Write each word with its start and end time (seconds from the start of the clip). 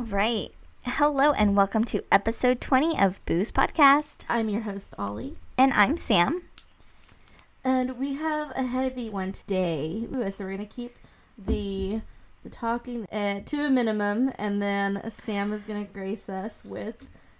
All 0.00 0.06
right. 0.06 0.48
Hello 0.84 1.32
and 1.32 1.54
welcome 1.54 1.84
to 1.84 2.02
episode 2.10 2.58
20 2.58 2.98
of 2.98 3.22
Booz 3.26 3.52
Podcast. 3.52 4.22
I'm 4.30 4.48
your 4.48 4.62
host, 4.62 4.94
Ollie. 4.98 5.34
And 5.58 5.74
I'm 5.74 5.98
Sam. 5.98 6.44
And 7.62 7.98
we 7.98 8.14
have 8.14 8.50
a 8.56 8.62
heavy 8.62 9.10
one 9.10 9.32
today. 9.32 10.06
So 10.30 10.46
we're 10.46 10.56
going 10.56 10.66
to 10.66 10.74
keep 10.74 10.96
the 11.36 12.00
the 12.42 12.48
talking 12.48 13.04
uh, 13.12 13.40
to 13.44 13.66
a 13.66 13.68
minimum, 13.68 14.32
and 14.38 14.62
then 14.62 15.10
Sam 15.10 15.52
is 15.52 15.66
going 15.66 15.86
to 15.86 15.92
grace 15.92 16.30
us 16.30 16.64
with, 16.64 16.96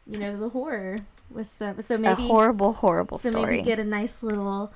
you 0.06 0.18
know, 0.18 0.36
the 0.36 0.50
horror. 0.50 0.98
With 1.30 1.46
some, 1.46 1.80
so 1.80 1.96
maybe 1.96 2.24
a 2.24 2.26
horrible, 2.26 2.74
horrible 2.74 3.16
so 3.16 3.30
story. 3.30 3.52
maybe 3.52 3.62
get 3.62 3.78
a 3.78 3.84
nice 3.84 4.22
little 4.22 4.70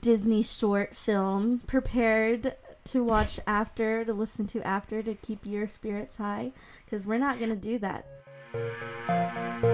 Disney 0.00 0.42
short 0.42 0.96
film 0.96 1.60
prepared 1.68 2.56
to 2.84 3.02
watch 3.02 3.40
after, 3.46 4.04
to 4.04 4.12
listen 4.12 4.46
to 4.46 4.66
after, 4.66 5.02
to 5.02 5.14
keep 5.14 5.46
your 5.46 5.66
spirits 5.66 6.16
high, 6.16 6.52
because 6.84 7.06
we're 7.06 7.18
not 7.18 7.38
going 7.38 7.50
to 7.50 7.56
do 7.56 7.78
that. 7.78 9.73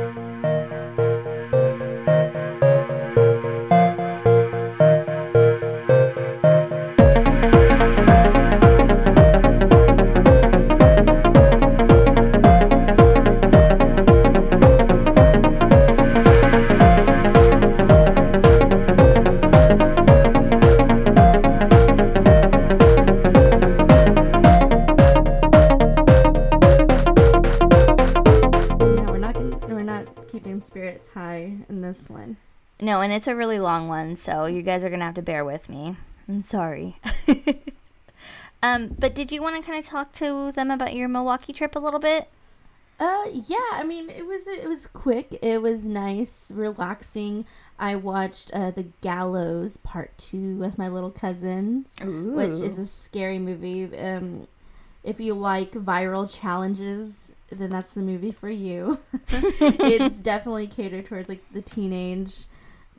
No, 32.80 33.00
and 33.02 33.12
it's 33.12 33.26
a 33.26 33.36
really 33.36 33.58
long 33.58 33.88
one, 33.88 34.16
so 34.16 34.46
you 34.46 34.62
guys 34.62 34.84
are 34.84 34.88
going 34.88 35.00
to 35.00 35.06
have 35.06 35.14
to 35.14 35.22
bear 35.22 35.44
with 35.44 35.68
me. 35.68 35.96
I'm 36.28 36.40
sorry. 36.40 36.96
um, 38.62 38.94
but 38.98 39.14
did 39.14 39.30
you 39.30 39.42
want 39.42 39.56
to 39.56 39.62
kind 39.62 39.78
of 39.78 39.88
talk 39.88 40.12
to 40.14 40.52
them 40.52 40.70
about 40.70 40.94
your 40.94 41.08
Milwaukee 41.08 41.52
trip 41.52 41.76
a 41.76 41.78
little 41.78 42.00
bit? 42.00 42.28
Uh, 42.98 43.24
yeah. 43.32 43.70
I 43.72 43.84
mean, 43.84 44.10
it 44.10 44.26
was 44.26 44.46
it 44.46 44.68
was 44.68 44.86
quick. 44.86 45.38
It 45.42 45.62
was 45.62 45.88
nice, 45.88 46.52
relaxing. 46.54 47.46
I 47.78 47.96
watched 47.96 48.50
uh, 48.52 48.70
the 48.70 48.86
Gallows 49.00 49.78
Part 49.78 50.16
Two 50.18 50.56
with 50.56 50.76
my 50.76 50.88
little 50.88 51.10
cousins, 51.10 51.96
which 52.02 52.50
is 52.50 52.78
a 52.78 52.86
scary 52.86 53.38
movie. 53.38 53.96
Um, 53.98 54.46
if 55.02 55.18
you 55.18 55.32
like 55.32 55.72
viral 55.72 56.30
challenges, 56.30 57.32
then 57.50 57.70
that's 57.70 57.94
the 57.94 58.02
movie 58.02 58.32
for 58.32 58.50
you. 58.50 58.98
it's 59.32 60.20
definitely 60.20 60.66
catered 60.66 61.06
towards 61.06 61.30
like 61.30 61.42
the 61.52 61.62
teenage 61.62 62.44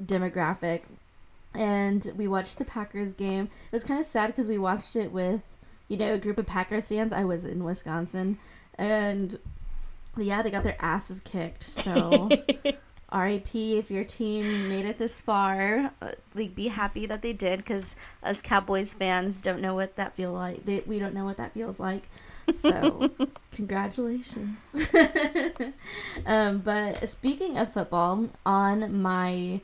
demographic. 0.03 0.81
And 1.53 2.11
we 2.15 2.27
watched 2.27 2.57
the 2.57 2.65
Packers 2.65 3.13
game. 3.13 3.45
It 3.45 3.73
was 3.73 3.83
kind 3.83 3.99
of 3.99 4.05
sad 4.05 4.27
because 4.27 4.47
we 4.47 4.57
watched 4.57 4.95
it 4.95 5.11
with, 5.11 5.41
you 5.87 5.97
know, 5.97 6.13
a 6.13 6.17
group 6.17 6.37
of 6.37 6.45
Packers 6.45 6.87
fans. 6.87 7.11
I 7.11 7.25
was 7.25 7.43
in 7.43 7.63
Wisconsin, 7.63 8.37
and 8.75 9.37
yeah, 10.17 10.41
they 10.41 10.51
got 10.51 10.63
their 10.63 10.77
asses 10.79 11.19
kicked. 11.19 11.63
So, 11.63 12.29
RIP 13.13 13.53
if 13.53 13.91
your 13.91 14.05
team 14.05 14.69
made 14.69 14.85
it 14.85 14.97
this 14.97 15.21
far. 15.21 15.91
Uh, 16.01 16.11
Like, 16.33 16.55
be 16.55 16.69
happy 16.69 17.05
that 17.05 17.21
they 17.21 17.33
did 17.33 17.59
because 17.59 17.95
us 18.23 18.41
Cowboys 18.41 18.93
fans 18.93 19.41
don't 19.41 19.61
know 19.61 19.75
what 19.75 19.97
that 19.97 20.15
feel 20.15 20.31
like. 20.31 20.63
They, 20.65 20.81
we 20.85 20.99
don't 20.99 21.13
know 21.13 21.25
what 21.25 21.37
that 21.37 21.53
feels 21.53 21.79
like. 21.79 22.07
So, 22.51 23.11
congratulations. 23.51 24.87
um, 26.25 26.59
but 26.59 27.07
speaking 27.09 27.57
of 27.57 27.73
football, 27.73 28.29
on 28.45 29.01
my 29.01 29.61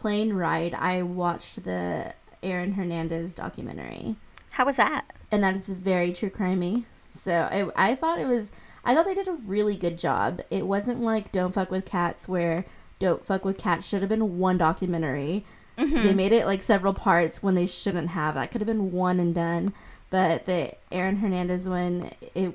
plane 0.00 0.32
ride, 0.32 0.74
I 0.74 1.02
watched 1.02 1.64
the 1.64 2.14
Aaron 2.42 2.72
Hernandez 2.72 3.34
documentary 3.34 4.16
How 4.52 4.64
was 4.64 4.76
that? 4.76 5.12
and 5.30 5.42
that 5.42 5.54
is 5.54 5.68
very 5.68 6.12
true 6.12 6.30
crimey. 6.30 6.84
So 7.10 7.32
I, 7.76 7.90
I 7.90 7.94
thought 7.94 8.18
it 8.20 8.26
was 8.26 8.52
I 8.84 8.94
thought 8.94 9.06
they 9.06 9.14
did 9.14 9.28
a 9.28 9.32
really 9.32 9.76
good 9.76 9.98
job. 9.98 10.40
It 10.50 10.66
wasn't 10.66 11.00
like 11.02 11.32
Don't 11.32 11.52
Fuck 11.52 11.70
with 11.70 11.84
Cats 11.84 12.28
where 12.28 12.64
Don't 12.98 13.24
Fuck 13.26 13.44
with 13.44 13.58
Cats 13.58 13.86
should 13.86 14.00
have 14.02 14.08
been 14.08 14.38
one 14.38 14.56
documentary. 14.56 15.44
Mm-hmm. 15.76 16.02
They 16.06 16.14
made 16.14 16.32
it 16.32 16.46
like 16.46 16.62
several 16.62 16.94
parts 16.94 17.42
when 17.42 17.54
they 17.54 17.66
shouldn't 17.66 18.10
have. 18.10 18.34
That 18.34 18.50
could 18.50 18.60
have 18.60 18.66
been 18.66 18.92
one 18.92 19.20
and 19.20 19.34
done. 19.34 19.72
But 20.10 20.46
the 20.46 20.74
Aaron 20.90 21.16
Hernandez 21.16 21.68
one, 21.68 22.10
it 22.34 22.54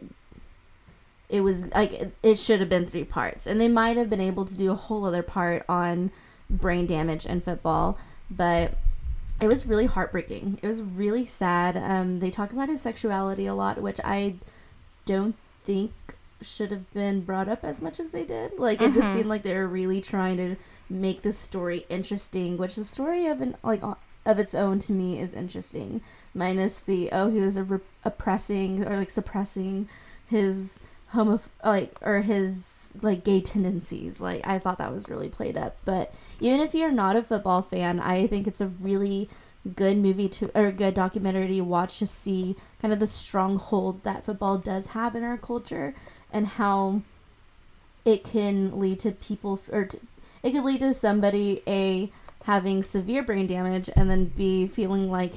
it 1.29 1.41
was 1.41 1.67
like 1.67 1.93
it, 1.93 2.13
it 2.23 2.35
should 2.39 2.59
have 2.61 2.69
been 2.69 2.85
three 2.87 3.03
parts, 3.03 3.47
and 3.47 3.59
they 3.59 3.67
might 3.67 3.97
have 3.97 4.09
been 4.09 4.21
able 4.21 4.45
to 4.45 4.57
do 4.57 4.71
a 4.71 4.75
whole 4.75 5.05
other 5.05 5.23
part 5.23 5.63
on 5.69 6.11
brain 6.53 6.85
damage 6.85 7.25
and 7.25 7.43
football, 7.43 7.97
but 8.31 8.73
it 9.41 9.47
was 9.47 9.65
really 9.65 9.87
heartbreaking. 9.87 10.59
It 10.61 10.67
was 10.67 10.81
really 10.81 11.25
sad. 11.25 11.75
Um, 11.75 12.19
they 12.19 12.29
talk 12.29 12.53
about 12.53 12.69
his 12.69 12.81
sexuality 12.81 13.45
a 13.45 13.53
lot, 13.55 13.81
which 13.81 13.99
I 14.03 14.35
don't 15.05 15.35
think 15.63 15.91
should 16.41 16.71
have 16.71 16.91
been 16.93 17.21
brought 17.21 17.47
up 17.49 17.63
as 17.63 17.81
much 17.81 17.99
as 17.99 18.11
they 18.11 18.23
did. 18.25 18.57
Like 18.59 18.81
it 18.81 18.93
just 18.93 19.09
Mhm. 19.09 19.13
seemed 19.13 19.25
like 19.27 19.43
they 19.43 19.53
were 19.55 19.67
really 19.67 20.01
trying 20.01 20.37
to 20.37 20.55
make 20.89 21.21
the 21.21 21.31
story 21.31 21.85
interesting, 21.89 22.57
which 22.57 22.75
the 22.75 22.83
story 22.83 23.27
of 23.27 23.41
an 23.41 23.55
like 23.63 23.81
of 24.25 24.39
its 24.39 24.53
own 24.53 24.79
to 24.79 24.93
me 24.93 25.19
is 25.19 25.33
interesting. 25.33 26.01
Minus 26.33 26.79
the 26.79 27.09
oh 27.11 27.29
he 27.29 27.39
was 27.39 27.57
a 27.57 27.63
re- 27.63 27.79
oppressing 28.03 28.85
or 28.85 28.97
like 28.97 29.09
suppressing 29.09 29.87
his 30.27 30.81
homo 31.13 31.39
like 31.63 31.95
or 32.01 32.21
his 32.21 32.93
like 33.01 33.23
gay 33.23 33.39
tendencies. 33.41 34.19
Like 34.21 34.45
I 34.45 34.59
thought 34.59 34.77
that 34.79 34.91
was 34.91 35.09
really 35.09 35.29
played 35.29 35.57
up. 35.57 35.77
But 35.85 36.13
even 36.39 36.59
if 36.59 36.73
you're 36.75 36.91
not 36.91 37.15
a 37.15 37.23
football 37.23 37.61
fan, 37.61 37.99
I 37.99 38.27
think 38.27 38.47
it's 38.47 38.61
a 38.61 38.67
really 38.67 39.29
good 39.75 39.97
movie 39.97 40.27
to 40.27 40.51
or 40.59 40.71
good 40.71 40.93
documentary 40.93 41.47
to 41.47 41.61
watch 41.61 41.99
to 41.99 42.05
see 42.05 42.55
kind 42.81 42.93
of 42.93 42.99
the 42.99 43.07
stronghold 43.07 44.03
that 44.03 44.25
football 44.25 44.57
does 44.57 44.87
have 44.87 45.15
in 45.15 45.23
our 45.23 45.37
culture 45.37 45.95
and 46.31 46.45
how 46.47 47.01
it 48.03 48.23
can 48.25 48.77
lead 48.79 48.99
to 48.99 49.11
people 49.11 49.59
or 49.71 49.85
to, 49.85 49.97
it 50.43 50.51
could 50.51 50.65
lead 50.65 50.81
to 50.81 50.93
somebody 50.93 51.61
a 51.65 52.11
having 52.43 52.83
severe 52.83 53.23
brain 53.23 53.47
damage 53.47 53.89
and 53.95 54.09
then 54.09 54.25
b 54.25 54.67
feeling 54.67 55.09
like 55.09 55.35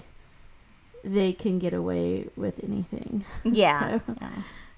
they 1.04 1.32
can 1.32 1.60
get 1.60 1.72
away 1.72 2.26
with 2.34 2.58
anything 2.64 3.24
Yeah. 3.44 4.00
So- 4.00 4.14
yeah. 4.20 4.30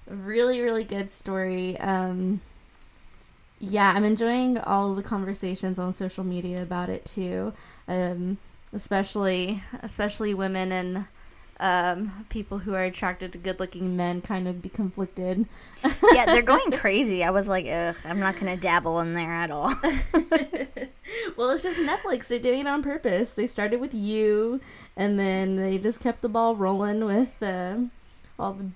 Really 0.09 0.61
really 0.61 0.83
good 0.83 1.09
story. 1.11 1.77
Um 1.79 2.41
yeah 3.61 3.91
i'm 3.93 4.05
enjoying 4.05 4.57
all 4.57 4.95
the 4.95 5.03
conversations 5.03 5.77
on 5.77 5.91
social 5.91 6.23
media 6.23 6.61
about 6.61 6.89
it 6.89 7.05
too. 7.05 7.53
Um 7.87 8.37
especially 8.73 9.61
especially 9.81 10.33
women 10.33 10.71
and 10.71 11.05
um 11.59 12.25
people 12.29 12.59
who 12.59 12.73
are 12.73 12.83
attracted 12.83 13.33
to 13.33 13.37
good 13.37 13.59
looking 13.59 13.97
men 13.97 14.21
kind 14.21 14.47
of 14.47 14.61
be 14.61 14.69
conflicted. 14.69 15.45
Yeah, 16.13 16.25
they're 16.25 16.41
going 16.41 16.71
crazy. 16.83 17.23
I 17.23 17.29
was 17.29 17.47
like, 17.47 17.65
ugh, 17.67 17.95
I'm 18.03 18.19
not 18.19 18.39
going 18.39 18.53
to 18.53 18.59
dabble 18.61 18.99
in 18.99 19.13
there 19.13 19.31
at 19.31 19.51
all. 19.51 19.73
well 21.37 21.49
it's 21.51 21.63
just 21.63 21.79
netflix. 21.79 22.27
They're 22.27 22.39
doing 22.39 22.61
it 22.61 22.67
on 22.67 22.81
purpose. 22.83 23.33
They 23.33 23.45
started 23.45 23.79
with 23.79 23.93
you 23.93 24.59
and 24.97 25.19
then 25.19 25.55
they 25.55 25.77
just 25.77 25.99
kept 25.99 26.21
the 26.21 26.29
ball 26.29 26.55
rolling 26.55 27.05
with 27.05 27.41
uh, 27.41 27.77
all 28.37 28.53
the 28.53 28.71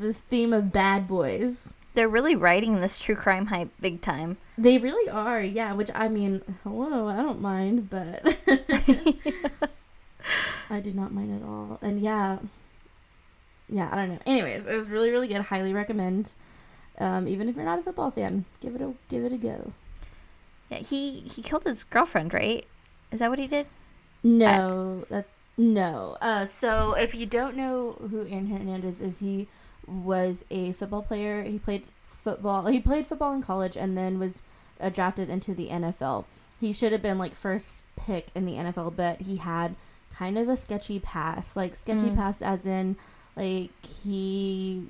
the 0.00 0.12
theme 0.12 0.52
of 0.52 0.72
bad 0.72 1.06
boys 1.08 1.74
They're 1.94 2.08
really 2.08 2.34
riding 2.36 2.80
this 2.80 2.98
true 2.98 3.14
crime 3.14 3.46
hype 3.46 3.70
big 3.80 4.00
time. 4.00 4.36
They 4.58 4.78
really 4.78 5.08
are, 5.10 5.40
yeah. 5.40 5.72
Which 5.74 5.90
I 5.94 6.08
mean, 6.08 6.42
hello, 6.62 7.08
I 7.08 7.16
don't 7.16 7.40
mind, 7.40 7.90
but 7.90 8.36
I 10.70 10.80
do 10.80 10.92
not 10.92 11.12
mind 11.12 11.40
at 11.40 11.46
all. 11.46 11.78
And 11.82 12.00
yeah, 12.00 12.38
yeah, 13.68 13.88
I 13.92 13.96
don't 13.96 14.08
know. 14.10 14.18
Anyways, 14.26 14.66
it 14.66 14.74
was 14.74 14.90
really, 14.90 15.10
really 15.10 15.28
good. 15.28 15.42
Highly 15.42 15.72
recommend. 15.72 16.34
Um, 16.98 17.26
even 17.26 17.48
if 17.48 17.56
you're 17.56 17.64
not 17.64 17.80
a 17.80 17.82
football 17.82 18.10
fan, 18.10 18.44
give 18.60 18.74
it 18.74 18.80
a 18.80 18.94
give 19.08 19.24
it 19.24 19.32
a 19.32 19.36
go. 19.36 19.72
Yeah, 20.70 20.78
he 20.78 21.20
he 21.20 21.42
killed 21.42 21.64
his 21.64 21.84
girlfriend, 21.84 22.32
right? 22.34 22.66
Is 23.10 23.18
that 23.20 23.30
what 23.30 23.38
he 23.38 23.46
did? 23.46 23.66
No, 24.22 25.04
that 25.10 25.26
no. 25.56 26.16
Uh, 26.20 26.44
so 26.44 26.94
if 26.94 27.14
you 27.14 27.26
don't 27.26 27.56
know 27.56 27.92
who 28.10 28.26
Aaron 28.26 28.46
Hernandez 28.48 29.00
is, 29.02 29.18
he 29.20 29.48
was 29.88 30.44
a 30.50 30.72
football 30.72 31.02
player. 31.02 31.42
He 31.42 31.58
played 31.58 31.84
football. 32.22 32.66
He 32.66 32.80
played 32.80 33.06
football 33.06 33.32
in 33.32 33.42
college 33.42 33.76
and 33.76 33.96
then 33.96 34.18
was 34.18 34.42
uh, 34.80 34.88
drafted 34.88 35.28
into 35.30 35.54
the 35.54 35.68
NFL. 35.68 36.24
He 36.60 36.72
should 36.72 36.92
have 36.92 37.02
been 37.02 37.18
like 37.18 37.34
first 37.34 37.82
pick 37.96 38.28
in 38.34 38.46
the 38.46 38.54
NFL, 38.54 38.96
but 38.96 39.20
he 39.22 39.36
had 39.36 39.74
kind 40.16 40.38
of 40.38 40.48
a 40.48 40.56
sketchy 40.56 40.98
past. 40.98 41.56
Like 41.56 41.74
sketchy 41.76 42.06
Mm. 42.10 42.16
past, 42.16 42.42
as 42.42 42.66
in 42.66 42.96
like 43.36 43.70
he 43.84 44.86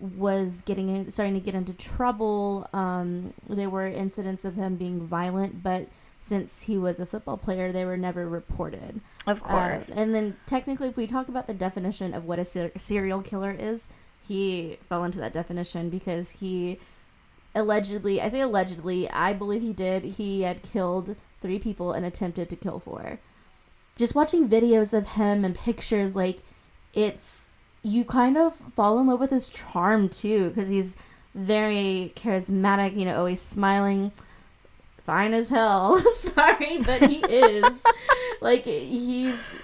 was 0.00 0.62
getting 0.62 0.88
in, 0.88 1.10
starting 1.10 1.34
to 1.34 1.40
get 1.40 1.54
into 1.54 1.72
trouble. 1.72 2.68
Um, 2.72 3.32
there 3.48 3.70
were 3.70 3.86
incidents 3.86 4.44
of 4.44 4.54
him 4.54 4.76
being 4.76 5.06
violent, 5.06 5.62
but 5.62 5.88
since 6.18 6.62
he 6.62 6.78
was 6.78 7.00
a 7.00 7.06
football 7.06 7.36
player, 7.36 7.70
they 7.70 7.84
were 7.84 7.96
never 7.96 8.26
reported. 8.28 9.00
Of 9.26 9.42
Uh, 9.42 9.46
course. 9.46 9.90
and 9.90 10.14
then 10.14 10.36
technically, 10.46 10.88
if 10.88 10.96
we 10.96 11.06
talk 11.06 11.28
about 11.28 11.46
the 11.46 11.54
definition 11.54 12.14
of 12.14 12.24
what 12.24 12.38
a 12.38 12.44
ser- 12.44 12.72
serial 12.76 13.20
killer 13.22 13.50
is, 13.50 13.88
he 14.26 14.78
fell 14.88 15.04
into 15.04 15.18
that 15.18 15.32
definition 15.32 15.90
because 15.90 16.32
he 16.32 16.78
allegedly, 17.54 18.20
I 18.20 18.28
say 18.28 18.40
allegedly, 18.40 19.08
I 19.10 19.32
believe 19.32 19.62
he 19.62 19.72
did. 19.72 20.04
He 20.04 20.42
had 20.42 20.62
killed 20.62 21.16
three 21.40 21.58
people 21.58 21.92
and 21.92 22.04
attempted 22.04 22.50
to 22.50 22.56
kill 22.56 22.80
four. 22.80 23.20
Just 23.96 24.14
watching 24.14 24.48
videos 24.48 24.92
of 24.92 25.08
him 25.08 25.44
and 25.44 25.54
pictures, 25.54 26.16
like, 26.16 26.40
it's, 26.92 27.54
you 27.82 28.04
kind 28.04 28.36
of 28.36 28.54
fall 28.54 28.98
in 28.98 29.06
love 29.06 29.20
with 29.20 29.30
his 29.30 29.50
charm 29.50 30.08
too, 30.08 30.48
because 30.48 30.68
he's 30.68 30.96
very 31.34 32.12
charismatic, 32.16 32.96
you 32.96 33.04
know, 33.04 33.16
always 33.16 33.40
smiling, 33.40 34.10
fine 35.04 35.32
as 35.32 35.50
hell. 35.50 35.98
Sorry, 36.12 36.78
but 36.78 37.08
he 37.08 37.18
is. 37.18 37.84
like, 38.40 38.64
he's, 38.64 39.54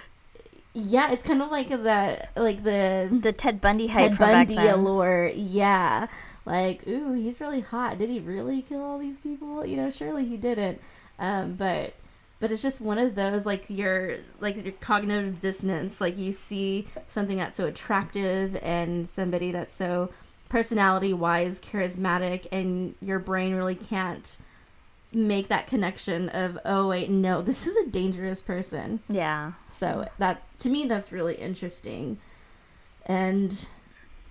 yeah, 0.73 1.11
it's 1.11 1.23
kind 1.23 1.41
of 1.41 1.51
like 1.51 1.67
that, 1.67 2.31
like 2.35 2.63
the 2.63 3.09
the 3.11 3.33
Ted 3.33 3.59
Bundy 3.59 3.87
hype 3.87 4.11
Ted 4.11 4.17
from 4.17 4.27
back 4.27 4.47
Bundy 4.47 4.67
allure. 4.67 5.27
Yeah, 5.35 6.07
like 6.45 6.87
ooh, 6.87 7.13
he's 7.13 7.41
really 7.41 7.61
hot. 7.61 7.97
Did 7.97 8.09
he 8.09 8.19
really 8.19 8.61
kill 8.61 8.81
all 8.81 8.97
these 8.97 9.19
people? 9.19 9.65
You 9.65 9.77
know, 9.77 9.89
surely 9.89 10.25
he 10.25 10.37
didn't. 10.37 10.81
Um, 11.19 11.53
but 11.53 11.93
but 12.39 12.51
it's 12.51 12.61
just 12.61 12.79
one 12.81 12.97
of 12.97 13.15
those 13.15 13.45
like 13.45 13.69
your 13.69 14.17
like 14.39 14.63
your 14.63 14.73
cognitive 14.73 15.39
dissonance. 15.39 15.99
Like 15.99 16.17
you 16.17 16.31
see 16.31 16.87
something 17.05 17.37
that's 17.37 17.57
so 17.57 17.67
attractive 17.67 18.57
and 18.63 19.07
somebody 19.07 19.51
that's 19.51 19.73
so 19.73 20.09
personality 20.47 21.13
wise 21.13 21.59
charismatic, 21.59 22.47
and 22.51 22.95
your 23.01 23.19
brain 23.19 23.55
really 23.55 23.75
can't 23.75 24.37
make 25.13 25.47
that 25.49 25.67
connection 25.67 26.29
of 26.29 26.57
oh 26.63 26.87
wait 26.87 27.09
no 27.09 27.41
this 27.49 27.67
is 27.67 27.75
a 27.75 27.89
dangerous 27.89 28.41
person 28.41 28.99
Yeah. 29.09 29.53
so 29.69 30.07
that 30.19 30.41
to 30.59 30.69
me 30.69 30.85
that's 30.85 31.11
really 31.11 31.35
interesting. 31.35 32.17
And 33.05 33.67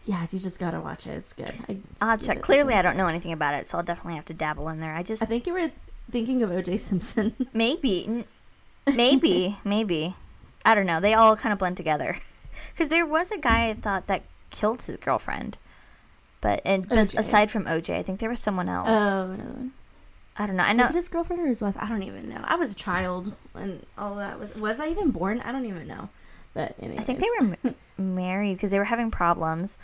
yeah, 0.05 0.27
you 0.31 0.39
just 0.39 0.59
gotta 0.59 0.81
watch 0.81 1.07
it. 1.07 1.11
It's 1.11 1.33
good. 1.33 1.53
I, 1.69 1.77
I'll 2.01 2.19
check. 2.19 2.41
Clearly, 2.41 2.75
I 2.75 2.83
don't 2.83 2.97
know 2.97 3.07
anything 3.09 3.33
about 3.33 3.55
it, 3.55 3.67
so 3.69 3.79
I'll 3.79 3.85
definitely 3.85 4.15
have 4.15 4.25
to 4.27 4.35
dabble 4.35 4.69
in 4.69 4.81
there. 4.81 4.95
I 4.95 5.03
just 5.03 5.23
I 5.23 5.27
think 5.27 5.47
you 5.47 5.53
were 5.53 5.71
thinking 6.11 6.43
of 6.43 6.51
OJ 6.51 6.79
Simpson. 6.81 7.35
maybe, 7.53 8.25
maybe, 8.87 9.59
maybe. 9.65 10.15
I 10.65 10.75
don't 10.75 10.87
know. 10.87 11.01
They 11.01 11.15
all 11.15 11.37
kind 11.37 11.53
of 11.53 11.59
blend 11.59 11.77
together. 11.77 12.19
Because 12.73 12.89
there 12.89 13.07
was 13.07 13.31
a 13.31 13.39
guy 13.39 13.69
I 13.71 13.75
thought 13.75 14.07
that 14.07 14.23
killed 14.51 14.83
his 14.83 14.97
girlfriend, 14.99 15.59
but 16.41 16.61
and 16.65 16.89
OJ. 16.89 17.19
aside 17.19 17.51
from 17.51 17.65
OJ, 17.65 17.91
I 17.97 18.03
think 18.03 18.21
there 18.21 18.31
was 18.31 18.41
someone 18.41 18.69
else. 18.69 18.89
Oh 18.89 19.35
no. 19.37 19.71
I 20.41 20.47
don't 20.47 20.57
know. 20.57 20.63
I 20.63 20.73
know. 20.73 20.85
Was 20.85 20.93
it 20.93 20.97
his 20.97 21.09
girlfriend 21.09 21.43
or 21.43 21.47
his 21.49 21.61
wife? 21.61 21.77
I 21.79 21.87
don't 21.87 22.03
even 22.03 22.31
know. 22.31 22.41
I 22.43 22.57
was 22.57 22.73
a 22.73 22.75
child 22.75 23.37
when 23.53 23.85
all 23.99 24.15
that 24.15 24.41
was. 24.41 24.57
Was 24.57 24.81
I 24.81 24.89
even 24.89 25.11
born? 25.11 25.43
I 25.43 25.53
don't 25.53 25.67
even 25.67 25.87
know. 25.87 26.09
But 26.55 26.77
anyways. 26.81 27.01
I 27.01 27.03
think 27.03 27.21
they 27.21 27.29
were 27.39 27.75
married 28.03 28.55
because 28.55 28.71
they 28.71 28.79
were 28.79 28.85
having 28.85 29.11
problems. 29.11 29.77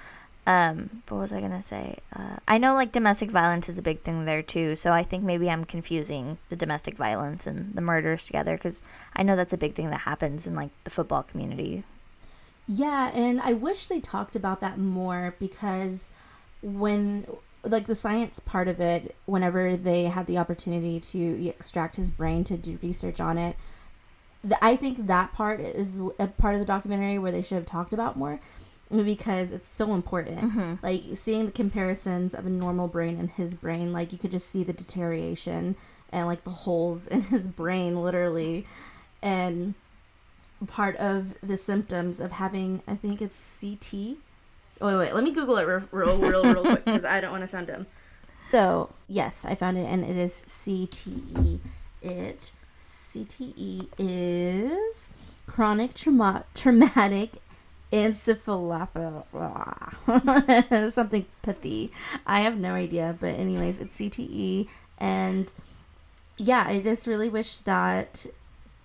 Um, 0.46 1.02
what 1.08 1.18
was 1.18 1.32
I 1.34 1.42
gonna 1.42 1.60
say? 1.60 1.98
Uh, 2.14 2.36
I 2.48 2.56
know 2.56 2.72
like 2.72 2.90
domestic 2.90 3.30
violence 3.30 3.68
is 3.68 3.76
a 3.76 3.82
big 3.82 4.00
thing 4.00 4.24
there 4.24 4.40
too. 4.40 4.76
So 4.76 4.92
I 4.92 5.02
think 5.02 5.24
maybe 5.24 5.50
I'm 5.50 5.66
confusing 5.66 6.38
the 6.48 6.56
domestic 6.56 6.96
violence 6.96 7.46
and 7.46 7.74
the 7.74 7.82
murders 7.82 8.24
together 8.24 8.56
because 8.56 8.80
I 9.14 9.24
know 9.24 9.36
that's 9.36 9.52
a 9.52 9.58
big 9.58 9.74
thing 9.74 9.90
that 9.90 10.00
happens 10.00 10.46
in 10.46 10.54
like 10.54 10.70
the 10.84 10.90
football 10.90 11.22
community. 11.22 11.84
Yeah, 12.66 13.10
and 13.12 13.42
I 13.42 13.52
wish 13.52 13.88
they 13.88 14.00
talked 14.00 14.34
about 14.34 14.62
that 14.62 14.78
more 14.78 15.34
because 15.38 16.12
when 16.62 17.26
like 17.66 17.86
the 17.86 17.94
science 17.94 18.40
part 18.40 18.68
of 18.68 18.80
it, 18.80 19.14
whenever 19.26 19.76
they 19.76 20.04
had 20.04 20.26
the 20.26 20.38
opportunity 20.38 21.00
to 21.00 21.48
extract 21.48 21.96
his 21.96 22.10
brain 22.10 22.44
to 22.44 22.56
do 22.56 22.78
research 22.82 23.20
on 23.20 23.38
it, 23.38 23.56
th- 24.42 24.58
I 24.62 24.76
think 24.76 25.06
that 25.06 25.32
part 25.32 25.60
is 25.60 26.00
a 26.18 26.28
part 26.28 26.54
of 26.54 26.60
the 26.60 26.66
documentary 26.66 27.18
where 27.18 27.32
they 27.32 27.42
should 27.42 27.56
have 27.56 27.66
talked 27.66 27.92
about 27.92 28.16
more 28.16 28.40
because 28.90 29.52
it's 29.52 29.66
so 29.66 29.94
important. 29.94 30.40
Mm-hmm. 30.40 30.74
Like 30.82 31.02
seeing 31.14 31.46
the 31.46 31.52
comparisons 31.52 32.34
of 32.34 32.46
a 32.46 32.50
normal 32.50 32.88
brain 32.88 33.18
and 33.18 33.30
his 33.30 33.54
brain, 33.54 33.92
like 33.92 34.12
you 34.12 34.18
could 34.18 34.30
just 34.30 34.48
see 34.48 34.62
the 34.62 34.72
deterioration 34.72 35.76
and 36.10 36.26
like 36.26 36.44
the 36.44 36.50
holes 36.50 37.06
in 37.08 37.22
his 37.22 37.48
brain 37.48 38.02
literally 38.02 38.66
and 39.22 39.74
part 40.66 40.96
of 40.96 41.34
the 41.42 41.56
symptoms 41.56 42.20
of 42.20 42.32
having 42.32 42.82
I 42.86 42.94
think 42.94 43.20
it's 43.20 43.60
CT. 43.60 44.18
Oh 44.80 44.86
wait, 44.86 44.96
wait 44.96 45.14
let 45.14 45.24
me 45.24 45.32
Google 45.32 45.58
it 45.58 45.64
real, 45.64 45.82
real, 45.90 46.18
real, 46.18 46.42
real 46.42 46.62
quick 46.62 46.84
because 46.84 47.04
I 47.04 47.20
don't 47.20 47.30
want 47.30 47.42
to 47.42 47.46
sound 47.46 47.68
dumb. 47.68 47.86
So 48.52 48.90
yes, 49.08 49.44
I 49.44 49.56
found 49.56 49.76
it, 49.76 49.86
and 49.86 50.04
it 50.04 50.16
is 50.16 50.44
CTE. 50.46 51.58
It 52.00 52.52
CTE 52.78 53.88
is 53.98 55.12
chronic 55.48 55.94
trauma, 55.94 56.44
traumatic 56.54 57.38
encephalopathy. 57.92 60.90
Something 60.90 61.26
pathy. 61.42 61.90
I 62.24 62.42
have 62.42 62.56
no 62.56 62.74
idea, 62.74 63.16
but 63.18 63.34
anyways, 63.34 63.80
it's 63.80 64.00
CTE, 64.00 64.68
and 64.98 65.52
yeah, 66.36 66.64
I 66.68 66.80
just 66.80 67.08
really 67.08 67.28
wish 67.28 67.58
that 67.60 68.26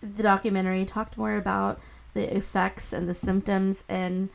the 0.02 0.24
documentary 0.24 0.86
talked 0.86 1.20
more 1.20 1.38
about 1.38 1.80
the 2.14 2.36
effects 2.36 2.94
and 2.94 3.08
the 3.08 3.14
symptoms 3.14 3.86
and 3.88 4.30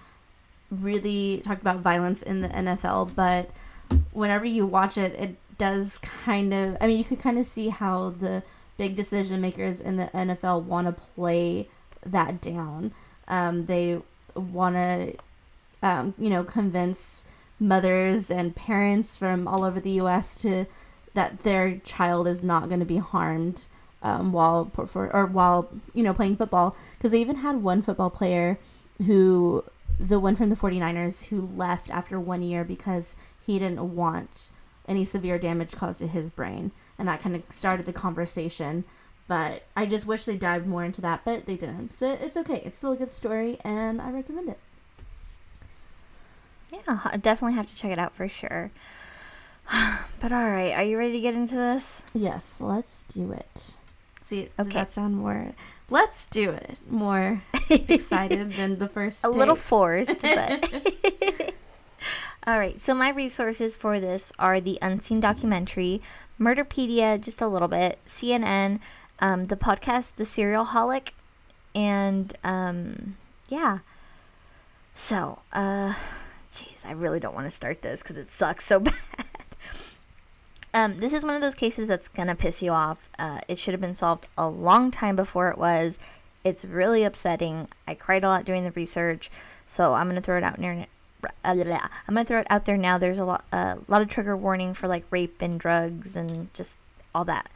really 0.70 1.40
talked 1.44 1.60
about 1.60 1.80
violence 1.80 2.22
in 2.22 2.40
the 2.40 2.48
NFL. 2.48 3.14
But 3.14 3.50
whenever 4.12 4.44
you 4.44 4.66
watch 4.66 4.98
it, 4.98 5.14
it 5.14 5.36
does 5.58 5.98
kind 5.98 6.52
of, 6.52 6.76
I 6.80 6.86
mean, 6.86 6.98
you 6.98 7.04
could 7.04 7.20
kind 7.20 7.38
of 7.38 7.46
see 7.46 7.68
how 7.68 8.10
the 8.10 8.42
big 8.76 8.94
decision 8.94 9.40
makers 9.40 9.80
in 9.80 9.96
the 9.96 10.06
NFL 10.06 10.62
want 10.64 10.86
to 10.86 10.92
play 10.92 11.68
that 12.04 12.40
down. 12.40 12.92
Um, 13.28 13.66
they 13.66 14.00
want 14.34 14.76
to, 14.76 15.14
um, 15.82 16.14
you 16.18 16.30
know, 16.30 16.44
convince 16.44 17.24
mothers 17.58 18.30
and 18.30 18.54
parents 18.54 19.16
from 19.16 19.48
all 19.48 19.64
over 19.64 19.80
the 19.80 19.92
U.S. 19.92 20.42
to 20.42 20.66
that 21.14 21.38
their 21.38 21.78
child 21.78 22.28
is 22.28 22.42
not 22.42 22.68
going 22.68 22.80
to 22.80 22.86
be 22.86 22.98
harmed 22.98 23.64
um, 24.02 24.32
while 24.32 24.70
or 24.94 25.26
while 25.26 25.68
you 25.94 26.02
know 26.02 26.12
playing 26.12 26.36
football 26.36 26.76
because 26.96 27.12
they 27.12 27.20
even 27.20 27.36
had 27.36 27.62
one 27.62 27.82
football 27.82 28.10
player 28.10 28.58
who 29.06 29.64
the 29.98 30.20
one 30.20 30.36
from 30.36 30.50
the 30.50 30.56
49ers 30.56 31.26
who 31.28 31.40
left 31.40 31.90
after 31.90 32.18
one 32.20 32.42
year 32.42 32.64
because 32.64 33.16
he 33.44 33.58
didn't 33.58 33.94
want 33.94 34.50
any 34.88 35.04
severe 35.04 35.38
damage 35.38 35.72
caused 35.72 36.00
to 36.00 36.06
his 36.06 36.30
brain 36.30 36.70
and 36.98 37.08
that 37.08 37.20
kind 37.20 37.34
of 37.34 37.42
started 37.48 37.86
the 37.86 37.92
conversation 37.92 38.84
but 39.26 39.64
i 39.76 39.84
just 39.86 40.06
wish 40.06 40.24
they 40.24 40.36
dived 40.36 40.66
more 40.66 40.84
into 40.84 41.00
that 41.00 41.22
but 41.24 41.46
they 41.46 41.56
didn't 41.56 41.92
so 41.92 42.12
it's 42.20 42.36
okay 42.36 42.60
it's 42.64 42.78
still 42.78 42.92
a 42.92 42.96
good 42.96 43.10
story 43.10 43.58
and 43.64 44.00
i 44.00 44.10
recommend 44.10 44.48
it 44.48 44.58
Yeah, 46.72 47.00
I 47.04 47.16
definitely 47.16 47.54
have 47.56 47.66
to 47.66 47.76
check 47.76 47.90
it 47.92 47.98
out 47.98 48.12
for 48.12 48.28
sure. 48.28 48.70
but 50.20 50.32
all 50.32 50.48
right, 50.50 50.72
are 50.74 50.82
you 50.82 50.96
ready 50.98 51.12
to 51.12 51.20
get 51.20 51.34
into 51.34 51.54
this? 51.54 52.02
yes 52.14 52.60
let's 52.60 53.02
do 53.04 53.32
it 53.32 53.76
see 54.20 54.48
Okay. 54.58 54.70
that 54.70 54.90
sound 54.90 55.16
more 55.16 55.52
let's 55.90 56.26
do 56.26 56.50
it 56.50 56.80
more 56.88 57.42
excited 57.70 58.52
than 58.52 58.78
the 58.78 58.88
first 58.88 59.24
a 59.24 59.28
little 59.28 59.56
forced, 59.56 60.20
but. 60.22 60.72
All 62.46 62.58
right, 62.58 62.80
so 62.80 62.94
my 62.94 63.10
resources 63.10 63.76
for 63.76 63.98
this 63.98 64.30
are 64.38 64.60
the 64.60 64.78
Unseen 64.80 65.18
documentary, 65.18 66.00
Murderpedia, 66.40 67.20
just 67.20 67.40
a 67.40 67.48
little 67.48 67.66
bit, 67.66 67.98
CNN, 68.06 68.78
um, 69.18 69.44
the 69.44 69.56
podcast, 69.56 70.14
The 70.14 70.24
Serial 70.24 70.66
Holic, 70.66 71.08
and 71.74 72.36
um, 72.44 73.16
yeah. 73.48 73.80
So, 74.94 75.40
uh, 75.52 75.94
jeez, 76.52 76.86
I 76.86 76.92
really 76.92 77.18
don't 77.18 77.34
want 77.34 77.48
to 77.48 77.50
start 77.50 77.82
this 77.82 78.02
because 78.02 78.16
it 78.16 78.30
sucks 78.30 78.64
so 78.64 78.78
bad. 78.80 79.25
Um, 80.76 81.00
this 81.00 81.14
is 81.14 81.24
one 81.24 81.34
of 81.34 81.40
those 81.40 81.54
cases 81.54 81.88
that's 81.88 82.06
gonna 82.06 82.34
piss 82.34 82.60
you 82.60 82.70
off. 82.70 83.08
Uh, 83.18 83.40
it 83.48 83.58
should 83.58 83.72
have 83.72 83.80
been 83.80 83.94
solved 83.94 84.28
a 84.36 84.46
long 84.46 84.90
time 84.90 85.16
before 85.16 85.48
it 85.48 85.56
was. 85.56 85.98
It's 86.44 86.66
really 86.66 87.02
upsetting. 87.02 87.68
I 87.88 87.94
cried 87.94 88.22
a 88.22 88.28
lot 88.28 88.44
doing 88.44 88.62
the 88.62 88.70
research, 88.72 89.30
so 89.66 89.94
I'm 89.94 90.06
gonna 90.06 90.20
throw 90.20 90.36
it 90.36 90.44
out. 90.44 90.58
Uh, 90.60 91.54
blah. 91.54 91.88
I'm 92.06 92.14
gonna 92.14 92.26
throw 92.26 92.40
it 92.40 92.46
out 92.50 92.66
there 92.66 92.76
now. 92.76 92.98
There's 92.98 93.18
a 93.18 93.24
lot, 93.24 93.46
a 93.52 93.78
lot 93.88 94.02
of 94.02 94.08
trigger 94.08 94.36
warning 94.36 94.74
for 94.74 94.86
like 94.86 95.06
rape 95.10 95.40
and 95.40 95.58
drugs 95.58 96.14
and 96.14 96.52
just 96.52 96.78
all 97.14 97.24
that. 97.24 97.48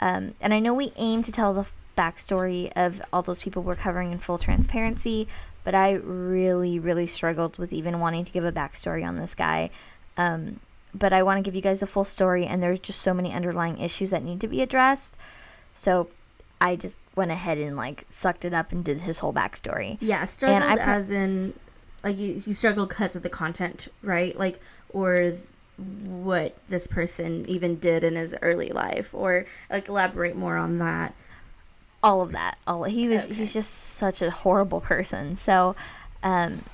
Um, 0.00 0.34
and 0.40 0.54
I 0.54 0.58
know 0.58 0.72
we 0.72 0.94
aim 0.96 1.22
to 1.24 1.30
tell 1.30 1.52
the 1.52 1.66
backstory 1.94 2.72
of 2.74 3.02
all 3.12 3.20
those 3.20 3.40
people 3.40 3.62
we're 3.62 3.76
covering 3.76 4.12
in 4.12 4.18
full 4.18 4.38
transparency, 4.38 5.28
but 5.62 5.74
I 5.74 5.92
really, 5.92 6.78
really 6.78 7.06
struggled 7.06 7.58
with 7.58 7.70
even 7.70 8.00
wanting 8.00 8.24
to 8.24 8.32
give 8.32 8.46
a 8.46 8.50
backstory 8.50 9.06
on 9.06 9.18
this 9.18 9.34
guy. 9.34 9.68
Um, 10.16 10.60
but 10.94 11.12
I 11.12 11.22
want 11.22 11.38
to 11.38 11.42
give 11.42 11.54
you 11.54 11.62
guys 11.62 11.80
the 11.80 11.86
full 11.86 12.04
story, 12.04 12.44
and 12.46 12.62
there's 12.62 12.78
just 12.80 13.00
so 13.00 13.14
many 13.14 13.32
underlying 13.32 13.78
issues 13.78 14.10
that 14.10 14.22
need 14.22 14.40
to 14.40 14.48
be 14.48 14.60
addressed. 14.62 15.14
So 15.74 16.08
I 16.60 16.76
just 16.76 16.96
went 17.16 17.30
ahead 17.30 17.58
and 17.58 17.76
like 17.76 18.06
sucked 18.10 18.44
it 18.44 18.52
up 18.54 18.72
and 18.72 18.84
did 18.84 19.02
his 19.02 19.18
whole 19.20 19.32
backstory. 19.32 19.98
Yeah, 20.00 20.24
struggled 20.24 20.62
I 20.62 20.76
pro- 20.76 20.94
as 20.94 21.10
in 21.10 21.54
like 22.04 22.18
you, 22.18 22.42
you 22.46 22.52
struggled 22.54 22.88
because 22.90 23.16
of 23.16 23.22
the 23.22 23.30
content, 23.30 23.88
right? 24.02 24.38
Like 24.38 24.60
or 24.90 25.14
th- 25.30 25.38
what 26.04 26.56
this 26.68 26.86
person 26.86 27.44
even 27.48 27.76
did 27.76 28.04
in 28.04 28.14
his 28.16 28.36
early 28.42 28.68
life, 28.70 29.14
or 29.14 29.46
like 29.70 29.88
elaborate 29.88 30.36
more 30.36 30.56
on 30.56 30.78
that. 30.78 31.14
all 32.02 32.20
of 32.20 32.32
that. 32.32 32.58
All 32.66 32.84
he 32.84 33.08
was 33.08 33.24
Okay. 33.24 33.34
he's 33.34 33.52
just 33.54 33.70
such 33.72 34.20
a 34.22 34.30
horrible 34.30 34.80
person. 34.80 35.36
So 35.36 35.74
um 36.22 36.64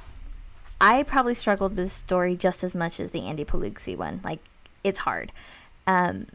I 0.80 1.02
probably 1.02 1.34
struggled 1.34 1.72
with 1.72 1.86
this 1.86 1.92
story 1.92 2.36
just 2.36 2.62
as 2.62 2.74
much 2.74 3.00
as 3.00 3.10
the 3.10 3.26
Andy 3.26 3.44
Paluxy 3.44 3.96
one. 3.96 4.20
Like, 4.22 4.40
it's 4.84 5.00
hard. 5.00 5.32
Um, 5.86 6.26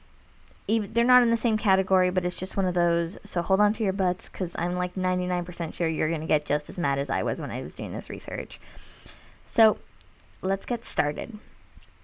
even, 0.67 0.93
they're 0.93 1.03
not 1.03 1.21
in 1.21 1.29
the 1.29 1.37
same 1.37 1.57
category, 1.57 2.09
but 2.09 2.25
it's 2.25 2.39
just 2.39 2.57
one 2.57 2.65
of 2.65 2.73
those. 2.73 3.17
So 3.23 3.41
hold 3.41 3.61
on 3.61 3.73
to 3.73 3.83
your 3.83 3.93
butts 3.93 4.29
because 4.29 4.55
I'm 4.57 4.75
like 4.75 4.95
99% 4.95 5.73
sure 5.73 5.87
you're 5.87 6.09
going 6.09 6.21
to 6.21 6.27
get 6.27 6.45
just 6.45 6.69
as 6.69 6.79
mad 6.79 6.99
as 6.99 7.09
I 7.09 7.23
was 7.23 7.39
when 7.39 7.51
I 7.51 7.61
was 7.61 7.73
doing 7.73 7.91
this 7.91 8.09
research. 8.09 8.59
So 9.47 9.77
let's 10.41 10.65
get 10.65 10.85
started. 10.85 11.37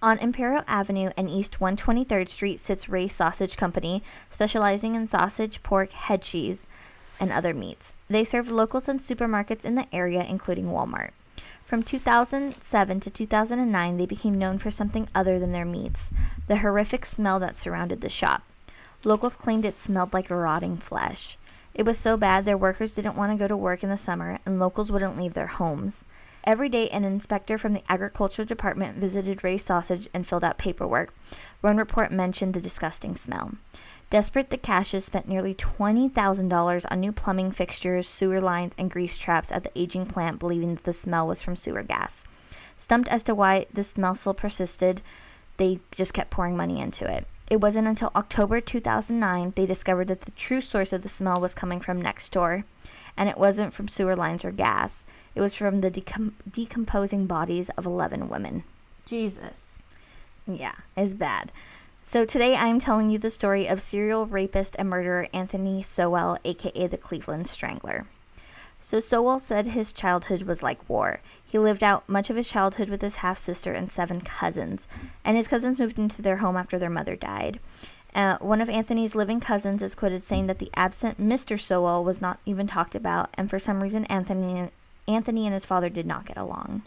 On 0.01 0.17
Imperial 0.19 0.63
Avenue 0.65 1.09
and 1.17 1.29
East 1.29 1.59
123rd 1.59 2.29
Street 2.29 2.59
sits 2.61 2.87
Ray 2.87 3.09
Sausage 3.09 3.57
Company, 3.57 4.01
specializing 4.29 4.95
in 4.95 5.07
sausage, 5.07 5.61
pork, 5.61 5.91
head 5.91 6.21
cheese, 6.21 6.67
and 7.19 7.33
other 7.33 7.53
meats. 7.53 7.95
They 8.09 8.23
serve 8.23 8.49
locals 8.49 8.87
and 8.87 9.01
supermarkets 9.01 9.65
in 9.65 9.75
the 9.75 9.93
area, 9.93 10.23
including 10.23 10.67
Walmart. 10.67 11.11
From 11.69 11.83
2007 11.83 12.99
to 12.99 13.09
2009, 13.11 13.97
they 13.97 14.07
became 14.07 14.39
known 14.39 14.57
for 14.57 14.71
something 14.71 15.07
other 15.13 15.37
than 15.37 15.51
their 15.51 15.65
meats 15.65 16.09
the 16.47 16.57
horrific 16.57 17.05
smell 17.05 17.37
that 17.41 17.59
surrounded 17.59 18.01
the 18.01 18.09
shop. 18.09 18.41
Locals 19.03 19.35
claimed 19.35 19.63
it 19.63 19.77
smelled 19.77 20.11
like 20.11 20.31
rotting 20.31 20.77
flesh. 20.77 21.37
It 21.75 21.85
was 21.85 21.99
so 21.99 22.17
bad 22.17 22.43
their 22.43 22.57
workers 22.57 22.95
didn't 22.95 23.15
want 23.15 23.31
to 23.33 23.37
go 23.37 23.47
to 23.47 23.55
work 23.55 23.83
in 23.83 23.91
the 23.91 23.97
summer, 23.97 24.39
and 24.47 24.57
locals 24.57 24.91
wouldn't 24.91 25.15
leave 25.15 25.35
their 25.35 25.45
homes. 25.45 26.05
Every 26.43 26.69
day, 26.69 26.89
an 26.89 27.03
inspector 27.03 27.59
from 27.59 27.73
the 27.73 27.83
agriculture 27.87 28.45
department 28.45 28.97
visited 28.97 29.43
Ray's 29.43 29.63
Sausage 29.63 30.09
and 30.11 30.25
filled 30.25 30.43
out 30.43 30.57
paperwork. 30.57 31.13
One 31.61 31.77
report 31.77 32.11
mentioned 32.11 32.55
the 32.55 32.61
disgusting 32.61 33.15
smell. 33.15 33.51
Desperate, 34.09 34.49
the 34.49 34.57
Cashes 34.57 35.05
spent 35.05 35.27
nearly 35.27 35.53
$20,000 35.53 36.85
on 36.89 36.99
new 36.99 37.11
plumbing 37.11 37.51
fixtures, 37.51 38.07
sewer 38.07 38.41
lines, 38.41 38.73
and 38.77 38.89
grease 38.89 39.17
traps 39.17 39.51
at 39.51 39.63
the 39.63 39.71
aging 39.79 40.07
plant, 40.07 40.39
believing 40.39 40.75
that 40.75 40.83
the 40.83 40.93
smell 40.93 41.27
was 41.27 41.43
from 41.43 41.55
sewer 41.55 41.83
gas. 41.83 42.25
Stumped 42.75 43.07
as 43.09 43.21
to 43.23 43.35
why 43.35 43.67
the 43.71 43.83
smell 43.83 44.15
still 44.15 44.33
persisted, 44.33 45.01
they 45.57 45.79
just 45.91 46.13
kept 46.13 46.31
pouring 46.31 46.57
money 46.57 46.79
into 46.79 47.05
it. 47.11 47.27
It 47.49 47.61
wasn't 47.61 47.87
until 47.87 48.11
October 48.15 48.61
2009 48.61 49.53
they 49.55 49.65
discovered 49.65 50.07
that 50.07 50.21
the 50.21 50.31
true 50.31 50.61
source 50.61 50.93
of 50.93 51.03
the 51.03 51.09
smell 51.09 51.39
was 51.39 51.53
coming 51.53 51.79
from 51.79 52.01
next 52.01 52.31
door, 52.31 52.63
and 53.17 53.29
it 53.29 53.37
wasn't 53.37 53.73
from 53.73 53.87
sewer 53.87 54.15
lines 54.15 54.43
or 54.43 54.51
gas. 54.51 55.05
It 55.35 55.41
was 55.41 55.53
from 55.53 55.81
the 55.81 55.91
decom- 55.91 56.33
decomposing 56.49 57.27
bodies 57.27 57.69
of 57.77 57.85
11 57.85 58.29
women. 58.29 58.63
Jesus. 59.05 59.79
Yeah, 60.47 60.75
it's 60.97 61.13
bad. 61.13 61.51
So 62.09 62.25
today 62.25 62.55
I'm 62.55 62.79
telling 62.79 63.11
you 63.11 63.19
the 63.19 63.29
story 63.29 63.67
of 63.67 63.79
serial 63.79 64.25
rapist 64.25 64.75
and 64.79 64.89
murderer 64.89 65.27
Anthony 65.31 65.83
Sowell, 65.83 66.39
aka 66.43 66.87
the 66.87 66.97
Cleveland 66.97 67.45
Strangler. 67.45 68.07
So 68.81 68.99
Sowell 68.99 69.39
said 69.39 69.67
his 69.67 69.91
childhood 69.91 70.41
was 70.41 70.63
like 70.63 70.89
war. 70.89 71.19
He 71.45 71.59
lived 71.59 71.83
out 71.83 72.09
much 72.09 72.31
of 72.31 72.35
his 72.35 72.49
childhood 72.49 72.89
with 72.89 73.03
his 73.03 73.17
half 73.17 73.37
sister 73.37 73.73
and 73.73 73.91
seven 73.91 74.21
cousins, 74.21 74.87
and 75.23 75.37
his 75.37 75.47
cousins 75.47 75.77
moved 75.77 75.99
into 75.99 76.23
their 76.23 76.37
home 76.37 76.57
after 76.57 76.79
their 76.79 76.89
mother 76.89 77.15
died. 77.15 77.59
Uh, 78.15 78.39
one 78.39 78.59
of 78.59 78.69
Anthony's 78.69 79.13
living 79.13 79.39
cousins 79.39 79.83
is 79.83 79.93
quoted 79.93 80.23
saying 80.23 80.47
that 80.47 80.57
the 80.57 80.71
absent 80.73 81.21
Mr. 81.21 81.61
Sowell 81.61 82.03
was 82.03 82.21
not 82.21 82.39
even 82.43 82.65
talked 82.65 82.95
about, 82.95 83.29
and 83.35 83.51
for 83.51 83.59
some 83.59 83.83
reason 83.83 84.05
Anthony 84.05 84.71
Anthony 85.07 85.45
and 85.45 85.53
his 85.53 85.65
father 85.65 85.89
did 85.89 86.07
not 86.07 86.25
get 86.25 86.37
along. 86.37 86.81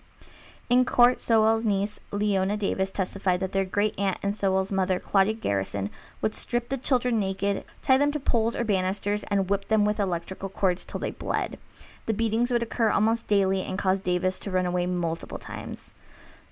In 0.73 0.87
court, 0.87 1.21
Sowell's 1.21 1.67
niece, 1.67 2.01
Leona 2.13 2.57
Davis, 2.57 2.91
testified 2.91 3.41
that 3.41 3.53
their 3.53 3.67
great 3.67 3.95
aunt 3.99 4.17
and 4.23 4.35
Sowell's 4.35 4.73
mother, 4.73 4.99
Claudia 4.99 5.35
Garrison, 5.35 5.91
would 6.23 6.35
strip 6.35 6.71
the 6.71 6.79
children 6.79 7.21
naked, 7.21 7.65
tie 7.83 7.99
them 7.99 8.11
to 8.11 8.19
poles 8.19 8.57
or 8.57 8.65
banisters, 8.65 9.23
and 9.25 9.51
whip 9.51 9.67
them 9.69 9.85
with 9.85 10.01
electrical 10.01 10.49
cords 10.49 10.87
till 10.87 10.99
they 10.99 11.11
bled. 11.11 11.59
The 12.07 12.15
beatings 12.15 12.51
would 12.51 12.63
occur 12.63 12.89
almost 12.89 13.29
daily 13.29 13.61
and 13.61 13.77
cause 13.77 14.01
Davis 14.01 14.39
to 14.39 14.51
run 14.51 14.65
away 14.65 14.87
multiple 14.87 15.37
times. 15.37 15.93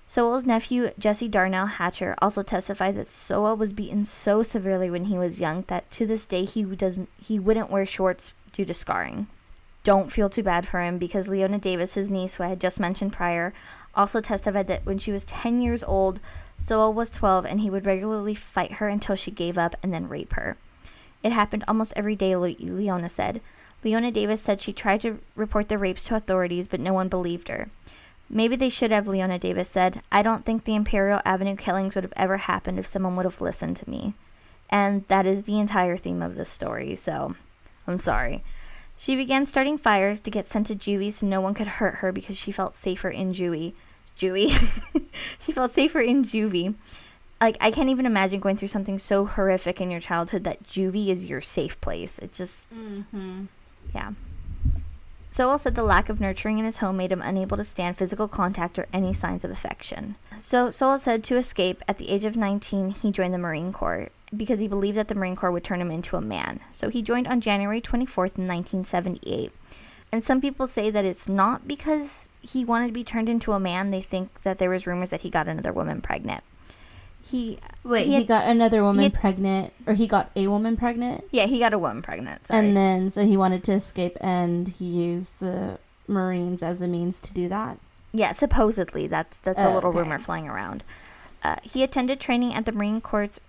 Sowell's 0.05 0.45
nephew, 0.45 0.91
Jesse 0.99 1.27
Darnell 1.27 1.65
Hatcher, 1.65 2.13
also 2.21 2.43
testified 2.43 2.95
that 2.97 3.09
Sowell 3.09 3.57
was 3.57 3.73
beaten 3.73 4.05
so 4.05 4.43
severely 4.43 4.91
when 4.91 5.05
he 5.05 5.17
was 5.17 5.41
young 5.41 5.63
that 5.67 5.89
to 5.89 6.05
this 6.05 6.27
day 6.27 6.45
he 6.45 6.61
doesn't 6.61 7.09
he 7.19 7.39
wouldn't 7.39 7.71
wear 7.71 7.87
shorts 7.87 8.33
due 8.53 8.65
to 8.65 8.73
scarring. 8.75 9.25
Don't 9.83 10.11
feel 10.11 10.29
too 10.29 10.43
bad 10.43 10.67
for 10.67 10.79
him 10.79 10.99
because 10.99 11.27
Leona 11.27 11.57
Davis, 11.57 11.95
his 11.95 12.11
niece, 12.11 12.35
who 12.35 12.43
I 12.43 12.49
had 12.49 12.61
just 12.61 12.79
mentioned 12.79 13.13
prior, 13.13 13.51
also 13.95 14.21
testified 14.21 14.67
that 14.67 14.85
when 14.85 14.97
she 14.97 15.11
was 15.11 15.23
10 15.25 15.61
years 15.61 15.83
old, 15.83 16.19
Sowell 16.57 16.93
was 16.93 17.09
12 17.09 17.45
and 17.45 17.59
he 17.59 17.69
would 17.69 17.85
regularly 17.85 18.35
fight 18.35 18.73
her 18.73 18.87
until 18.87 19.15
she 19.15 19.31
gave 19.31 19.57
up 19.57 19.75
and 19.81 19.93
then 19.93 20.09
rape 20.09 20.33
her. 20.33 20.57
It 21.23 21.31
happened 21.31 21.63
almost 21.67 21.93
every 21.95 22.15
day, 22.15 22.35
Le- 22.35 22.55
Leona 22.59 23.09
said. 23.09 23.41
Leona 23.83 24.11
Davis 24.11 24.41
said 24.41 24.61
she 24.61 24.73
tried 24.73 25.01
to 25.01 25.19
report 25.35 25.69
the 25.69 25.77
rapes 25.77 26.03
to 26.05 26.15
authorities, 26.15 26.67
but 26.67 26.79
no 26.79 26.93
one 26.93 27.09
believed 27.09 27.47
her. 27.47 27.69
Maybe 28.29 28.55
they 28.55 28.69
should 28.69 28.91
have, 28.91 29.07
Leona 29.07 29.39
Davis 29.39 29.69
said. 29.69 30.01
I 30.11 30.21
don't 30.21 30.45
think 30.45 30.63
the 30.63 30.75
Imperial 30.75 31.21
Avenue 31.25 31.55
killings 31.55 31.95
would 31.95 32.03
have 32.03 32.13
ever 32.15 32.37
happened 32.37 32.79
if 32.79 32.85
someone 32.85 33.15
would 33.15 33.25
have 33.25 33.41
listened 33.41 33.75
to 33.77 33.89
me. 33.89 34.13
And 34.69 35.05
that 35.09 35.25
is 35.25 35.43
the 35.43 35.59
entire 35.59 35.97
theme 35.97 36.21
of 36.21 36.35
this 36.35 36.49
story, 36.49 36.95
so 36.95 37.35
I'm 37.85 37.99
sorry. 37.99 38.43
She 39.01 39.15
began 39.15 39.47
starting 39.47 39.79
fires 39.79 40.21
to 40.21 40.29
get 40.29 40.47
sent 40.47 40.67
to 40.67 40.75
Juvie 40.75 41.11
so 41.11 41.25
no 41.25 41.41
one 41.41 41.55
could 41.55 41.65
hurt 41.65 41.95
her 41.95 42.11
because 42.11 42.37
she 42.37 42.51
felt 42.51 42.75
safer 42.75 43.09
in 43.09 43.33
Juvie. 43.33 43.73
Juvie? 44.15 44.51
she 45.39 45.51
felt 45.51 45.71
safer 45.71 46.01
in 46.01 46.23
Juvie. 46.23 46.75
Like, 47.41 47.57
I 47.59 47.71
can't 47.71 47.89
even 47.89 48.05
imagine 48.05 48.39
going 48.39 48.57
through 48.57 48.67
something 48.67 48.99
so 48.99 49.25
horrific 49.25 49.81
in 49.81 49.89
your 49.89 50.01
childhood 50.01 50.43
that 50.43 50.61
Juvie 50.65 51.07
is 51.07 51.25
your 51.25 51.41
safe 51.41 51.81
place. 51.81 52.19
It 52.19 52.31
just. 52.31 52.71
Mm-hmm. 52.71 53.45
Yeah. 53.95 54.11
Sowell 55.41 55.57
said 55.57 55.73
the 55.73 55.81
lack 55.81 56.07
of 56.07 56.19
nurturing 56.19 56.59
in 56.59 56.65
his 56.65 56.77
home 56.77 56.97
made 56.97 57.11
him 57.11 57.23
unable 57.23 57.57
to 57.57 57.63
stand 57.63 57.97
physical 57.97 58.27
contact 58.27 58.77
or 58.77 58.85
any 58.93 59.11
signs 59.11 59.43
of 59.43 59.49
affection. 59.49 60.13
So 60.37 60.69
Sowell 60.69 60.99
said 60.99 61.23
to 61.23 61.35
escape, 61.35 61.81
at 61.87 61.97
the 61.97 62.09
age 62.09 62.25
of 62.25 62.37
19, 62.37 62.91
he 62.91 63.09
joined 63.09 63.33
the 63.33 63.39
Marine 63.39 63.73
Corps 63.73 64.09
because 64.37 64.59
he 64.59 64.67
believed 64.67 64.97
that 64.97 65.07
the 65.07 65.15
Marine 65.15 65.35
Corps 65.35 65.49
would 65.49 65.63
turn 65.63 65.81
him 65.81 65.89
into 65.89 66.15
a 66.15 66.21
man. 66.21 66.59
So 66.71 66.89
he 66.89 67.01
joined 67.01 67.25
on 67.25 67.41
January 67.41 67.81
24th, 67.81 68.37
1978. 68.37 69.51
And 70.11 70.23
some 70.23 70.41
people 70.41 70.67
say 70.67 70.91
that 70.91 71.05
it's 71.05 71.27
not 71.27 71.67
because 71.67 72.29
he 72.43 72.63
wanted 72.63 72.89
to 72.89 72.93
be 72.93 73.03
turned 73.03 73.27
into 73.27 73.53
a 73.53 73.59
man. 73.59 73.89
They 73.89 74.03
think 74.03 74.43
that 74.43 74.59
there 74.59 74.69
was 74.69 74.85
rumors 74.85 75.09
that 75.09 75.21
he 75.21 75.31
got 75.31 75.47
another 75.47 75.73
woman 75.73 76.01
pregnant. 76.01 76.43
He 77.23 77.59
Wait, 77.83 78.05
he 78.07 78.17
he, 78.17 78.23
got 78.25 78.45
another 78.47 78.83
woman 78.83 79.03
had- 79.03 79.13
pregnant, 79.13 79.73
or 79.85 79.93
he 79.93 80.07
got 80.07 80.31
a 80.35 80.47
woman 80.47 80.75
pregnant, 80.75 81.23
yeah, 81.31 81.45
he 81.45 81.59
got 81.59 81.73
a 81.73 81.79
woman 81.79 82.01
pregnant. 82.01 82.47
Sorry. 82.47 82.59
and 82.59 82.75
then 82.75 83.09
so 83.09 83.25
he 83.25 83.37
wanted 83.37 83.63
to 83.65 83.73
escape, 83.73 84.17
and 84.21 84.67
he 84.67 84.85
used 84.85 85.39
the 85.39 85.77
Marines 86.07 86.61
as 86.63 86.81
a 86.81 86.87
means 86.87 87.19
to 87.21 87.33
do 87.33 87.47
that. 87.49 87.77
Yeah, 88.11 88.31
supposedly 88.33 89.07
that's 89.07 89.37
that's 89.37 89.59
a 89.59 89.67
Oh, 89.69 89.73
little 89.75 89.89
okay. 89.91 89.99
rumor 89.99 90.19
flying 90.19 90.47
around. 90.49 90.83
Uh, 91.43 91.55
he 91.63 91.83
attended 91.83 92.19
training 92.19 92.53
at 92.53 92.65
the 92.65 92.71
Marine 92.71 93.01
Corps. 93.01 93.39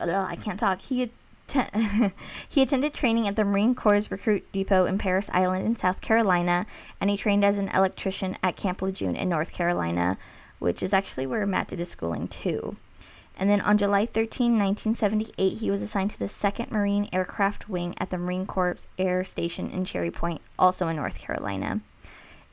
Ugh, 0.00 0.08
I 0.10 0.36
can't 0.36 0.58
talk. 0.60 0.80
He 0.82 1.10
atten- 1.48 2.12
he 2.48 2.62
attended 2.62 2.92
training 2.94 3.26
at 3.28 3.36
the 3.36 3.44
Marine 3.44 3.74
Corps 3.74 4.10
Recruit 4.10 4.50
Depot 4.52 4.86
in 4.86 4.98
Parris 4.98 5.30
Island 5.32 5.64
in 5.66 5.76
South 5.76 6.00
Carolina, 6.00 6.66
and 7.00 7.08
he 7.10 7.16
trained 7.16 7.44
as 7.44 7.58
an 7.58 7.68
electrician 7.70 8.36
at 8.42 8.56
Camp 8.56 8.82
Lejeune 8.82 9.16
in 9.16 9.28
North 9.28 9.52
Carolina, 9.52 10.18
which 10.58 10.82
is 10.82 10.92
actually 10.92 11.26
where 11.26 11.46
Matt 11.46 11.68
did 11.68 11.78
his 11.78 11.88
schooling 11.90 12.28
too. 12.28 12.76
And 13.36 13.50
then 13.50 13.60
on 13.60 13.78
July 13.78 14.06
13, 14.06 14.52
1978, 14.58 15.58
he 15.58 15.70
was 15.70 15.82
assigned 15.82 16.10
to 16.12 16.18
the 16.18 16.26
2nd 16.26 16.70
Marine 16.70 17.08
Aircraft 17.12 17.68
Wing 17.68 17.94
at 17.98 18.10
the 18.10 18.18
Marine 18.18 18.46
Corps 18.46 18.86
Air 18.96 19.24
Station 19.24 19.70
in 19.70 19.84
Cherry 19.84 20.10
Point, 20.10 20.40
also 20.58 20.86
in 20.88 20.96
North 20.96 21.18
Carolina. 21.18 21.80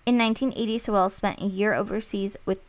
In 0.05 0.17
1980, 0.17 0.79
Sowell 0.79 1.09
spent 1.09 1.39
a 1.39 1.45
year 1.45 1.75
overseas 1.75 2.35
with 2.45 2.59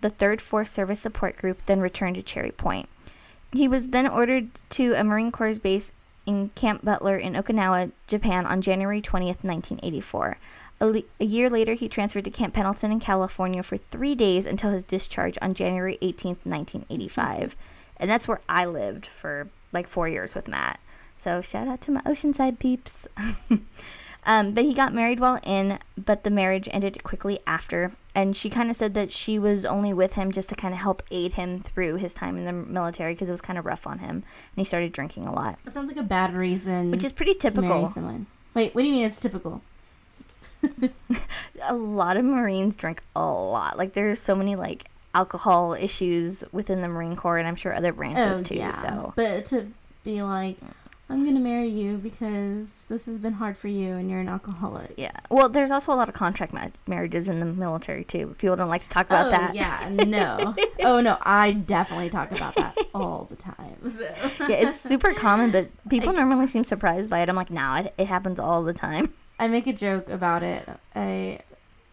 the 0.00 0.10
3rd 0.10 0.40
Force 0.40 0.70
Service 0.70 1.00
Support 1.00 1.36
Group, 1.36 1.64
then 1.66 1.80
returned 1.80 2.16
to 2.16 2.22
Cherry 2.22 2.50
Point. 2.50 2.88
He 3.52 3.68
was 3.68 3.88
then 3.88 4.08
ordered 4.08 4.48
to 4.70 4.94
a 4.94 5.04
Marine 5.04 5.30
Corps 5.30 5.58
base 5.58 5.92
in 6.26 6.50
Camp 6.50 6.84
Butler 6.84 7.16
in 7.16 7.34
Okinawa, 7.34 7.92
Japan 8.06 8.46
on 8.46 8.62
January 8.62 9.00
20th, 9.00 9.44
1984. 9.44 10.38
A, 10.80 10.86
le- 10.86 11.02
a 11.20 11.24
year 11.24 11.50
later, 11.50 11.74
he 11.74 11.88
transferred 11.88 12.24
to 12.24 12.30
Camp 12.30 12.54
Pendleton 12.54 12.90
in 12.92 13.00
California 13.00 13.62
for 13.62 13.76
three 13.76 14.14
days 14.14 14.46
until 14.46 14.70
his 14.70 14.82
discharge 14.84 15.36
on 15.42 15.52
January 15.54 15.98
18th, 16.00 16.46
1985. 16.46 17.54
and 17.98 18.10
that's 18.10 18.26
where 18.26 18.40
I 18.48 18.64
lived 18.64 19.06
for 19.06 19.48
like 19.72 19.86
four 19.88 20.08
years 20.08 20.34
with 20.34 20.48
Matt. 20.48 20.80
So 21.18 21.42
shout 21.42 21.68
out 21.68 21.82
to 21.82 21.90
my 21.90 22.00
Oceanside 22.02 22.58
peeps. 22.58 23.06
um, 24.26 24.52
but 24.52 24.64
he 24.64 24.72
got 24.74 24.94
married 24.94 25.20
while 25.20 25.38
in, 25.42 25.78
but 26.02 26.24
the 26.24 26.30
marriage 26.30 26.68
ended 26.72 27.02
quickly 27.04 27.38
after. 27.46 27.92
And 28.14 28.34
she 28.36 28.48
kind 28.50 28.70
of 28.70 28.76
said 28.76 28.94
that 28.94 29.12
she 29.12 29.38
was 29.38 29.64
only 29.66 29.92
with 29.92 30.14
him 30.14 30.32
just 30.32 30.48
to 30.48 30.54
kind 30.56 30.74
of 30.74 30.80
help 30.80 31.02
aid 31.10 31.34
him 31.34 31.60
through 31.60 31.96
his 31.96 32.14
time 32.14 32.36
in 32.38 32.44
the 32.46 32.52
military 32.52 33.12
because 33.14 33.28
it 33.28 33.32
was 33.32 33.40
kind 33.40 33.58
of 33.58 33.66
rough 33.66 33.86
on 33.86 33.98
him. 34.00 34.16
And 34.16 34.24
he 34.56 34.64
started 34.64 34.92
drinking 34.92 35.26
a 35.26 35.32
lot, 35.32 35.58
That 35.64 35.72
sounds 35.72 35.88
like 35.88 35.96
a 35.98 36.02
bad 36.02 36.34
reason, 36.34 36.90
which 36.90 37.04
is 37.04 37.12
pretty 37.12 37.34
typical. 37.34 37.62
to 37.62 37.68
marry 37.68 37.86
someone. 37.86 38.26
Wait, 38.54 38.74
what 38.74 38.80
do 38.82 38.88
you 38.88 38.94
mean 38.94 39.04
it's 39.06 39.20
typical? 39.20 39.62
a 41.62 41.74
lot 41.74 42.16
of 42.16 42.24
Marines 42.24 42.74
drink 42.76 43.02
a 43.16 43.24
lot. 43.24 43.78
Like 43.78 43.92
there's 43.92 44.20
so 44.20 44.34
many 44.34 44.56
like 44.56 44.90
alcohol 45.14 45.74
issues 45.74 46.44
within 46.52 46.82
the 46.82 46.88
Marine 46.88 47.16
Corps, 47.16 47.38
and 47.38 47.48
I'm 47.48 47.56
sure 47.56 47.74
other 47.74 47.92
branches 47.92 48.40
oh, 48.40 48.44
too. 48.44 48.56
Yeah. 48.56 48.80
So 48.80 48.88
Oh, 48.88 49.12
but 49.16 49.44
to 49.46 49.72
be 50.04 50.22
like, 50.22 50.56
I'm 51.10 51.24
gonna 51.24 51.40
marry 51.40 51.68
you 51.68 51.96
because 51.96 52.84
this 52.88 53.06
has 53.06 53.18
been 53.18 53.32
hard 53.32 53.58
for 53.58 53.66
you 53.66 53.94
and 53.94 54.08
you're 54.08 54.20
an 54.20 54.28
alcoholic. 54.28 54.94
Yeah. 54.96 55.10
Well, 55.28 55.48
there's 55.48 55.72
also 55.72 55.92
a 55.92 55.96
lot 55.96 56.08
of 56.08 56.14
contract 56.14 56.52
ma- 56.52 56.68
marriages 56.86 57.28
in 57.28 57.40
the 57.40 57.46
military 57.46 58.04
too. 58.04 58.36
People 58.38 58.54
don't 58.54 58.68
like 58.68 58.82
to 58.82 58.88
talk 58.88 59.06
about 59.06 59.26
oh, 59.26 59.30
that. 59.30 59.56
Yeah, 59.56 59.88
no. 60.06 60.54
oh 60.80 61.00
no, 61.00 61.18
I 61.22 61.50
definitely 61.50 62.10
talk 62.10 62.30
about 62.30 62.54
that 62.54 62.76
all 62.94 63.26
the 63.28 63.34
time. 63.34 63.90
So. 63.90 64.04
yeah, 64.40 64.50
it's 64.50 64.80
super 64.80 65.12
common, 65.12 65.50
but 65.50 65.68
people 65.88 66.12
normally 66.12 66.46
seem 66.46 66.62
surprised 66.62 67.10
by 67.10 67.20
it. 67.20 67.28
I'm 67.28 67.36
like, 67.36 67.50
no, 67.50 67.74
it, 67.74 67.92
it 67.98 68.06
happens 68.06 68.38
all 68.38 68.62
the 68.62 68.72
time. 68.72 69.12
I 69.40 69.48
make 69.48 69.66
a 69.66 69.72
joke 69.72 70.08
about 70.10 70.42
it. 70.44 70.68
I 70.94 71.40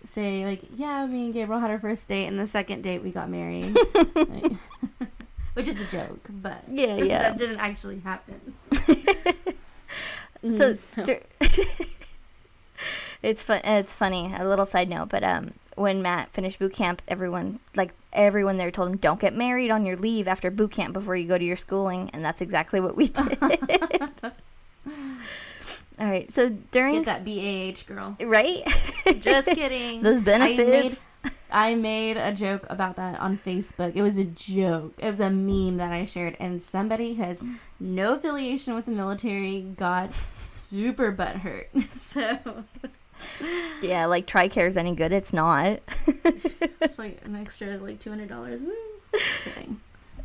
say 0.03 0.45
like, 0.45 0.61
yeah, 0.75 1.05
me 1.07 1.25
and 1.25 1.33
Gabriel 1.33 1.59
had 1.61 1.71
our 1.71 1.79
first 1.79 2.07
date, 2.07 2.27
and 2.27 2.37
the 2.39 2.45
second 2.45 2.81
date 2.83 3.01
we 3.01 3.09
got 3.11 3.29
married. 3.29 3.75
like, 4.15 4.51
which 5.53 5.67
is 5.67 5.81
a 5.81 5.85
joke, 5.85 6.27
but 6.29 6.63
Yeah, 6.69 6.95
yeah. 6.97 7.19
that 7.19 7.37
didn't 7.37 7.57
actually 7.59 7.99
happen. 7.99 8.53
So 10.51 10.75
Mm, 10.75 11.05
dur- 11.05 11.23
it's 13.23 13.43
fun. 13.43 13.61
It's 13.63 13.95
funny. 13.95 14.31
A 14.37 14.47
little 14.47 14.65
side 14.67 14.87
note, 14.87 15.09
but 15.09 15.23
um, 15.23 15.53
when 15.75 16.01
Matt 16.03 16.29
finished 16.31 16.59
boot 16.59 16.73
camp, 16.73 17.01
everyone 17.07 17.59
like 17.75 17.91
everyone 18.13 18.57
there 18.57 18.69
told 18.69 18.89
him, 18.89 18.97
"Don't 18.97 19.19
get 19.19 19.35
married 19.35 19.71
on 19.71 19.83
your 19.85 19.97
leave 19.97 20.27
after 20.27 20.51
boot 20.51 20.71
camp 20.71 20.93
before 20.93 21.15
you 21.15 21.27
go 21.27 21.39
to 21.39 21.43
your 21.43 21.57
schooling," 21.57 22.11
and 22.13 22.23
that's 22.23 22.39
exactly 22.39 22.79
what 22.79 22.95
we 22.95 23.07
did. 23.07 23.39
All 25.99 26.07
right. 26.07 26.31
So 26.31 26.49
during 26.71 27.03
get 27.03 27.23
that 27.23 27.25
BAH 27.25 27.91
girl. 27.91 28.15
right, 28.19 28.59
Just 29.19 29.47
kidding. 29.49 30.01
those 30.03 30.19
I 30.19 30.21
benefits. 30.21 30.69
made 30.69 31.31
I 31.49 31.75
made 31.75 32.17
a 32.17 32.33
joke 32.33 32.65
about 32.69 32.97
that 32.97 33.19
on 33.19 33.37
Facebook. 33.39 33.95
It 33.95 34.01
was 34.01 34.17
a 34.17 34.25
joke. 34.25 34.93
It 34.97 35.07
was 35.07 35.19
a 35.19 35.29
meme 35.29 35.77
that 35.77 35.91
I 35.91 36.03
shared, 36.05 36.35
and 36.39 36.61
somebody 36.61 37.13
who 37.15 37.23
has 37.23 37.43
no 37.79 38.13
affiliation 38.13 38.75
with 38.75 38.85
the 38.85 38.91
military 38.91 39.61
got 39.61 40.13
super 40.37 41.11
butthurt. 41.11 41.67
So 41.91 42.37
yeah, 43.81 44.05
like 44.05 44.27
Tricare 44.27 44.67
is 44.67 44.77
any 44.77 44.93
good? 44.93 45.11
It's 45.11 45.33
not. 45.33 45.79
it's 46.07 46.99
like 46.99 47.21
an 47.25 47.35
extra 47.35 47.77
like 47.77 47.99
two 47.99 48.09
hundred 48.11 48.29
dollars. 48.29 48.61
Woo! 48.61 48.73
Just 49.13 49.43
kidding. 49.43 49.79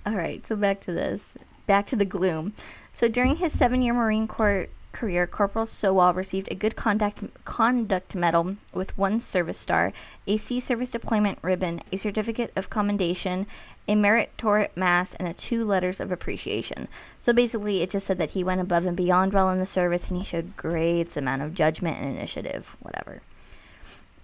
All 0.05 0.15
right, 0.15 0.45
so 0.47 0.57
back 0.57 0.81
to 0.83 0.93
this. 0.93 1.37
Back 1.67 1.87
to 1.87 1.97
the 1.97 2.05
gloom. 2.05 2.53
So 2.93 3.09
during 3.09 3.37
his 3.37 3.57
seven-year 3.57 3.95
Marine 3.95 4.27
Corps 4.27 4.67
career, 4.93 5.27
Corporal 5.27 5.67
Sowell 5.67 6.13
received 6.13 6.51
a 6.51 6.55
Good 6.55 6.77
Conduct 6.77 7.45
Conduct 7.45 8.15
Medal 8.15 8.57
with 8.73 8.97
one 8.97 9.21
service 9.21 9.59
star, 9.59 9.93
a 10.27 10.37
Sea 10.37 10.61
Service 10.61 10.91
Deployment 10.91 11.39
Ribbon, 11.43 11.81
a 11.91 11.97
Certificate 11.97 12.53
of 12.55 12.71
Commendation, 12.71 13.47
a 13.89 13.95
Meritorious 13.95 14.71
Mast, 14.77 15.17
and 15.19 15.27
a 15.27 15.35
two 15.35 15.65
letters 15.65 16.01
of 16.01 16.13
appreciation. 16.13 16.89
So 17.19 17.33
basically, 17.33 17.83
it 17.83 17.91
just 17.91 18.07
said 18.07 18.19
that 18.19 18.31
he 18.31 18.45
went 18.45 18.61
above 18.61 18.87
and 18.87 18.97
beyond 18.97 19.33
while 19.33 19.51
in 19.51 19.59
the 19.59 19.67
service, 19.67 20.09
and 20.09 20.19
he 20.19 20.25
showed 20.25 20.57
great 20.57 21.17
amount 21.17 21.43
of 21.43 21.55
judgment 21.55 21.99
and 21.99 22.17
initiative. 22.17 22.77
Whatever. 22.81 23.23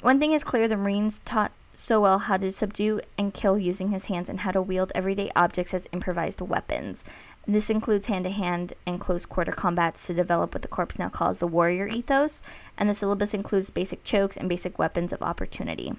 One 0.01 0.21
thing 0.21 0.33
is 0.33 0.45
clear: 0.45 0.69
the 0.69 0.77
Marines 0.77 1.21
taught 1.25 1.53
Sowell 1.75 2.19
how 2.19 2.37
to 2.37 2.51
subdue 2.51 3.01
and 3.17 3.33
kill 3.33 3.57
using 3.57 3.91
his 3.91 4.07
hands 4.07 4.29
and 4.29 4.41
how 4.41 4.51
to 4.51 4.61
wield 4.61 4.91
everyday 4.97 5.31
objects 5.37 5.73
as 5.73 5.87
improvised 5.93 6.41
weapons. 6.41 7.05
This 7.51 7.71
includes 7.71 8.07
hand 8.09 8.25
to 8.25 8.31
hand 8.31 8.75
and 8.87 9.01
close 9.01 9.25
quarter 9.25 9.53
combats 9.53 10.07
to 10.07 10.13
develop 10.13 10.55
what 10.55 10.61
the 10.61 10.69
Corps 10.69 10.99
now 10.99 11.09
calls 11.09 11.39
the 11.39 11.47
warrior 11.47 11.87
ethos, 11.89 12.43
and 12.77 12.91
the 12.91 12.95
syllabus 12.95 13.33
includes 13.33 13.71
basic 13.71 14.05
chokes 14.05 14.37
and 14.37 14.51
basic 14.51 14.79
weapons 14.79 15.15
of 15.15 15.23
opportunity. 15.23 15.95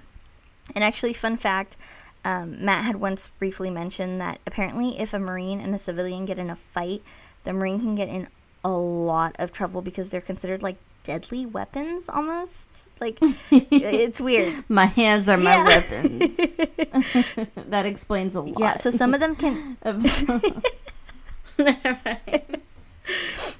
And 0.76 0.84
actually, 0.84 1.14
fun 1.14 1.38
fact 1.38 1.76
um, 2.24 2.64
Matt 2.64 2.86
had 2.86 2.98
once 2.98 3.30
briefly 3.40 3.72
mentioned 3.72 4.22
that 4.22 4.40
apparently, 4.46 5.00
if 5.00 5.12
a 5.12 5.18
Marine 5.20 5.60
and 5.60 5.74
a 5.74 5.80
civilian 5.80 6.26
get 6.26 6.38
in 6.38 6.52
a 6.52 6.56
fight, 6.56 7.02
the 7.46 7.54
Marine 7.54 7.80
can 7.80 7.96
get 7.96 8.10
in 8.10 8.28
a 8.64 8.70
lot 8.70 9.36
of 9.40 9.52
trouble 9.52 9.82
because 9.82 10.10
they're 10.10 10.22
considered 10.22 10.62
like 10.62 10.76
deadly 11.04 11.48
weapons 11.48 12.08
almost. 12.10 12.68
Like, 13.02 13.18
it's 13.50 14.22
weird. 14.22 14.66
My 14.70 14.86
hands 14.86 15.30
are 15.30 15.38
my 15.38 15.56
Yeah. 15.56 15.64
weapons. 15.66 16.38
that 17.56 17.86
explains 17.88 18.36
a 18.36 18.42
lot. 18.42 18.60
Yeah, 18.60 18.76
so 18.76 18.92
some 18.92 19.14
of 19.16 19.20
them 19.22 19.36
can 19.36 19.78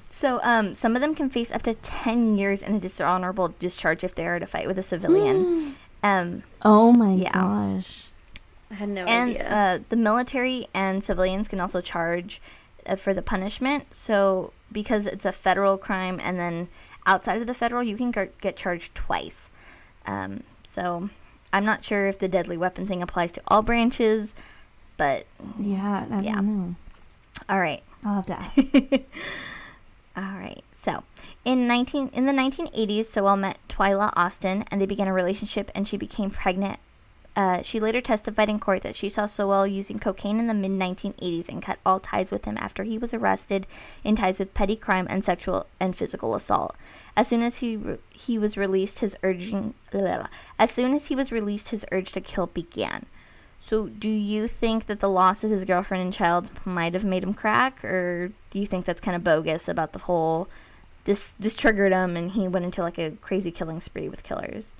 So, 0.08 0.38
um, 0.42 0.74
some 0.74 0.94
of 0.96 1.00
them 1.00 1.14
can 1.14 1.30
face 1.30 1.50
up 1.50 1.62
to 1.62 1.72
10 1.74 2.36
years 2.36 2.60
in 2.62 2.74
a 2.74 2.78
dishonorable 2.78 3.54
discharge 3.58 4.04
if 4.04 4.14
they 4.14 4.26
are 4.26 4.38
to 4.38 4.46
fight 4.46 4.66
with 4.66 4.78
a 4.78 4.82
civilian. 4.82 5.76
um, 6.02 6.42
oh 6.62 6.92
my 6.92 7.14
Yeah. 7.14 7.32
gosh. 7.32 8.08
I 8.70 8.74
had 8.74 8.90
no 8.90 9.06
and 9.06 9.30
idea. 9.30 9.42
And 9.48 9.82
uh, 9.82 9.84
the 9.88 9.96
military 9.96 10.68
and 10.74 11.02
civilians 11.02 11.48
can 11.48 11.58
also 11.58 11.80
charge 11.80 12.40
uh, 12.86 12.96
for 12.96 13.14
the 13.14 13.22
punishment. 13.22 13.94
So, 13.94 14.52
because 14.70 15.06
it's 15.06 15.24
a 15.24 15.32
federal 15.32 15.78
crime, 15.78 16.20
and 16.22 16.38
then 16.38 16.68
outside 17.06 17.40
of 17.40 17.46
the 17.46 17.54
federal, 17.54 17.82
you 17.82 17.96
can 17.96 18.10
get 18.10 18.38
get 18.42 18.56
charged 18.56 18.94
twice. 18.94 19.50
Um, 20.06 20.42
so, 20.68 21.08
I'm 21.52 21.64
not 21.64 21.82
sure 21.82 22.06
if 22.08 22.18
the 22.18 22.28
deadly 22.28 22.58
weapon 22.58 22.86
thing 22.86 23.02
applies 23.02 23.32
to 23.32 23.42
all 23.48 23.62
branches, 23.62 24.34
but 24.98 25.24
yeah, 25.58 26.04
I 26.10 26.20
yeah. 26.20 26.34
don't 26.36 26.46
know. 26.68 26.74
all 27.48 27.58
right. 27.58 27.82
I'll 28.04 28.14
have 28.14 28.26
to 28.26 28.38
ask. 28.38 28.74
All 30.16 30.38
right. 30.38 30.62
So, 30.72 31.04
in 31.44 31.66
19 31.66 32.10
in 32.12 32.26
the 32.26 32.32
1980s, 32.32 33.04
Sowell 33.04 33.36
met 33.36 33.58
Twyla 33.68 34.12
Austin 34.16 34.64
and 34.70 34.80
they 34.80 34.86
began 34.86 35.08
a 35.08 35.12
relationship 35.12 35.70
and 35.74 35.86
she 35.86 35.96
became 35.96 36.30
pregnant. 36.30 36.78
Uh, 37.36 37.62
she 37.62 37.78
later 37.78 38.00
testified 38.00 38.48
in 38.48 38.58
court 38.58 38.82
that 38.82 38.96
she 38.96 39.08
saw 39.08 39.24
Sowell 39.24 39.66
using 39.66 39.98
cocaine 40.00 40.40
in 40.40 40.48
the 40.48 40.54
mid 40.54 40.72
1980s 40.72 41.48
and 41.48 41.62
cut 41.62 41.78
all 41.86 42.00
ties 42.00 42.32
with 42.32 42.44
him 42.44 42.58
after 42.58 42.82
he 42.82 42.98
was 42.98 43.14
arrested 43.14 43.66
in 44.02 44.16
ties 44.16 44.38
with 44.38 44.52
petty 44.52 44.74
crime 44.74 45.06
and 45.08 45.24
sexual 45.24 45.66
and 45.78 45.96
physical 45.96 46.34
assault. 46.34 46.74
As 47.16 47.28
soon 47.28 47.42
as 47.42 47.58
he 47.58 47.76
re- 47.76 47.98
he 48.10 48.36
was 48.36 48.56
released, 48.56 48.98
his 48.98 49.16
urging 49.22 49.74
as 50.58 50.70
soon 50.70 50.94
as 50.94 51.06
he 51.06 51.16
was 51.16 51.32
released, 51.32 51.68
his 51.68 51.86
urge 51.92 52.12
to 52.12 52.20
kill 52.20 52.48
began. 52.48 53.06
So, 53.62 53.88
do 53.88 54.08
you 54.08 54.48
think 54.48 54.86
that 54.86 55.00
the 55.00 55.08
loss 55.08 55.44
of 55.44 55.50
his 55.50 55.64
girlfriend 55.66 56.02
and 56.02 56.12
child 56.12 56.50
might 56.64 56.94
have 56.94 57.04
made 57.04 57.22
him 57.22 57.34
crack, 57.34 57.84
or 57.84 58.32
do 58.50 58.58
you 58.58 58.66
think 58.66 58.86
that's 58.86 59.00
kind 59.02 59.14
of 59.14 59.22
bogus 59.22 59.68
about 59.68 59.92
the 59.92 59.98
whole 60.00 60.48
this 61.04 61.32
this 61.38 61.54
triggered 61.54 61.92
him 61.92 62.16
and 62.16 62.32
he 62.32 62.48
went 62.48 62.64
into 62.64 62.82
like 62.82 62.98
a 62.98 63.12
crazy 63.22 63.50
killing 63.50 63.80
spree 63.80 64.08
with 64.08 64.22
killers? 64.22 64.72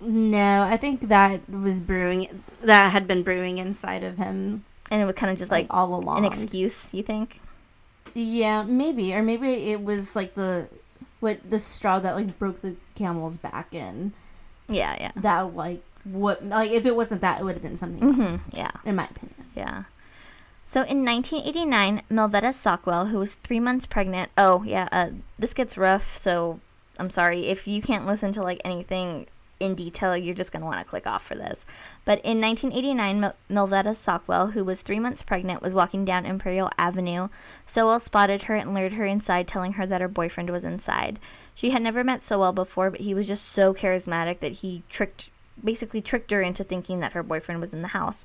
no, 0.00 0.62
I 0.62 0.76
think 0.76 1.08
that 1.08 1.48
was 1.48 1.80
brewing. 1.80 2.42
That 2.62 2.90
had 2.90 3.06
been 3.06 3.22
brewing 3.22 3.58
inside 3.58 4.02
of 4.02 4.16
him, 4.18 4.64
And 4.90 5.00
it 5.00 5.04
was 5.04 5.14
kind 5.14 5.30
of 5.32 5.38
just 5.38 5.50
like, 5.52 5.64
like 5.70 5.74
all 5.74 5.94
along. 5.94 6.18
an 6.18 6.24
excuse, 6.24 6.92
you 6.92 7.04
think? 7.04 7.40
Yeah, 8.14 8.64
maybe, 8.64 9.14
or 9.14 9.22
maybe 9.22 9.70
it 9.70 9.80
was 9.82 10.16
like 10.16 10.34
the 10.34 10.66
what 11.20 11.48
the 11.48 11.58
straw 11.60 12.00
that 12.00 12.14
like 12.16 12.36
broke 12.38 12.60
the 12.62 12.74
camel's 12.96 13.38
back, 13.38 13.72
and 13.74 14.12
Yeah, 14.68 14.96
yeah. 14.98 15.12
that 15.16 15.54
like 15.54 15.82
what 16.04 16.44
like 16.44 16.70
if 16.70 16.84
it 16.86 16.96
wasn't 16.96 17.20
that, 17.20 17.40
it 17.40 17.44
would 17.44 17.54
have 17.54 17.62
been 17.62 17.76
something 17.76 18.12
hmm 18.14 18.22
else, 18.22 18.52
Yeah, 18.54 18.70
in 18.84 18.96
my 18.96 19.04
opinion. 19.04 19.46
yeah. 19.54 19.84
So 20.64 20.82
in 20.82 21.04
1989, 21.04 22.02
Melvetta 22.10 22.54
Sockwell, 22.54 23.08
who 23.10 23.18
was 23.18 23.34
three 23.34 23.60
months 23.60 23.84
pregnant. 23.84 24.30
Oh, 24.38 24.62
yeah. 24.62 24.88
Uh, 24.90 25.10
this 25.38 25.52
gets 25.52 25.76
rough, 25.76 26.16
so 26.16 26.60
I'm 26.98 27.10
sorry 27.10 27.46
if 27.48 27.66
you 27.66 27.82
can't 27.82 28.06
listen 28.06 28.32
to 28.32 28.42
like 28.42 28.60
anything 28.64 29.26
in 29.60 29.74
detail. 29.74 30.16
You're 30.16 30.34
just 30.34 30.50
gonna 30.50 30.64
want 30.64 30.78
to 30.78 30.84
click 30.88 31.06
off 31.06 31.24
for 31.26 31.34
this. 31.34 31.66
But 32.06 32.20
in 32.24 32.40
1989, 32.40 33.20
Mel- 33.20 33.36
Melvetta 33.50 33.94
Sockwell, 33.94 34.52
who 34.52 34.64
was 34.64 34.80
three 34.82 34.98
months 34.98 35.22
pregnant, 35.22 35.60
was 35.62 35.74
walking 35.74 36.04
down 36.06 36.24
Imperial 36.24 36.70
Avenue. 36.78 37.28
Sowell 37.66 37.98
spotted 38.00 38.44
her 38.44 38.54
and 38.54 38.72
lured 38.72 38.94
her 38.94 39.04
inside, 39.04 39.46
telling 39.46 39.74
her 39.74 39.84
that 39.86 40.00
her 40.00 40.08
boyfriend 40.08 40.48
was 40.48 40.64
inside. 40.64 41.18
She 41.54 41.70
had 41.70 41.82
never 41.82 42.02
met 42.02 42.22
Sowell 42.22 42.52
before, 42.52 42.90
but 42.90 43.00
he 43.02 43.12
was 43.14 43.28
just 43.28 43.44
so 43.46 43.74
charismatic 43.74 44.40
that 44.40 44.52
he 44.52 44.84
tricked, 44.88 45.28
basically 45.64 46.00
tricked 46.00 46.30
her 46.30 46.42
into 46.42 46.64
thinking 46.64 47.00
that 47.00 47.12
her 47.12 47.22
boyfriend 47.22 47.60
was 47.60 47.72
in 47.72 47.82
the 47.82 47.88
house. 47.88 48.24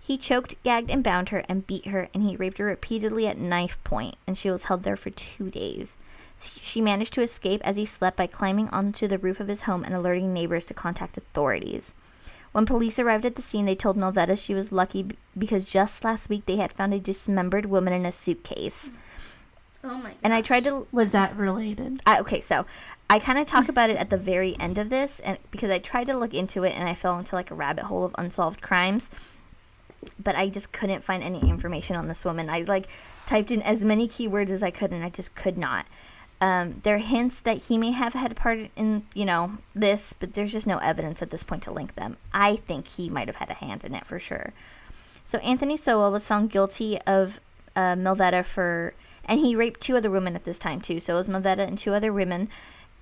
He 0.00 0.18
choked, 0.18 0.62
gagged, 0.62 0.90
and 0.90 1.02
bound 1.02 1.30
her 1.30 1.44
and 1.48 1.66
beat 1.66 1.86
her, 1.86 2.08
and 2.12 2.22
he 2.22 2.36
raped 2.36 2.58
her 2.58 2.66
repeatedly 2.66 3.26
at 3.26 3.38
knife 3.38 3.82
point, 3.84 4.16
and 4.26 4.36
she 4.36 4.50
was 4.50 4.64
held 4.64 4.82
there 4.82 4.96
for 4.96 5.10
two 5.10 5.50
days. 5.50 5.96
She 6.38 6.80
managed 6.80 7.14
to 7.14 7.22
escape 7.22 7.62
as 7.64 7.76
he 7.76 7.86
slept 7.86 8.16
by 8.16 8.26
climbing 8.26 8.68
onto 8.68 9.08
the 9.08 9.18
roof 9.18 9.40
of 9.40 9.48
his 9.48 9.62
home 9.62 9.82
and 9.82 9.94
alerting 9.94 10.32
neighbors 10.32 10.66
to 10.66 10.74
contact 10.74 11.16
authorities. 11.16 11.94
When 12.52 12.66
police 12.66 12.98
arrived 12.98 13.24
at 13.24 13.36
the 13.36 13.42
scene, 13.42 13.66
they 13.66 13.74
told 13.74 13.96
Melvetta 13.96 14.36
she 14.36 14.54
was 14.54 14.70
lucky 14.70 15.06
because 15.36 15.64
just 15.64 16.04
last 16.04 16.28
week 16.28 16.46
they 16.46 16.56
had 16.56 16.72
found 16.72 16.94
a 16.94 17.00
dismembered 17.00 17.66
woman 17.66 17.92
in 17.92 18.06
a 18.06 18.12
suitcase. 18.12 18.92
Oh 19.84 19.98
my! 19.98 20.14
And 20.22 20.32
I 20.32 20.40
tried 20.40 20.64
to 20.64 20.86
Was 20.90 21.12
that 21.12 21.36
related? 21.36 22.00
I, 22.06 22.18
okay, 22.20 22.40
so 22.40 22.64
I 23.10 23.18
kind 23.18 23.38
of 23.38 23.46
talk 23.46 23.68
about 23.68 23.90
it 23.90 23.96
at 23.96 24.10
the 24.10 24.16
very 24.16 24.58
end 24.58 24.78
of 24.78 24.88
this, 24.88 25.20
and 25.20 25.38
because 25.50 25.70
I 25.70 25.78
tried 25.78 26.06
to 26.06 26.16
look 26.16 26.32
into 26.32 26.64
it 26.64 26.74
and 26.74 26.88
I 26.88 26.94
fell 26.94 27.18
into 27.18 27.34
like 27.34 27.50
a 27.50 27.54
rabbit 27.54 27.84
hole 27.84 28.04
of 28.04 28.14
unsolved 28.16 28.62
crimes, 28.62 29.10
but 30.22 30.36
I 30.36 30.48
just 30.48 30.72
couldn't 30.72 31.04
find 31.04 31.22
any 31.22 31.40
information 31.40 31.96
on 31.96 32.08
this 32.08 32.24
woman. 32.24 32.48
I 32.48 32.60
like 32.60 32.86
typed 33.26 33.50
in 33.50 33.62
as 33.62 33.84
many 33.84 34.08
keywords 34.08 34.50
as 34.50 34.62
I 34.62 34.70
could, 34.70 34.90
and 34.90 35.04
I 35.04 35.10
just 35.10 35.34
could 35.34 35.58
not. 35.58 35.86
Um, 36.40 36.80
there 36.82 36.96
are 36.96 36.98
hints 36.98 37.40
that 37.40 37.64
he 37.64 37.78
may 37.78 37.92
have 37.92 38.12
had 38.12 38.32
a 38.32 38.34
part 38.34 38.70
in, 38.76 39.06
you 39.14 39.24
know, 39.24 39.58
this, 39.74 40.12
but 40.12 40.34
there's 40.34 40.52
just 40.52 40.66
no 40.66 40.78
evidence 40.78 41.22
at 41.22 41.30
this 41.30 41.44
point 41.44 41.62
to 41.62 41.70
link 41.70 41.94
them. 41.94 42.16
I 42.32 42.56
think 42.56 42.88
he 42.88 43.08
might 43.08 43.28
have 43.28 43.36
had 43.36 43.50
a 43.50 43.54
hand 43.54 43.84
in 43.84 43.94
it 43.94 44.06
for 44.06 44.18
sure. 44.18 44.52
So 45.24 45.38
Anthony 45.38 45.76
Sowell 45.76 46.10
was 46.10 46.26
found 46.26 46.50
guilty 46.50 47.00
of 47.02 47.40
uh, 47.76 47.94
Melvetta 47.94 48.44
for 48.44 48.94
And 49.26 49.40
he 49.40 49.56
raped 49.56 49.80
two 49.80 49.96
other 49.96 50.10
women 50.10 50.34
at 50.34 50.44
this 50.44 50.58
time 50.58 50.80
too. 50.80 51.00
So 51.00 51.14
it 51.14 51.18
was 51.18 51.28
Melvetta 51.28 51.66
and 51.66 51.78
two 51.78 51.94
other 51.94 52.12
women. 52.12 52.48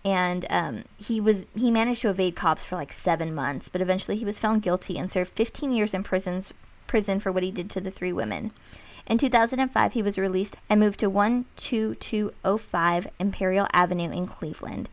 And 0.05 0.47
um, 0.51 0.85
he 0.97 1.21
was 1.21 1.47
he 1.57 1.71
managed 1.71 2.03
to 2.03 2.11
evade 2.11 2.35
cops 2.35 2.65
for 2.65 2.77
like 2.77 2.93
seven 2.93 3.35
months, 3.35 3.69
but 3.69 3.81
eventually 3.81 4.17
he 4.17 4.25
was 4.25 4.39
found 4.39 4.63
guilty 4.63 4.99
and 4.99 5.11
served 5.11 5.33
15 5.33 5.73
years 5.73 5.95
in 5.95 6.03
prisons 6.03 6.53
prison 6.89 7.21
for 7.21 7.33
what 7.33 7.43
he 7.43 7.51
did 7.51 7.71
to 7.71 7.81
the 7.81 7.91
three 7.91 8.13
women. 8.13 8.51
In 9.07 9.19
2005, 9.19 9.93
he 9.95 10.03
was 10.03 10.19
released 10.19 10.57
and 10.69 10.79
moved 10.79 11.01
to 11.01 11.11
12205 11.11 13.07
Imperial 13.19 13.67
Avenue 13.73 14.11
in 14.11 14.27
Cleveland. 14.27 14.89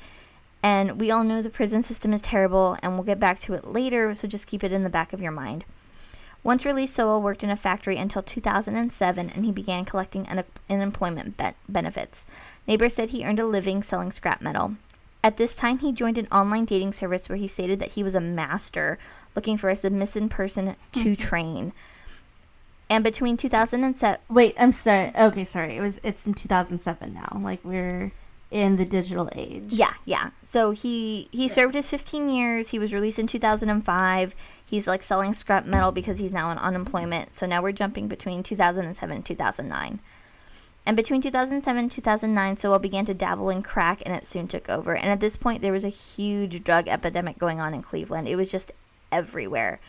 And 0.64 1.00
we 1.00 1.12
all 1.12 1.24
know 1.24 1.42
the 1.42 1.50
prison 1.50 1.82
system 1.82 2.14
is 2.14 2.22
terrible, 2.22 2.78
and 2.82 2.94
we'll 2.94 3.04
get 3.04 3.20
back 3.20 3.40
to 3.42 3.54
it 3.54 3.68
later, 3.68 4.14
so 4.14 4.28
just 4.28 4.48
keep 4.48 4.64
it 4.64 4.72
in 4.72 4.84
the 4.84 4.90
back 4.90 5.14
of 5.14 5.22
your 5.22 5.32
mind. 5.32 5.64
Once 6.44 6.66
released, 6.66 6.96
Sowell 6.96 7.22
worked 7.22 7.44
in 7.44 7.50
a 7.50 7.56
factory 7.56 7.98
until 7.98 8.24
2007, 8.24 9.30
and 9.30 9.46
he 9.46 9.52
began 9.52 9.86
collecting 9.86 10.28
un- 10.28 10.44
unemployment 10.70 11.38
be- 11.38 11.50
benefits. 11.68 12.26
Neighbors 12.68 12.94
said 12.94 13.10
he 13.10 13.26
earned 13.26 13.40
a 13.40 13.46
living 13.46 13.84
selling 13.84 14.12
scrap 14.12 14.42
metal. 14.42 14.76
At 15.22 15.36
this 15.36 15.56
time, 15.56 15.80
he 15.80 15.92
joined 15.92 16.18
an 16.18 16.28
online 16.32 16.64
dating 16.64 16.94
service 16.94 17.28
where 17.28 17.38
he 17.38 17.48
stated 17.48 17.80
that 17.80 17.94
he 17.94 18.04
was 18.04 18.16
a 18.16 18.22
master 18.22 18.98
looking 19.36 19.58
for 19.58 19.70
a 19.70 19.76
submissive 19.76 20.30
person 20.30 20.76
to 20.94 21.00
mm-hmm. 21.00 21.14
train. 21.16 21.74
And 22.90 23.04
between 23.04 23.36
2007, 23.36 24.20
Wait, 24.30 24.56
I'm 24.58 24.72
sorry. 24.72 25.12
Okay, 25.16 25.44
sorry. 25.44 25.78
It 25.78 25.82
was 25.82 26.00
it's 26.04 26.26
in 26.26 26.34
2007 26.34 27.14
now. 27.14 27.40
Like 27.40 27.60
we're 27.64 28.12
in 28.52 28.78
the 28.78 28.86
digital 28.86 29.30
age. 29.36 29.66
yeah, 29.68 29.94
yeah. 30.06 30.32
So 30.44 30.72
he 30.72 31.30
he 31.32 31.48
served 31.48 31.76
his 31.76 31.88
15 31.88 32.30
years. 32.30 32.70
He 32.70 32.80
was 32.80 32.94
released 32.94 33.20
in 33.20 33.28
2005. 33.28 34.36
He's 34.66 34.88
like 34.88 35.04
selling 35.04 35.34
scrap 35.34 35.66
metal 35.66 35.92
because 35.92 36.20
he's 36.20 36.34
now 36.34 36.50
on 36.50 36.58
unemployment. 36.58 37.36
So 37.36 37.46
now 37.46 37.62
we're 37.62 37.72
jumping 37.72 38.08
between 38.08 38.44
2007 38.44 39.16
and 39.16 39.26
2009. 39.26 40.00
And 40.86 40.98
between 40.98 41.22
2007 41.22 41.80
and 41.80 41.92
2009, 41.92 42.58
Sowell 42.58 42.80
began 42.80 43.06
to 43.06 43.14
dabble 43.14 43.50
in 43.50 43.62
crack 43.62 44.02
and 44.06 44.16
it 44.16 44.26
soon 44.26 44.48
took 44.48 44.70
over. 44.70 44.96
And 44.96 45.12
at 45.12 45.20
this 45.20 45.38
point, 45.38 45.62
there 45.62 45.74
was 45.74 45.84
a 45.84 45.90
huge 45.90 46.64
drug 46.64 46.88
epidemic 46.88 47.38
going 47.38 47.60
on 47.60 47.74
in 47.74 47.84
Cleveland. 47.84 48.28
It 48.28 48.36
was 48.36 48.50
just 48.50 48.72
everywhere. 49.12 49.80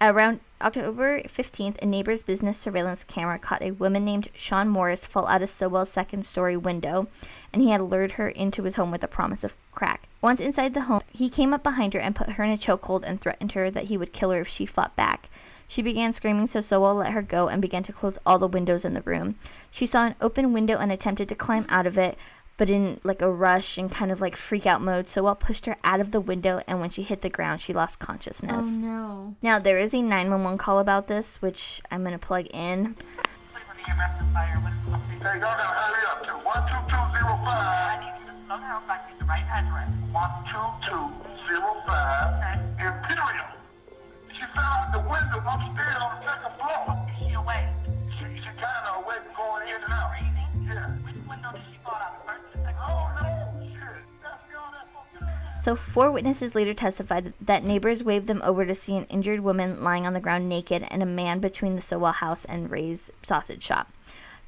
Around 0.00 0.40
October 0.60 1.20
15th, 1.20 1.80
a 1.80 1.86
neighbor's 1.86 2.22
business 2.22 2.58
surveillance 2.58 3.04
camera 3.04 3.38
caught 3.38 3.62
a 3.62 3.70
woman 3.70 4.04
named 4.04 4.28
Sean 4.34 4.68
Morris 4.68 5.06
fall 5.06 5.26
out 5.28 5.40
of 5.40 5.50
Sowell's 5.50 5.90
second 5.90 6.26
story 6.26 6.56
window, 6.56 7.06
and 7.52 7.62
he 7.62 7.70
had 7.70 7.80
lured 7.80 8.12
her 8.12 8.28
into 8.28 8.64
his 8.64 8.74
home 8.74 8.90
with 8.90 9.04
a 9.04 9.08
promise 9.08 9.44
of 9.44 9.54
crack. 9.72 10.08
Once 10.20 10.40
inside 10.40 10.74
the 10.74 10.82
home, 10.82 11.00
he 11.12 11.30
came 11.30 11.54
up 11.54 11.62
behind 11.62 11.94
her 11.94 12.00
and 12.00 12.16
put 12.16 12.30
her 12.30 12.44
in 12.44 12.50
a 12.50 12.56
chokehold 12.56 13.02
and 13.04 13.20
threatened 13.20 13.52
her 13.52 13.70
that 13.70 13.84
he 13.84 13.96
would 13.96 14.12
kill 14.12 14.30
her 14.30 14.40
if 14.40 14.48
she 14.48 14.66
fought 14.66 14.96
back. 14.96 15.28
She 15.68 15.80
began 15.80 16.12
screaming, 16.12 16.48
so 16.48 16.60
Sowell 16.60 16.96
let 16.96 17.12
her 17.12 17.22
go 17.22 17.48
and 17.48 17.62
began 17.62 17.82
to 17.84 17.92
close 17.92 18.18
all 18.26 18.38
the 18.38 18.48
windows 18.48 18.84
in 18.84 18.94
the 18.94 19.02
room. 19.02 19.36
She 19.70 19.86
saw 19.86 20.06
an 20.06 20.14
open 20.20 20.52
window 20.52 20.76
and 20.78 20.92
attempted 20.92 21.28
to 21.28 21.34
climb 21.34 21.66
out 21.68 21.86
of 21.86 21.96
it, 21.96 22.18
but 22.56 22.70
in 22.70 23.00
like 23.04 23.20
a 23.22 23.30
rush 23.30 23.76
and 23.78 23.90
kind 23.90 24.10
of 24.12 24.20
like 24.20 24.36
freak 24.36 24.66
out 24.66 24.80
mode, 24.82 25.08
so 25.08 25.20
Sowell 25.22 25.34
pushed 25.34 25.66
her 25.66 25.76
out 25.84 26.00
of 26.00 26.10
the 26.10 26.20
window, 26.20 26.62
and 26.66 26.80
when 26.80 26.90
she 26.90 27.02
hit 27.02 27.20
the 27.22 27.28
ground, 27.30 27.60
she 27.60 27.72
lost 27.72 27.98
consciousness. 27.98 28.64
Oh 28.76 28.78
no. 28.80 29.36
Now, 29.42 29.58
there 29.58 29.78
is 29.78 29.92
a 29.94 30.02
911 30.02 30.58
call 30.58 30.78
about 30.78 31.08
this, 31.08 31.40
which 31.42 31.80
I'm 31.90 32.02
going 32.02 32.12
to 32.12 32.18
plug 32.18 32.46
in. 32.52 32.96
Hey, 34.04 35.40
y'all 35.40 35.40
gotta 35.40 35.62
hurry 35.64 36.04
up 36.10 36.22
to 36.26 36.32
one 36.44 36.62
two 36.68 36.80
two 36.90 37.04
zero 37.16 37.32
I 37.32 37.44
five. 37.48 38.00
need 38.00 38.12
you 38.20 38.26
to 38.28 38.36
slow 38.46 38.58
down 38.60 38.82
so 38.86 38.92
I 38.92 38.96
can 38.98 39.08
get 39.08 39.18
the 39.20 39.24
right 39.24 39.46
address. 39.48 39.88
One 40.12 40.32
two 40.44 40.68
two 40.84 41.04
zero 41.48 41.70
five. 41.86 42.60
Imperial. 42.76 43.48
She 44.36 44.44
fell 44.52 44.68
out 44.68 44.92
the 44.92 45.00
window 45.00 45.40
upstairs 45.40 45.96
on 45.96 46.20
the 46.20 46.28
second 46.28 46.52
floor. 46.60 46.84
Is 47.08 47.16
she 47.16 47.32
awake? 47.32 47.72
She 48.20 48.24
she 48.44 48.50
kinda 48.52 48.90
awake 49.00 49.24
going 49.32 49.64
in 49.68 49.80
and 49.80 49.92
out. 49.92 50.12
Breathing? 50.12 50.68
Yeah. 50.68 51.03
So, 55.64 55.74
four 55.74 56.10
witnesses 56.10 56.54
later 56.54 56.74
testified 56.74 57.32
that 57.40 57.64
neighbors 57.64 58.04
waved 58.04 58.26
them 58.26 58.42
over 58.44 58.66
to 58.66 58.74
see 58.74 58.96
an 58.96 59.06
injured 59.06 59.40
woman 59.40 59.82
lying 59.82 60.06
on 60.06 60.12
the 60.12 60.20
ground 60.20 60.46
naked 60.46 60.86
and 60.90 61.02
a 61.02 61.06
man 61.06 61.40
between 61.40 61.74
the 61.74 61.80
Sowell 61.80 62.12
house 62.12 62.44
and 62.44 62.70
Ray's 62.70 63.10
sausage 63.22 63.62
shop. 63.62 63.90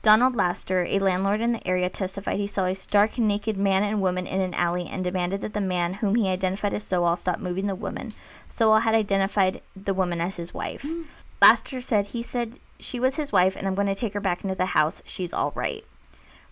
Donald 0.03 0.37
Laster, 0.37 0.85
a 0.85 0.99
landlord 0.99 1.41
in 1.41 1.53
the 1.53 1.67
area, 1.67 1.89
testified 1.89 2.39
he 2.39 2.47
saw 2.47 2.67
a 2.67 2.75
stark 2.75 3.17
naked 3.17 3.57
man 3.57 3.83
and 3.83 4.03
woman 4.03 4.27
in 4.27 4.43
an 4.43 4.53
alley 4.53 4.87
and 4.87 5.03
demanded 5.03 5.41
that 5.41 5.55
the 5.55 5.61
man, 5.63 5.95
whom 5.95 6.17
he 6.17 6.29
identified 6.29 6.75
as 6.75 6.85
Sowell, 6.85 7.17
stop 7.17 7.39
moving 7.39 7.67
the 7.67 7.75
woman. 7.75 8.13
Sowell 8.51 8.81
had 8.81 8.95
identified 8.95 9.63
the 9.75 9.95
woman 9.95 10.21
as 10.21 10.37
his 10.37 10.53
wife. 10.53 10.83
Mm. 10.83 11.07
Laster 11.41 11.81
said 11.81 12.09
he 12.09 12.23
said 12.23 12.61
she 12.79 13.01
was 13.01 13.17
his 13.17 13.33
wife 13.33 13.57
and 13.57 13.67
I'm 13.67 13.75
going 13.75 13.89
to 13.89 13.95
take 13.95 14.13
her 14.13 14.21
back 14.21 14.45
into 14.45 14.55
the 14.55 14.67
house. 14.67 15.01
She's 15.07 15.33
all 15.33 15.53
right. 15.55 15.83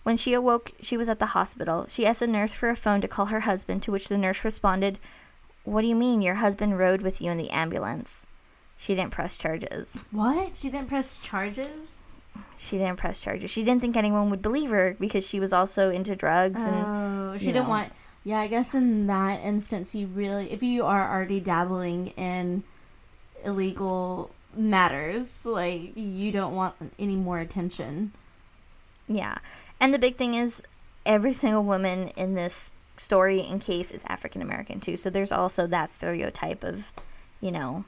When 0.05 0.17
she 0.17 0.33
awoke, 0.33 0.71
she 0.79 0.97
was 0.97 1.09
at 1.09 1.17
the 1.17 1.33
hospital. 1.37 1.87
She 1.89 2.05
asked 2.05 2.19
the 2.19 2.27
nurse 2.27 2.53
for 2.53 2.69
a 2.69 2.75
phone 2.75 3.01
to 3.01 3.07
call 3.07 3.25
her 3.27 3.39
husband, 3.39 3.81
to 3.83 3.91
which 3.91 4.07
the 4.07 4.19
nurse 4.19 4.43
responded, 4.45 4.99
What 5.63 5.81
do 5.81 5.87
you 5.87 5.95
mean 5.95 6.21
your 6.21 6.35
husband 6.35 6.77
rode 6.77 7.01
with 7.01 7.19
you 7.21 7.31
in 7.31 7.39
the 7.39 7.49
ambulance? 7.49 8.27
She 8.77 8.93
didn't 8.93 9.09
press 9.11 9.35
charges. 9.35 9.97
What? 10.11 10.55
She 10.55 10.69
didn't 10.69 10.89
press 10.89 11.17
charges? 11.19 12.03
She 12.55 12.77
didn't 12.77 12.97
press 12.97 13.19
charges. 13.19 13.49
She 13.49 13.63
didn't 13.63 13.81
think 13.81 13.95
anyone 13.97 14.29
would 14.29 14.43
believe 14.43 14.69
her 14.69 14.95
because 14.99 15.25
she 15.27 15.39
was 15.39 15.51
also 15.51 15.89
into 15.89 16.15
drugs 16.15 16.63
and 16.63 16.75
Oh, 16.85 17.37
she 17.37 17.47
didn't 17.47 17.63
know. 17.63 17.69
want. 17.69 17.91
Yeah, 18.23 18.39
I 18.41 18.47
guess 18.47 18.75
in 18.75 19.07
that 19.07 19.41
instance, 19.43 19.95
you 19.95 20.05
really, 20.05 20.51
if 20.51 20.61
you 20.61 20.85
are 20.85 21.11
already 21.11 21.39
dabbling 21.39 22.07
in 22.09 22.63
illegal 23.43 24.29
matters, 24.55 25.45
like 25.47 25.95
you 25.95 26.31
don't 26.31 26.55
want 26.55 26.75
any 26.99 27.15
more 27.15 27.39
attention. 27.39 28.11
yeah. 29.07 29.37
And 29.85 29.93
the 29.93 29.99
big 29.99 30.15
thing 30.15 30.33
is 30.33 30.63
every 31.05 31.31
single 31.31 31.63
woman 31.63 32.07
in 32.15 32.33
this 32.33 32.71
story 32.97 33.43
and 33.43 33.61
case 33.61 33.91
is 33.91 34.01
African 34.07 34.41
American 34.41 34.79
too. 34.79 34.97
So 34.97 35.11
there's 35.11 35.31
also 35.31 35.67
that 35.67 35.93
stereotype 35.93 36.63
of, 36.63 36.91
you 37.39 37.51
know, 37.51 37.85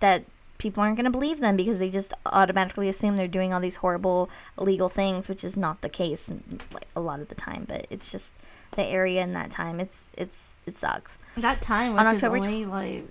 that 0.00 0.24
people 0.58 0.82
aren't 0.82 0.96
going 0.96 1.06
to 1.06 1.10
believe 1.10 1.40
them 1.40 1.56
because 1.56 1.78
they 1.78 1.88
just 1.88 2.12
automatically 2.26 2.90
assume 2.90 3.16
they're 3.16 3.26
doing 3.26 3.54
all 3.54 3.60
these 3.60 3.76
horrible 3.76 4.28
illegal 4.58 4.90
things, 4.90 5.26
which 5.26 5.42
is 5.42 5.56
not 5.56 5.80
the 5.80 5.88
case 5.88 6.30
like, 6.70 6.86
a 6.94 7.00
lot 7.00 7.20
of 7.20 7.30
the 7.30 7.34
time. 7.34 7.64
But 7.66 7.86
it's 7.88 8.12
just 8.12 8.34
the 8.72 8.84
area 8.84 9.22
in 9.22 9.32
that 9.32 9.50
time. 9.50 9.80
It's 9.80 10.10
it's 10.18 10.48
it 10.66 10.78
sucks. 10.78 11.16
That 11.38 11.62
time, 11.62 11.98
On 11.98 12.04
which 12.04 12.16
is 12.16 12.24
October 12.24 12.40
tw- 12.40 12.44
only 12.44 12.66
like. 12.66 13.04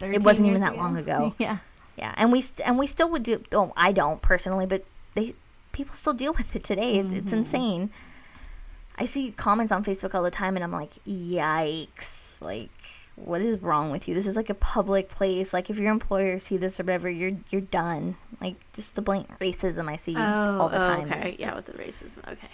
It 0.00 0.24
wasn't 0.24 0.48
even 0.48 0.62
that 0.62 0.78
long 0.78 0.96
ago. 0.96 1.34
yeah. 1.38 1.58
Yeah, 1.98 2.14
and 2.16 2.32
we 2.32 2.40
st- 2.40 2.66
and 2.66 2.78
we 2.78 2.86
still 2.86 3.10
would 3.10 3.22
do. 3.22 3.44
Oh, 3.52 3.74
I 3.76 3.92
don't 3.92 4.22
personally, 4.22 4.64
but 4.64 4.86
they 5.14 5.34
people 5.72 5.94
still 5.94 6.12
deal 6.12 6.32
with 6.32 6.54
it 6.54 6.64
today. 6.64 6.94
It's, 6.94 7.12
it's 7.12 7.26
mm-hmm. 7.26 7.36
insane. 7.38 7.90
I 8.96 9.04
see 9.06 9.32
comments 9.32 9.72
on 9.72 9.84
Facebook 9.84 10.14
all 10.14 10.22
the 10.22 10.30
time, 10.30 10.54
and 10.56 10.62
I'm 10.62 10.72
like, 10.72 10.92
yikes! 11.06 12.40
Like, 12.40 12.70
what 13.16 13.40
is 13.40 13.60
wrong 13.62 13.90
with 13.90 14.06
you? 14.06 14.14
This 14.14 14.26
is 14.26 14.36
like 14.36 14.50
a 14.50 14.54
public 14.54 15.08
place. 15.08 15.52
Like, 15.52 15.70
if 15.70 15.78
your 15.78 15.90
employer 15.90 16.38
see 16.38 16.56
this 16.56 16.78
or 16.78 16.84
whatever, 16.84 17.08
you're 17.10 17.36
you're 17.50 17.62
done. 17.62 18.16
Like, 18.40 18.56
just 18.74 18.94
the 18.94 19.02
blatant 19.02 19.38
racism 19.38 19.88
I 19.88 19.96
see 19.96 20.14
oh, 20.16 20.58
all 20.60 20.68
the 20.68 20.78
oh, 20.78 20.82
time. 20.82 21.10
Oh, 21.12 21.18
okay. 21.18 21.30
is 21.30 21.38
Yeah, 21.38 21.54
with 21.54 21.66
the 21.66 21.72
racism. 21.72 22.18
Okay. 22.30 22.50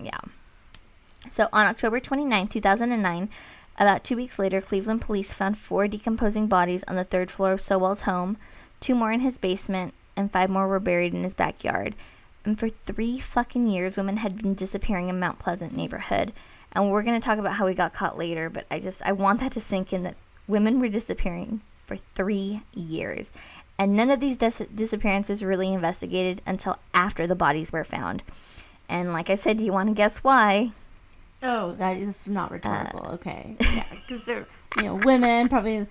yeah. 0.00 0.20
So 1.30 1.48
on 1.52 1.66
October 1.66 1.98
29, 1.98 2.48
2009, 2.48 3.28
about 3.78 4.04
two 4.04 4.16
weeks 4.16 4.38
later, 4.38 4.60
Cleveland 4.60 5.02
police 5.02 5.32
found 5.32 5.58
four 5.58 5.88
decomposing 5.88 6.46
bodies 6.46 6.84
on 6.86 6.96
the 6.96 7.04
third 7.04 7.30
floor 7.30 7.52
of 7.52 7.60
Sowell's 7.60 8.02
home, 8.02 8.36
two 8.80 8.94
more 8.94 9.12
in 9.12 9.20
his 9.20 9.38
basement, 9.38 9.92
and 10.16 10.32
five 10.32 10.50
more 10.50 10.68
were 10.68 10.80
buried 10.80 11.14
in 11.14 11.24
his 11.24 11.34
backyard. 11.34 11.94
And 12.44 12.58
for 12.58 12.68
three 12.68 13.18
fucking 13.18 13.68
years, 13.68 13.96
women 13.96 14.18
had 14.18 14.40
been 14.40 14.54
disappearing 14.54 15.08
in 15.08 15.18
Mount 15.18 15.38
Pleasant 15.38 15.76
neighborhood. 15.76 16.32
And 16.72 16.90
we're 16.90 17.02
going 17.02 17.20
to 17.20 17.24
talk 17.24 17.38
about 17.38 17.54
how 17.54 17.66
we 17.66 17.74
got 17.74 17.94
caught 17.94 18.18
later, 18.18 18.48
but 18.50 18.66
I 18.70 18.78
just, 18.78 19.02
I 19.02 19.12
want 19.12 19.40
that 19.40 19.52
to 19.52 19.60
sink 19.60 19.92
in 19.92 20.02
that 20.04 20.16
women 20.46 20.78
were 20.78 20.88
disappearing 20.88 21.60
for 21.84 21.96
three 21.96 22.60
years. 22.74 23.32
And 23.78 23.94
none 23.96 24.10
of 24.10 24.20
these 24.20 24.36
dis- 24.36 24.66
disappearances 24.74 25.42
were 25.42 25.48
really 25.48 25.72
investigated 25.72 26.40
until 26.46 26.78
after 26.94 27.26
the 27.26 27.34
bodies 27.34 27.72
were 27.72 27.84
found. 27.84 28.22
And 28.88 29.12
like 29.12 29.28
I 29.30 29.34
said, 29.34 29.58
do 29.58 29.64
you 29.64 29.72
want 29.72 29.88
to 29.88 29.94
guess 29.94 30.18
why? 30.18 30.72
Oh, 31.42 31.72
that 31.72 31.96
is 31.96 32.26
not 32.26 32.50
rhetorical. 32.50 33.06
Uh, 33.06 33.14
okay. 33.14 33.56
Yeah, 33.60 33.84
because 33.90 34.24
they're 34.24 34.46
you 34.76 34.84
know 34.84 34.94
women 34.94 35.48
probably 35.48 35.86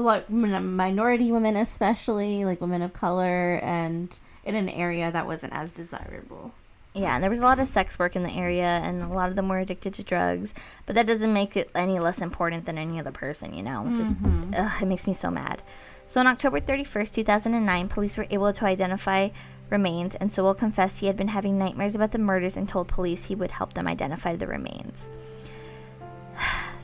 like 0.00 0.30
min- 0.30 0.76
minority 0.76 1.32
women 1.32 1.56
especially 1.56 2.44
like 2.44 2.60
women 2.60 2.82
of 2.82 2.92
color 2.92 3.60
and 3.62 4.18
in 4.44 4.54
an 4.54 4.68
area 4.68 5.10
that 5.10 5.26
wasn't 5.26 5.52
as 5.52 5.72
desirable. 5.72 6.52
Yeah, 6.94 7.14
and 7.14 7.22
there 7.22 7.30
was 7.30 7.38
a 7.38 7.42
lot 7.42 7.60
of 7.60 7.68
sex 7.68 7.98
work 7.98 8.16
in 8.16 8.22
the 8.22 8.32
area, 8.32 8.64
and 8.66 9.02
a 9.02 9.08
lot 9.08 9.28
of 9.28 9.36
them 9.36 9.48
were 9.48 9.58
addicted 9.58 9.94
to 9.94 10.02
drugs. 10.02 10.54
But 10.86 10.94
that 10.94 11.06
doesn't 11.06 11.32
make 11.32 11.56
it 11.56 11.70
any 11.74 11.98
less 11.98 12.20
important 12.20 12.64
than 12.64 12.78
any 12.78 12.98
other 12.98 13.12
person, 13.12 13.54
you 13.54 13.62
know? 13.62 13.86
It 13.86 13.96
Just, 13.96 14.14
mm-hmm. 14.16 14.54
ugh, 14.56 14.82
it 14.82 14.86
makes 14.86 15.06
me 15.06 15.14
so 15.14 15.30
mad. 15.30 15.62
So 16.06 16.18
on 16.18 16.26
October 16.26 16.60
31st, 16.60 17.12
2009, 17.12 17.88
police 17.88 18.16
were 18.16 18.26
able 18.30 18.52
to 18.52 18.64
identify 18.64 19.28
remains, 19.68 20.14
and 20.14 20.32
Sowell 20.32 20.54
confessed 20.54 20.98
he 20.98 21.06
had 21.06 21.16
been 21.16 21.28
having 21.28 21.58
nightmares 21.58 21.94
about 21.94 22.12
the 22.12 22.18
murders 22.18 22.56
and 22.56 22.68
told 22.68 22.88
police 22.88 23.24
he 23.24 23.34
would 23.34 23.52
help 23.52 23.74
them 23.74 23.86
identify 23.86 24.34
the 24.34 24.46
remains. 24.46 25.10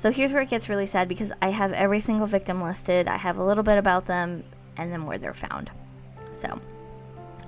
So 0.04 0.12
here's 0.12 0.34
where 0.34 0.42
it 0.42 0.50
gets 0.50 0.68
really 0.68 0.84
sad 0.84 1.08
because 1.08 1.32
I 1.40 1.48
have 1.48 1.72
every 1.72 1.98
single 1.98 2.26
victim 2.26 2.60
listed. 2.60 3.08
I 3.08 3.16
have 3.16 3.38
a 3.38 3.42
little 3.42 3.64
bit 3.64 3.78
about 3.78 4.04
them 4.04 4.44
and 4.76 4.92
then 4.92 5.06
where 5.06 5.16
they're 5.16 5.32
found. 5.32 5.70
So 6.32 6.60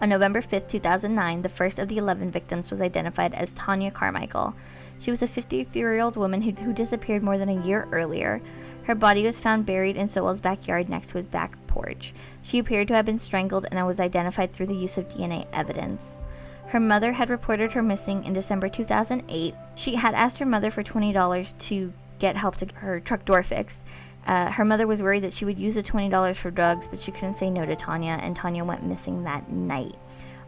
On 0.01 0.09
November 0.09 0.41
5th, 0.41 0.67
2009, 0.67 1.43
the 1.43 1.51
first 1.51 1.79
of 1.79 1.89
the 1.89 1.99
11 1.99 2.31
victims 2.31 2.71
was 2.71 2.81
identified 2.81 3.35
as 3.35 3.53
Tonia 3.53 3.93
Carmichael. 3.93 4.55
She 4.99 5.11
was 5.11 5.21
a 5.21 5.27
53 5.27 5.79
year 5.79 6.01
old 6.01 6.17
woman 6.17 6.41
who, 6.41 6.53
who 6.53 6.73
disappeared 6.73 7.23
more 7.23 7.37
than 7.37 7.51
a 7.51 7.63
year 7.63 7.89
earlier. 7.93 8.41
Her 8.85 8.95
body 8.95 9.27
was 9.27 9.39
found 9.39 9.67
buried 9.67 9.99
in 9.99 10.09
Sowell's 10.09 10.41
backyard 10.41 10.89
next 10.89 11.09
to 11.09 11.19
his 11.19 11.29
back 11.29 11.59
porch. 11.67 12.15
She 12.41 12.59
appeared 12.59 12.89
to 12.89 12.95
have 12.95 13.05
been 13.05 13.19
strangled 13.19 13.67
and 13.71 13.87
was 13.87 14.01
identified 14.01 14.55
through 14.55 14.69
the 14.69 14.75
use 14.75 14.97
of 14.97 15.11
DNA 15.11 15.47
evidence. 15.53 16.23
Her 16.69 16.81
mother 16.81 17.13
had 17.13 17.29
reported 17.29 17.73
her 17.73 17.83
missing 17.83 18.25
in 18.25 18.33
December 18.33 18.71
2008. 18.71 19.55
She 19.75 19.97
had 19.97 20.15
asked 20.15 20.39
her 20.39 20.47
mother 20.47 20.71
for 20.71 20.83
$20 20.83 21.59
to 21.59 21.93
get 22.19 22.37
help 22.37 22.57
to 22.57 22.67
get 22.67 22.77
her 22.77 23.01
truck 23.01 23.25
door 23.25 23.43
fixed. 23.43 23.83
Uh, 24.27 24.51
her 24.51 24.65
mother 24.65 24.87
was 24.87 25.01
worried 25.01 25.23
that 25.23 25.33
she 25.33 25.45
would 25.45 25.59
use 25.59 25.75
the 25.75 25.83
$20 25.83 26.35
for 26.35 26.51
drugs, 26.51 26.89
but 26.89 27.01
she 27.01 27.13
couldn't 27.13 27.35
say 27.35 27.49
no 27.49 27.65
to 27.65 27.77
Tonia, 27.77 28.19
and 28.21 28.37
Tonia 28.37 28.67
went 28.67 28.85
missing 28.85 29.23
that 29.23 29.51
night. 29.51 29.95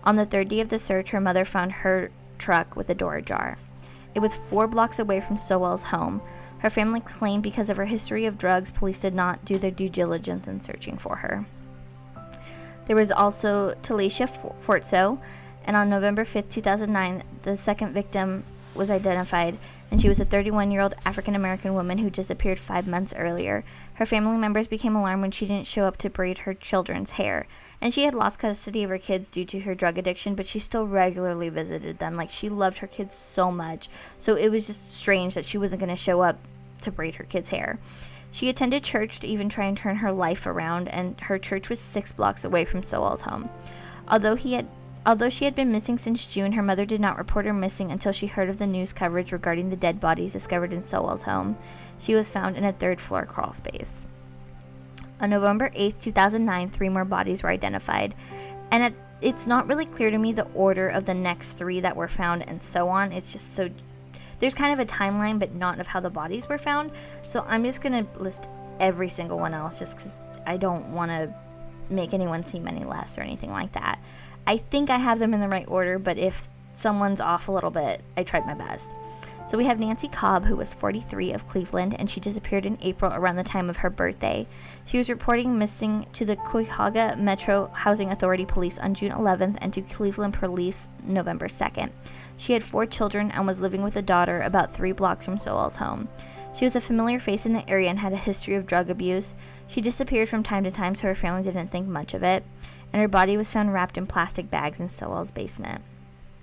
On 0.03 0.17
the 0.17 0.27
third 0.27 0.49
day 0.49 0.61
of 0.61 0.69
the 0.69 0.79
search, 0.79 1.11
her 1.11 1.21
mother 1.21 1.45
found 1.45 1.73
her 1.73 2.11
truck 2.39 2.75
with 2.75 2.89
the 2.89 2.95
door 2.95 3.17
ajar. 3.17 3.59
It 4.15 4.21
was 4.21 4.35
four 4.35 4.67
blocks 4.67 4.99
away 4.99 5.21
from 5.21 5.39
Sowell's 5.39 5.85
home. 5.85 6.23
Her 6.59 6.71
family 6.71 7.01
claimed 7.01 7.45
because 7.45 7.71
of 7.71 7.77
her 7.77 7.85
history 7.85 8.27
of 8.27 8.39
drugs, 8.39 8.73
police 8.73 9.01
did 9.01 9.15
not 9.15 9.45
do 9.45 9.59
their 9.59 9.71
due 9.71 9.89
diligence 9.89 10.49
in 10.49 10.61
searching 10.61 10.99
for 10.99 11.17
her. 11.17 11.47
There 12.87 12.97
was 12.97 13.13
also 13.13 13.75
Telacia 13.83 14.27
Fortson, 14.65 15.21
and 15.65 15.77
on 15.77 15.91
November 15.91 16.25
5th, 16.25 16.51
2009, 16.51 17.23
the 17.43 17.57
second 17.57 17.93
victim 17.93 18.45
was 18.75 18.91
identified, 18.91 19.59
and 19.91 20.01
she 20.01 20.09
was 20.09 20.21
a 20.21 20.25
31 20.25 20.71
year 20.71 20.83
old 20.83 20.95
African 21.07 21.35
American 21.35 21.75
woman 21.75 21.99
who 21.99 22.11
disappeared 22.11 22.59
five 22.59 22.87
months 22.87 23.15
earlier. 23.17 23.65
Her 23.95 24.07
family 24.07 24.37
members 24.37 24.69
became 24.69 24.95
alarmed 24.95 25.23
when 25.23 25.31
she 25.31 25.47
didn't 25.47 25.67
show 25.67 25.85
up 25.85 25.97
to 25.99 26.11
braid 26.11 26.39
her 26.39 26.55
children's 26.55 27.13
hair. 27.13 27.47
And 27.81 27.95
she 27.95 28.03
had 28.05 28.15
lost 28.15 28.41
custody 28.41 28.83
of 28.83 28.91
her 28.91 28.99
kids 28.99 29.29
due 29.29 29.45
to 29.47 29.61
her 29.61 29.75
drug 29.75 29.97
addiction, 29.97 30.35
but 30.35 30.47
she 30.47 30.59
still 30.59 30.87
regularly 30.87 31.49
visited 31.49 31.99
them. 31.99 32.15
Like, 32.15 32.31
she 32.31 32.49
loved 32.49 32.79
her 32.79 32.87
kids 32.87 33.15
so 33.15 33.51
much. 33.51 33.89
So 34.19 34.35
it 34.35 34.51
was 34.51 34.67
just 34.67 34.93
strange 34.93 35.35
that 35.35 35.45
she 35.45 35.59
wasn't 35.59 35.81
going 35.81 35.95
to 35.95 35.97
show 35.97 36.23
up 36.23 36.39
to 36.83 36.91
braid 36.91 37.17
her 37.17 37.25
kids' 37.25 37.51
hair. 37.51 37.79
She 38.31 38.49
attended 38.49 38.83
church 38.83 39.21
to 39.21 39.27
even 39.27 39.49
try 39.49 39.67
and 39.67 39.77
turn 39.77 39.97
her 39.97 40.13
life 40.13 40.47
around, 40.47 40.89
and 40.89 41.19
her 41.23 41.39
church 41.39 41.71
was 41.71 41.81
six 41.81 42.13
blocks 42.13 42.45
away 42.45 42.65
from 42.65 42.83
Sowell's 42.83 43.23
home. 43.23 43.49
Although 44.07 44.35
he 44.35 44.53
had 44.53 44.67
Although 45.09 45.31
she 45.31 45.47
had 45.47 45.55
been 45.55 45.73
missing 45.73 45.97
since 45.97 46.27
June, 46.27 46.53
her 46.53 46.63
mother 46.63 46.85
did 46.85 47.01
not 47.01 47.17
report 47.17 47.47
her 47.47 47.55
missing 47.55 47.91
until 47.91 48.13
she 48.13 48.27
heard 48.27 48.51
of 48.51 48.59
the 48.59 48.67
news 48.67 48.93
coverage 48.93 49.33
regarding 49.33 49.71
the 49.71 49.75
dead 49.77 50.01
bodies 50.01 50.35
discovered 50.35 50.71
in 50.71 50.83
Sowell's 50.83 51.23
home. 51.23 51.57
She 51.99 52.15
was 52.15 52.29
found 52.29 52.59
in 52.59 52.65
a 52.65 52.75
third 52.75 53.01
floor 53.01 53.25
crawl 53.25 53.55
space. 53.55 54.05
On 55.19 55.31
November 55.31 55.71
8, 55.75 55.99
2009, 55.99 56.69
three 56.69 56.91
more 56.91 57.07
bodies 57.07 57.43
were 57.43 57.49
identified, 57.49 58.15
and 58.71 58.85
it, 58.85 58.95
it's 59.23 59.47
not 59.47 59.67
really 59.67 59.87
clear 59.87 60.11
to 60.11 60.19
me 60.19 60.31
the 60.31 60.47
order 60.53 60.91
of 60.91 61.07
the 61.07 61.15
next 61.15 61.55
three 61.55 61.81
that 61.81 61.97
were 61.97 62.07
found 62.07 62.47
and 62.47 62.63
so 62.63 62.91
on. 62.91 63.11
It's 63.11 63.33
just 63.33 63.55
so 63.55 63.71
there's 64.41 64.55
kind 64.55 64.75
of 64.75 64.79
a 64.79 64.93
timeline, 64.93 65.39
but 65.39 65.55
not 65.55 65.81
of 65.81 65.87
how 65.87 66.01
the 66.01 66.11
bodies 66.11 66.51
were 66.51 66.59
found. 66.59 66.91
So 67.27 67.47
I'm 67.49 67.65
just 67.65 67.81
gonna 67.81 68.07
list 68.17 68.47
every 68.79 69.09
single 69.09 69.39
one 69.39 69.55
else, 69.55 69.79
just 69.79 69.97
because 69.97 70.13
I 70.45 70.59
don't 70.59 70.93
want 70.93 71.13
to 71.13 71.35
make 71.89 72.13
anyone 72.13 72.45
seem 72.45 72.69
any 72.69 72.85
less 72.85 73.17
or 73.17 73.23
anything 73.23 73.51
like 73.51 73.73
that. 73.73 73.99
I 74.49 74.57
think 74.57 74.89
I 74.89 74.97
have 74.97 75.19
them 75.19 75.35
in 75.35 75.41
the 75.41 75.49
right 75.49 75.69
order, 75.69 75.99
but 75.99 76.17
if 76.17 76.49
someone's 76.75 77.21
off 77.21 77.49
a 77.49 77.53
little 77.53 77.71
bit, 77.71 78.01
I 78.17 78.23
tried 78.23 78.47
my 78.47 78.55
best. 78.55 78.91
So 79.47 79.59
we 79.59 79.67
have 79.67 79.79
Nancy 79.79 80.09
Cobb, 80.09 80.47
who 80.47 80.57
was 80.57 80.73
43 80.73 81.35
of 81.35 81.47
Cleveland, 81.47 81.95
and 81.99 82.09
she 82.09 82.19
disappeared 82.19 82.65
in 82.65 82.79
April 82.81 83.13
around 83.13 83.37
the 83.37 83.45
time 83.45 83.69
of 83.69 83.79
her 83.79 83.91
birthday. 83.91 84.47
She 84.87 84.97
was 84.97 85.11
reporting 85.11 85.59
missing 85.59 86.07
to 86.15 86.25
the 86.25 86.37
Cuyahoga 86.37 87.15
Metro 87.19 87.67
Housing 87.75 88.11
Authority 88.11 88.47
Police 88.47 88.79
on 88.79 88.95
June 88.95 89.13
11th 89.13 89.59
and 89.61 89.71
to 89.75 89.83
Cleveland 89.83 90.33
Police 90.33 90.89
November 91.05 91.49
2nd. 91.49 91.91
She 92.39 92.55
had 92.55 92.65
four 92.65 92.87
children 92.87 93.31
and 93.31 93.47
was 93.47 93.61
living 93.61 93.83
with 93.83 93.97
a 93.97 94.03
daughter 94.03 94.41
about 94.41 94.73
three 94.73 94.93
blocks 94.93 95.27
from 95.27 95.37
Sowell's 95.37 95.77
home. 95.77 96.09
She 96.55 96.65
was 96.65 96.75
a 96.75 96.81
familiar 96.81 97.19
face 97.19 97.45
in 97.45 97.53
the 97.53 97.69
area 97.69 97.91
and 97.91 97.99
had 97.99 98.15
a 98.15 98.17
history 98.17 98.55
of 98.55 98.67
drug 98.67 98.89
abuse. 98.89 99.35
She 99.67 99.83
disappeared 99.83 100.31
from 100.31 100.43
time 100.43 100.65
to 100.65 100.71
time, 100.71 100.95
so 100.95 101.07
her 101.07 101.15
family 101.15 101.43
didn't 101.43 101.69
think 101.69 101.87
much 101.87 102.15
of 102.15 102.23
it 102.23 102.45
and 102.93 103.01
her 103.03 103.09
body 103.09 103.37
was 103.37 103.51
found 103.51 103.73
wrapped 103.73 103.99
in 103.99 104.07
plastic 104.07 104.51
bags 104.51 104.81
in 104.81 104.89
Sowell's 104.89 105.31
basement. 105.31 105.83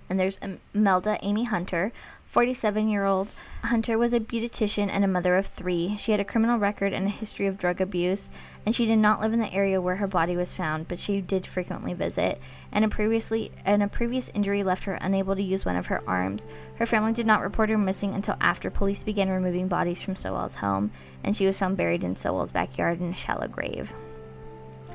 And 0.09 0.19
there's 0.19 0.39
Melda 0.73 1.17
Amy 1.23 1.45
Hunter, 1.45 1.91
47 2.27 2.89
year 2.89 3.05
old. 3.05 3.29
Hunter 3.63 3.97
was 3.97 4.13
a 4.13 4.19
beautician 4.19 4.89
and 4.89 5.03
a 5.03 5.07
mother 5.07 5.37
of 5.37 5.47
three. 5.47 5.95
She 5.97 6.11
had 6.11 6.19
a 6.19 6.25
criminal 6.25 6.59
record 6.59 6.93
and 6.93 7.07
a 7.07 7.09
history 7.09 7.47
of 7.47 7.57
drug 7.57 7.81
abuse, 7.81 8.29
and 8.65 8.75
she 8.75 8.85
did 8.85 8.97
not 8.97 9.21
live 9.21 9.33
in 9.33 9.39
the 9.39 9.53
area 9.53 9.81
where 9.81 9.95
her 9.95 10.07
body 10.07 10.35
was 10.35 10.53
found, 10.53 10.87
but 10.87 10.99
she 10.99 11.21
did 11.21 11.47
frequently 11.47 11.93
visit. 11.93 12.39
And 12.71 12.85
a 12.85 12.89
previously 12.89 13.51
and 13.63 13.81
a 13.81 13.87
previous 13.87 14.29
injury 14.33 14.63
left 14.63 14.83
her 14.83 14.95
unable 14.95 15.35
to 15.35 15.41
use 15.41 15.65
one 15.65 15.77
of 15.77 15.87
her 15.87 16.03
arms. 16.07 16.45
Her 16.75 16.85
family 16.85 17.13
did 17.13 17.25
not 17.25 17.41
report 17.41 17.69
her 17.69 17.77
missing 17.77 18.13
until 18.13 18.35
after 18.41 18.69
police 18.69 19.03
began 19.03 19.29
removing 19.29 19.67
bodies 19.67 20.01
from 20.01 20.15
Sowell's 20.15 20.55
home, 20.55 20.91
and 21.23 21.35
she 21.35 21.47
was 21.47 21.57
found 21.57 21.77
buried 21.77 22.03
in 22.03 22.15
Sowell's 22.15 22.51
backyard 22.51 22.99
in 22.99 23.11
a 23.11 23.15
shallow 23.15 23.47
grave. 23.47 23.93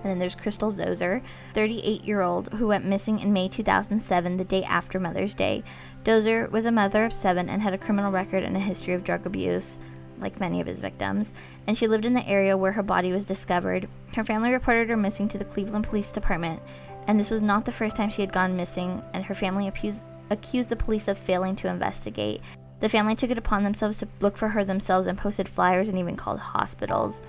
And 0.03 0.11
then 0.11 0.19
there's 0.19 0.35
Crystal 0.35 0.71
Dozier, 0.71 1.23
38 1.55 2.05
year 2.05 2.23
old, 2.23 2.53
who 2.55 2.67
went 2.67 2.85
missing 2.85 3.19
in 3.21 3.33
May 3.33 3.49
2007, 3.49 4.37
the 4.37 4.45
day 4.45 4.63
after 4.65 4.99
Mother's 4.99 5.35
Day. 5.35 5.63
Dozier 6.05 6.49
was 6.49 6.65
a 6.65 6.73
mother 6.73 7.05
of 7.05 7.13
seven 7.13 7.49
and 7.49 7.61
had 7.61 7.75
a 7.75 7.79
criminal 7.79 8.11
record 8.11 8.43
and 8.43 8.57
a 8.57 8.61
history 8.61 8.95
of 8.95 9.05
drug 9.05 9.27
abuse, 9.27 9.79
like 10.19 10.41
many 10.41 10.61
of 10.61 10.67
his 10.67 10.81
victims, 10.81 11.33
and 11.67 11.77
she 11.77 11.87
lived 11.87 12.05
in 12.05 12.15
the 12.15 12.27
area 12.27 12.57
where 12.57 12.73
her 12.73 12.83
body 12.83 13.13
was 13.13 13.25
discovered. 13.25 13.89
Her 14.15 14.25
family 14.25 14.53
reported 14.53 14.89
her 14.89 14.97
missing 14.97 15.29
to 15.29 15.39
the 15.39 15.45
Cleveland 15.45 15.87
Police 15.87 16.11
Department, 16.11 16.63
and 17.07 17.19
this 17.19 17.31
was 17.31 17.43
not 17.43 17.65
the 17.65 17.73
first 17.73 17.97
time 17.97 18.11
she 18.11 18.23
had 18.23 18.33
gone 18.33 18.57
missing, 18.57 19.03
and 19.13 19.25
her 19.25 19.35
family 19.35 19.69
accused, 19.69 20.01
accused 20.31 20.69
the 20.69 20.77
police 20.77 21.09
of 21.09 21.19
failing 21.19 21.57
to 21.57 21.69
investigate. 21.69 22.41
The 22.81 22.89
family 22.89 23.15
took 23.15 23.31
it 23.31 23.39
upon 23.39 23.63
themselves 23.63 23.99
to 23.99 24.09
look 24.21 24.37
for 24.37 24.49
her 24.49 24.65
themselves 24.65 25.07
and 25.07 25.19
posted 25.19 25.49
flyers 25.49 25.89
and 25.89 25.99
even 25.99 26.17
called 26.17 26.41
hospitals. 26.41 27.21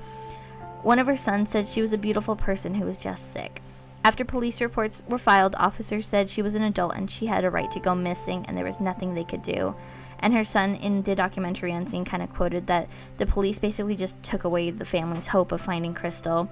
One 0.84 1.00
of 1.00 1.08
her 1.08 1.18
sons 1.18 1.50
said 1.50 1.68
she 1.68 1.82
was 1.82 1.94
a 1.94 1.98
beautiful 1.98 2.36
person 2.36 2.76
who 2.76 2.86
was 2.86 2.98
just 2.98 3.32
sick. 3.32 3.62
After 4.04 4.26
police 4.26 4.62
reports 4.62 5.04
were 5.08 5.20
filed, 5.20 5.54
officers 5.56 6.08
said 6.08 6.30
she 6.30 6.42
was 6.42 6.56
an 6.56 6.64
adult 6.64 6.96
and 6.96 7.10
she 7.10 7.28
had 7.28 7.46
a 7.46 7.52
right 7.52 7.70
to 7.72 7.80
go 7.80 7.94
missing 7.94 8.46
and 8.48 8.58
there 8.58 8.66
was 8.66 8.80
nothing 8.80 9.14
they 9.14 9.24
could 9.24 9.44
do. 9.44 9.76
And 10.20 10.34
her 10.34 10.44
son 10.44 10.76
in 10.76 11.04
the 11.04 11.16
documentary 11.16 11.72
Unseen 11.72 12.06
kind 12.06 12.24
of 12.24 12.34
quoted 12.34 12.68
that 12.68 12.88
the 13.18 13.26
police 13.26 13.60
basically 13.60 13.96
just 13.96 14.22
took 14.24 14.44
away 14.44 14.72
the 14.72 14.86
family's 14.86 15.28
hope 15.28 15.52
of 15.52 15.62
finding 15.62 15.94
Crystal. 15.94 16.50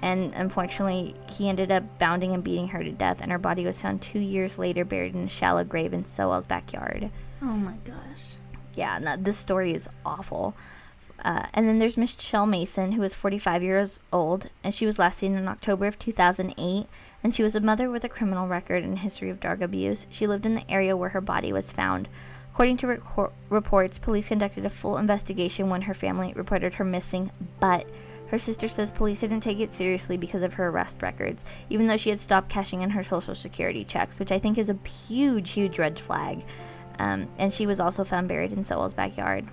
And 0.00 0.32
unfortunately, 0.34 1.14
he 1.28 1.48
ended 1.48 1.72
up 1.72 1.98
bounding 1.98 2.32
and 2.32 2.44
beating 2.44 2.68
her 2.68 2.84
to 2.84 2.92
death, 2.92 3.18
and 3.20 3.32
her 3.32 3.38
body 3.38 3.64
was 3.64 3.82
found 3.82 4.00
two 4.00 4.20
years 4.20 4.56
later 4.56 4.84
buried 4.84 5.14
in 5.14 5.24
a 5.24 5.28
shallow 5.28 5.64
grave 5.64 5.92
in 5.92 6.04
Sowell's 6.04 6.46
backyard. 6.46 7.10
Oh 7.42 7.46
my 7.46 7.74
gosh. 7.84 8.36
Yeah, 8.76 8.98
no, 8.98 9.16
this 9.16 9.38
story 9.38 9.74
is 9.74 9.88
awful. 10.06 10.54
Uh, 11.24 11.46
and 11.52 11.68
then 11.68 11.78
there's 11.78 11.96
Michelle 11.96 12.46
Mason, 12.46 12.92
who 12.92 13.02
is 13.02 13.14
45 13.14 13.62
years 13.62 14.00
old, 14.12 14.48
and 14.62 14.74
she 14.74 14.86
was 14.86 14.98
last 14.98 15.18
seen 15.18 15.34
in 15.34 15.48
October 15.48 15.86
of 15.86 15.98
2008. 15.98 16.86
And 17.22 17.34
she 17.34 17.42
was 17.42 17.56
a 17.56 17.60
mother 17.60 17.90
with 17.90 18.04
a 18.04 18.08
criminal 18.08 18.46
record 18.46 18.84
and 18.84 19.00
history 19.00 19.28
of 19.28 19.40
drug 19.40 19.60
abuse. 19.60 20.06
She 20.08 20.26
lived 20.26 20.46
in 20.46 20.54
the 20.54 20.70
area 20.70 20.96
where 20.96 21.08
her 21.10 21.20
body 21.20 21.52
was 21.52 21.72
found. 21.72 22.08
According 22.52 22.76
to 22.78 23.30
reports, 23.50 23.98
police 23.98 24.28
conducted 24.28 24.64
a 24.64 24.70
full 24.70 24.96
investigation 24.96 25.68
when 25.68 25.82
her 25.82 25.94
family 25.94 26.32
reported 26.34 26.74
her 26.74 26.84
missing, 26.84 27.30
but 27.60 27.86
her 28.28 28.38
sister 28.38 28.68
says 28.68 28.92
police 28.92 29.20
didn't 29.20 29.40
take 29.40 29.60
it 29.60 29.74
seriously 29.74 30.16
because 30.16 30.42
of 30.42 30.54
her 30.54 30.68
arrest 30.68 31.00
records, 31.00 31.44
even 31.70 31.86
though 31.86 31.96
she 31.96 32.10
had 32.10 32.20
stopped 32.20 32.50
cashing 32.50 32.82
in 32.82 32.90
her 32.90 33.04
social 33.04 33.34
security 33.34 33.84
checks, 33.84 34.18
which 34.18 34.32
I 34.32 34.38
think 34.38 34.58
is 34.58 34.68
a 34.68 34.78
huge, 35.08 35.50
huge 35.50 35.78
red 35.78 35.98
flag. 35.98 36.44
Um, 36.98 37.28
and 37.38 37.54
she 37.54 37.66
was 37.66 37.80
also 37.80 38.04
found 38.04 38.28
buried 38.28 38.52
in 38.52 38.64
Sowell's 38.64 38.94
backyard. 38.94 39.46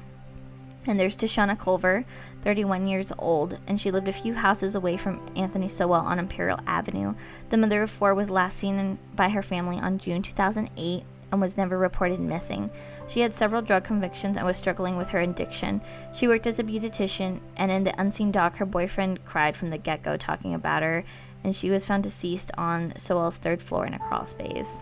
And 0.87 0.99
there's 0.99 1.15
Tishana 1.15 1.57
Culver, 1.57 2.05
31 2.41 2.87
years 2.87 3.11
old, 3.17 3.57
and 3.67 3.81
she 3.81 3.91
lived 3.91 4.07
a 4.07 4.13
few 4.13 4.35
houses 4.35 4.75
away 4.75 4.97
from 4.97 5.25
Anthony 5.35 5.67
Sowell 5.67 6.05
on 6.05 6.19
Imperial 6.19 6.59
Avenue. 6.67 7.15
The 7.49 7.57
mother 7.57 7.83
of 7.83 7.89
four 7.89 8.13
was 8.13 8.29
last 8.29 8.57
seen 8.57 8.77
in, 8.77 8.99
by 9.15 9.29
her 9.29 9.41
family 9.41 9.77
on 9.77 9.97
June 9.97 10.21
2008 10.21 11.03
and 11.31 11.41
was 11.41 11.57
never 11.57 11.77
reported 11.77 12.19
missing. 12.19 12.69
She 13.07 13.21
had 13.21 13.33
several 13.33 13.61
drug 13.61 13.83
convictions 13.83 14.37
and 14.37 14.45
was 14.45 14.57
struggling 14.57 14.95
with 14.95 15.09
her 15.09 15.19
addiction. 15.19 15.81
She 16.13 16.27
worked 16.27 16.47
as 16.47 16.59
a 16.59 16.63
beautician, 16.63 17.39
and 17.55 17.71
in 17.71 17.83
the 17.83 17.99
unseen 17.99 18.31
doc, 18.31 18.57
her 18.57 18.65
boyfriend 18.65 19.25
cried 19.25 19.57
from 19.57 19.69
the 19.69 19.77
get 19.77 20.03
go 20.03 20.17
talking 20.17 20.53
about 20.53 20.83
her, 20.83 21.03
and 21.43 21.55
she 21.55 21.69
was 21.69 21.85
found 21.85 22.03
deceased 22.03 22.51
on 22.57 22.93
Sowell's 22.97 23.37
third 23.37 23.61
floor 23.61 23.85
in 23.85 23.93
a 23.93 23.99
crawl 23.99 24.25
space. 24.25 24.79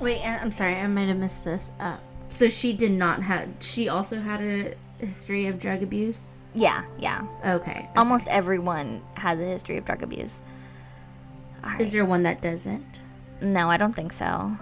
Wait, 0.00 0.20
I'm 0.22 0.50
sorry, 0.50 0.74
I 0.74 0.86
might 0.86 1.08
have 1.08 1.16
missed 1.16 1.44
this. 1.44 1.72
Uh, 1.80 1.96
so 2.26 2.48
she 2.48 2.72
did 2.72 2.92
not 2.92 3.22
have. 3.22 3.48
She 3.60 3.88
also 3.88 4.20
had 4.20 4.42
a 4.42 4.74
history 4.98 5.46
of 5.46 5.58
drug 5.58 5.82
abuse? 5.82 6.40
Yeah, 6.54 6.84
yeah. 6.98 7.26
Okay. 7.40 7.70
okay. 7.70 7.88
Almost 7.96 8.26
everyone 8.28 9.02
has 9.14 9.38
a 9.38 9.44
history 9.44 9.76
of 9.76 9.84
drug 9.84 10.02
abuse. 10.02 10.42
Right. 11.62 11.80
Is 11.80 11.92
there 11.92 12.04
one 12.04 12.22
that 12.24 12.42
doesn't? 12.42 13.00
No, 13.40 13.70
I 13.70 13.76
don't 13.76 13.94
think 13.94 14.12
so. 14.12 14.56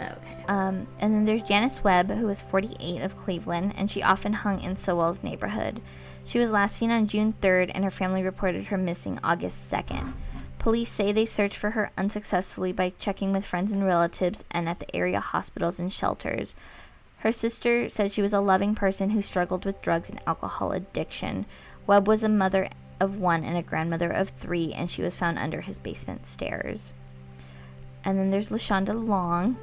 Okay. 0.00 0.44
Um, 0.48 0.86
and 1.00 1.12
then 1.12 1.24
there's 1.24 1.42
Janice 1.42 1.82
Webb, 1.82 2.10
who 2.10 2.28
is 2.28 2.42
48 2.42 3.02
of 3.02 3.16
Cleveland, 3.18 3.74
and 3.76 3.90
she 3.90 4.02
often 4.02 4.32
hung 4.32 4.60
in 4.60 4.76
Sowell's 4.76 5.22
neighborhood. 5.22 5.80
She 6.24 6.38
was 6.38 6.50
last 6.50 6.76
seen 6.76 6.90
on 6.90 7.08
June 7.08 7.34
3rd, 7.40 7.70
and 7.74 7.84
her 7.84 7.90
family 7.90 8.22
reported 8.22 8.66
her 8.66 8.78
missing 8.78 9.18
August 9.22 9.70
2nd. 9.70 10.12
Police 10.58 10.90
say 10.90 11.12
they 11.12 11.26
searched 11.26 11.56
for 11.56 11.70
her 11.70 11.92
unsuccessfully 11.96 12.72
by 12.72 12.92
checking 12.98 13.32
with 13.32 13.46
friends 13.46 13.70
and 13.70 13.84
relatives 13.84 14.42
and 14.50 14.68
at 14.68 14.80
the 14.80 14.96
area 14.96 15.20
hospitals 15.20 15.78
and 15.78 15.92
shelters. 15.92 16.56
Her 17.26 17.32
sister 17.32 17.88
said 17.88 18.12
she 18.12 18.22
was 18.22 18.32
a 18.32 18.38
loving 18.38 18.76
person 18.76 19.10
who 19.10 19.20
struggled 19.20 19.64
with 19.64 19.82
drugs 19.82 20.08
and 20.08 20.20
alcohol 20.28 20.70
addiction. 20.70 21.44
Webb 21.84 22.06
was 22.06 22.22
a 22.22 22.28
mother 22.28 22.68
of 23.00 23.18
one 23.18 23.42
and 23.42 23.56
a 23.56 23.62
grandmother 23.62 24.12
of 24.12 24.28
three, 24.28 24.72
and 24.72 24.88
she 24.88 25.02
was 25.02 25.16
found 25.16 25.36
under 25.36 25.62
his 25.62 25.80
basement 25.80 26.28
stairs. 26.28 26.92
And 28.04 28.16
then 28.16 28.30
there's 28.30 28.50
Lashonda 28.50 28.94
Long. 28.94 29.56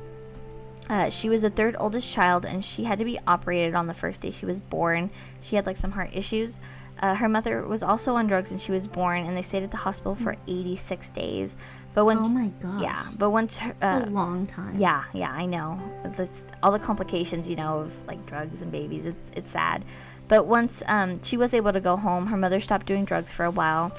Uh, 0.89 1.09
she 1.09 1.29
was 1.29 1.39
the 1.39 1.49
third 1.49 1.77
oldest 1.79 2.11
child, 2.11 2.43
and 2.43 2.65
she 2.65 2.83
had 2.83 2.99
to 2.99 3.05
be 3.05 3.17
operated 3.25 3.75
on 3.75 3.87
the 3.87 3.93
first 3.93 4.19
day 4.19 4.31
she 4.31 4.45
was 4.45 4.59
born. 4.59 5.09
She 5.39 5.55
had 5.55 5.65
like 5.65 5.77
some 5.77 5.91
heart 5.91 6.09
issues. 6.11 6.59
Uh, 6.99 7.15
her 7.15 7.29
mother 7.29 7.65
was 7.65 7.81
also 7.81 8.15
on 8.15 8.27
drugs 8.27 8.49
when 8.49 8.59
she 8.59 8.73
was 8.73 8.87
born, 8.87 9.25
and 9.25 9.37
they 9.37 9.41
stayed 9.41 9.63
at 9.63 9.71
the 9.71 9.77
hospital 9.77 10.15
for 10.15 10.35
86 10.49 11.09
days. 11.11 11.55
But 11.93 12.05
when 12.05 12.17
Oh 12.17 12.27
my 12.27 12.47
gosh. 12.61 12.81
yeah, 12.81 13.03
but 13.17 13.29
once 13.29 13.57
her, 13.59 13.71
uh, 13.81 13.99
It's 14.01 14.07
a 14.07 14.11
long 14.11 14.45
time. 14.47 14.75
yeah, 14.77 15.03
yeah, 15.13 15.31
I 15.31 15.45
know. 15.45 15.79
That's 16.17 16.43
all 16.63 16.71
the 16.71 16.79
complications, 16.79 17.47
you 17.47 17.55
know, 17.55 17.79
of 17.81 18.07
like 18.07 18.25
drugs 18.25 18.61
and 18.61 18.71
babies. 18.71 19.05
It's 19.05 19.31
it's 19.35 19.51
sad. 19.51 19.83
But 20.27 20.47
once 20.47 20.81
um, 20.87 21.21
she 21.23 21.37
was 21.37 21.53
able 21.53 21.73
to 21.73 21.79
go 21.81 21.95
home, 21.97 22.27
her 22.27 22.37
mother 22.37 22.59
stopped 22.59 22.85
doing 22.87 23.05
drugs 23.05 23.31
for 23.31 23.43
a 23.45 23.51
while, 23.51 23.91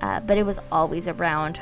uh, 0.00 0.20
but 0.20 0.38
it 0.38 0.46
was 0.46 0.58
always 0.72 1.06
around. 1.08 1.60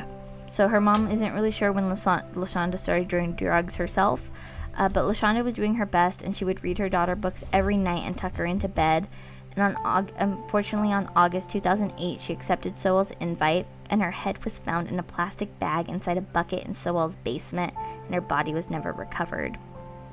So 0.49 0.69
her 0.69 0.81
mom 0.81 1.11
isn't 1.11 1.33
really 1.33 1.51
sure 1.51 1.73
when 1.73 1.85
Lashonda 1.91 2.79
started 2.79 3.09
doing 3.09 3.33
drugs 3.33 3.77
herself. 3.77 4.31
Uh, 4.77 4.89
but 4.89 5.05
Lashonda 5.05 5.43
was 5.43 5.55
doing 5.55 5.75
her 5.77 5.87
best, 5.87 6.23
and 6.23 6.37
she 6.37 6.45
would 6.45 6.63
read 6.63 6.79
her 6.79 6.89
daughter 6.91 7.17
books 7.17 7.43
every 7.53 7.77
night 7.77 8.05
and 8.05 8.17
tuck 8.17 8.37
her 8.37 8.45
into 8.45 8.69
bed. 8.69 9.09
And 9.57 9.77
on 9.79 10.11
unfortunately, 10.19 10.93
on 10.93 11.11
August 11.17 11.51
2008, 11.51 12.21
she 12.21 12.33
accepted 12.33 12.79
Sowell's 12.79 13.13
invite, 13.21 13.67
and 13.93 14.03
her 14.03 14.11
head 14.11 14.43
was 14.43 14.59
found 14.59 14.89
in 14.89 14.99
a 14.99 15.03
plastic 15.03 15.59
bag 15.59 15.87
inside 15.87 16.17
a 16.17 16.23
bucket 16.23 16.65
in 16.65 16.75
Sowell's 16.75 17.17
basement, 17.17 17.75
and 18.07 18.15
her 18.15 18.23
body 18.23 18.55
was 18.55 18.71
never 18.71 18.91
recovered. 18.91 19.59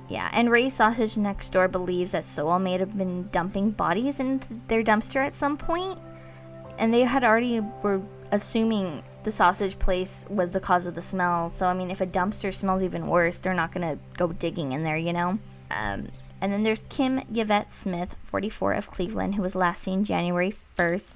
Yeah, 0.09 0.29
and 0.33 0.51
Ray 0.51 0.69
Sausage 0.69 1.15
next 1.15 1.53
door 1.53 1.69
believes 1.69 2.11
that 2.11 2.25
Sowell 2.25 2.59
may 2.59 2.77
have 2.77 2.97
been 2.97 3.29
dumping 3.29 3.71
bodies 3.71 4.19
in 4.19 4.41
their 4.67 4.83
dumpster 4.83 5.25
at 5.25 5.33
some 5.33 5.55
point, 5.55 5.97
and 6.77 6.93
they 6.93 7.01
had 7.01 7.23
already 7.23 7.61
were 7.81 8.01
assuming 8.31 9.01
the 9.23 9.31
sausage 9.31 9.79
place 9.79 10.25
was 10.29 10.49
the 10.49 10.59
cause 10.59 10.85
of 10.85 10.95
the 10.95 11.01
smell. 11.01 11.49
So 11.49 11.65
I 11.65 11.73
mean, 11.73 11.89
if 11.89 12.01
a 12.01 12.05
dumpster 12.05 12.53
smells 12.53 12.83
even 12.83 13.07
worse, 13.07 13.37
they're 13.37 13.53
not 13.53 13.71
gonna 13.71 13.97
go 14.17 14.27
digging 14.27 14.73
in 14.73 14.83
there, 14.83 14.97
you 14.97 15.13
know. 15.13 15.39
Um, 15.71 16.09
and 16.41 16.51
then 16.51 16.63
there's 16.63 16.83
Kim 16.89 17.21
Yvette 17.33 17.73
Smith, 17.73 18.15
44 18.25 18.73
of 18.73 18.91
Cleveland, 18.91 19.35
who 19.35 19.41
was 19.41 19.55
last 19.55 19.83
seen 19.83 20.03
January 20.03 20.53
1st, 20.77 21.15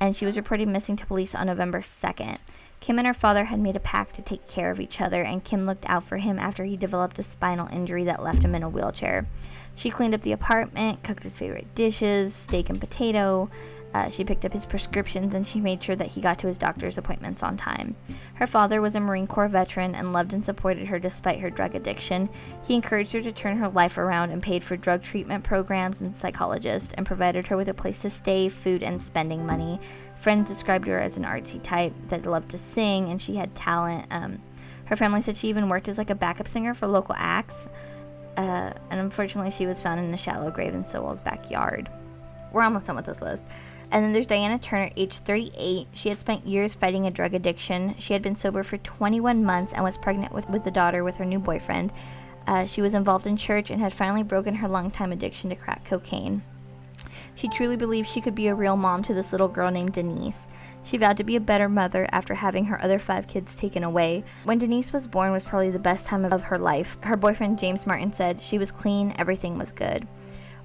and 0.00 0.16
she 0.16 0.26
was 0.26 0.36
reported 0.36 0.66
missing 0.66 0.96
to 0.96 1.06
police 1.06 1.34
on 1.34 1.46
November 1.46 1.80
2nd. 1.80 2.38
Kim 2.80 2.98
and 2.98 3.06
her 3.06 3.14
father 3.14 3.44
had 3.44 3.60
made 3.60 3.76
a 3.76 3.80
pact 3.80 4.14
to 4.14 4.22
take 4.22 4.48
care 4.48 4.70
of 4.70 4.80
each 4.80 5.00
other, 5.00 5.22
and 5.22 5.44
Kim 5.44 5.66
looked 5.66 5.84
out 5.86 6.02
for 6.02 6.16
him 6.16 6.38
after 6.38 6.64
he 6.64 6.76
developed 6.76 7.18
a 7.18 7.22
spinal 7.22 7.68
injury 7.68 8.04
that 8.04 8.22
left 8.22 8.42
him 8.42 8.54
in 8.54 8.62
a 8.62 8.68
wheelchair. 8.70 9.26
She 9.74 9.90
cleaned 9.90 10.14
up 10.14 10.22
the 10.22 10.32
apartment, 10.32 11.02
cooked 11.02 11.22
his 11.22 11.38
favorite 11.38 11.74
dishes, 11.74 12.34
steak 12.34 12.70
and 12.70 12.80
potato. 12.80 13.50
Uh, 13.92 14.08
she 14.08 14.24
picked 14.24 14.44
up 14.44 14.52
his 14.52 14.66
prescriptions 14.66 15.34
and 15.34 15.44
she 15.44 15.60
made 15.60 15.82
sure 15.82 15.96
that 15.96 16.08
he 16.08 16.20
got 16.20 16.38
to 16.38 16.46
his 16.46 16.58
doctor's 16.58 16.96
appointments 16.96 17.42
on 17.42 17.56
time. 17.56 17.96
Her 18.34 18.46
father 18.46 18.80
was 18.80 18.94
a 18.94 19.00
Marine 19.00 19.26
Corps 19.26 19.48
veteran 19.48 19.94
and 19.96 20.12
loved 20.12 20.32
and 20.32 20.44
supported 20.44 20.86
her 20.86 20.98
despite 20.98 21.40
her 21.40 21.50
drug 21.50 21.74
addiction. 21.74 22.28
He 22.66 22.74
encouraged 22.74 23.12
her 23.12 23.22
to 23.22 23.32
turn 23.32 23.56
her 23.58 23.68
life 23.68 23.98
around 23.98 24.30
and 24.30 24.42
paid 24.42 24.62
for 24.62 24.76
drug 24.76 25.02
treatment 25.02 25.42
programs 25.42 26.00
and 26.00 26.14
psychologists 26.14 26.94
and 26.94 27.04
provided 27.04 27.48
her 27.48 27.56
with 27.56 27.68
a 27.68 27.74
place 27.74 28.02
to 28.02 28.10
stay, 28.10 28.48
food, 28.48 28.82
and 28.82 29.02
spending 29.02 29.44
money. 29.44 29.80
Friends 30.16 30.48
described 30.48 30.86
her 30.86 31.00
as 31.00 31.16
an 31.16 31.24
artsy 31.24 31.60
type 31.60 31.92
that 32.08 32.26
loved 32.26 32.50
to 32.50 32.58
sing 32.58 33.08
and 33.08 33.20
she 33.20 33.36
had 33.36 33.54
talent. 33.56 34.06
Um, 34.12 34.40
her 34.84 34.96
family 34.96 35.22
said 35.22 35.36
she 35.36 35.48
even 35.48 35.68
worked 35.68 35.88
as 35.88 35.98
like 35.98 36.10
a 36.10 36.14
backup 36.14 36.46
singer 36.46 36.74
for 36.74 36.86
local 36.86 37.14
acts. 37.18 37.68
Uh, 38.36 38.72
and 38.90 39.00
unfortunately, 39.00 39.50
she 39.50 39.66
was 39.66 39.80
found 39.80 39.98
in 39.98 40.14
a 40.14 40.16
shallow 40.16 40.50
grave 40.50 40.74
in 40.74 40.84
Sowell's 40.84 41.20
backyard. 41.20 41.88
We're 42.52 42.62
almost 42.62 42.86
done 42.86 42.96
with 42.96 43.06
this 43.06 43.20
list. 43.20 43.44
And 43.92 44.04
then 44.04 44.12
there's 44.12 44.26
Diana 44.26 44.58
Turner, 44.58 44.90
age 44.96 45.18
38. 45.18 45.88
She 45.92 46.08
had 46.08 46.20
spent 46.20 46.46
years 46.46 46.74
fighting 46.74 47.06
a 47.06 47.10
drug 47.10 47.34
addiction. 47.34 47.96
She 47.98 48.12
had 48.12 48.22
been 48.22 48.36
sober 48.36 48.62
for 48.62 48.78
21 48.78 49.44
months 49.44 49.72
and 49.72 49.82
was 49.82 49.98
pregnant 49.98 50.32
with, 50.32 50.48
with 50.48 50.64
the 50.64 50.70
daughter 50.70 51.02
with 51.02 51.16
her 51.16 51.24
new 51.24 51.40
boyfriend. 51.40 51.92
Uh, 52.46 52.66
she 52.66 52.82
was 52.82 52.94
involved 52.94 53.26
in 53.26 53.36
church 53.36 53.70
and 53.70 53.80
had 53.80 53.92
finally 53.92 54.22
broken 54.22 54.56
her 54.56 54.68
longtime 54.68 55.12
addiction 55.12 55.50
to 55.50 55.56
crack 55.56 55.84
cocaine. 55.84 56.42
She 57.34 57.48
truly 57.48 57.76
believed 57.76 58.08
she 58.08 58.20
could 58.20 58.34
be 58.34 58.48
a 58.48 58.54
real 58.54 58.76
mom 58.76 59.02
to 59.04 59.14
this 59.14 59.32
little 59.32 59.48
girl 59.48 59.70
named 59.70 59.94
Denise. 59.94 60.46
She 60.84 60.96
vowed 60.96 61.16
to 61.18 61.24
be 61.24 61.36
a 61.36 61.40
better 61.40 61.68
mother 61.68 62.08
after 62.10 62.34
having 62.34 62.66
her 62.66 62.82
other 62.82 62.98
five 62.98 63.28
kids 63.28 63.54
taken 63.54 63.84
away. 63.84 64.24
When 64.44 64.58
Denise 64.58 64.92
was 64.92 65.06
born 65.06 65.30
was 65.32 65.44
probably 65.44 65.70
the 65.70 65.78
best 65.78 66.06
time 66.06 66.24
of 66.24 66.44
her 66.44 66.58
life. 66.58 66.98
Her 67.02 67.16
boyfriend 67.16 67.58
James 67.58 67.86
Martin 67.86 68.12
said 68.12 68.40
she 68.40 68.58
was 68.58 68.70
clean, 68.70 69.14
everything 69.18 69.58
was 69.58 69.72
good. 69.72 70.06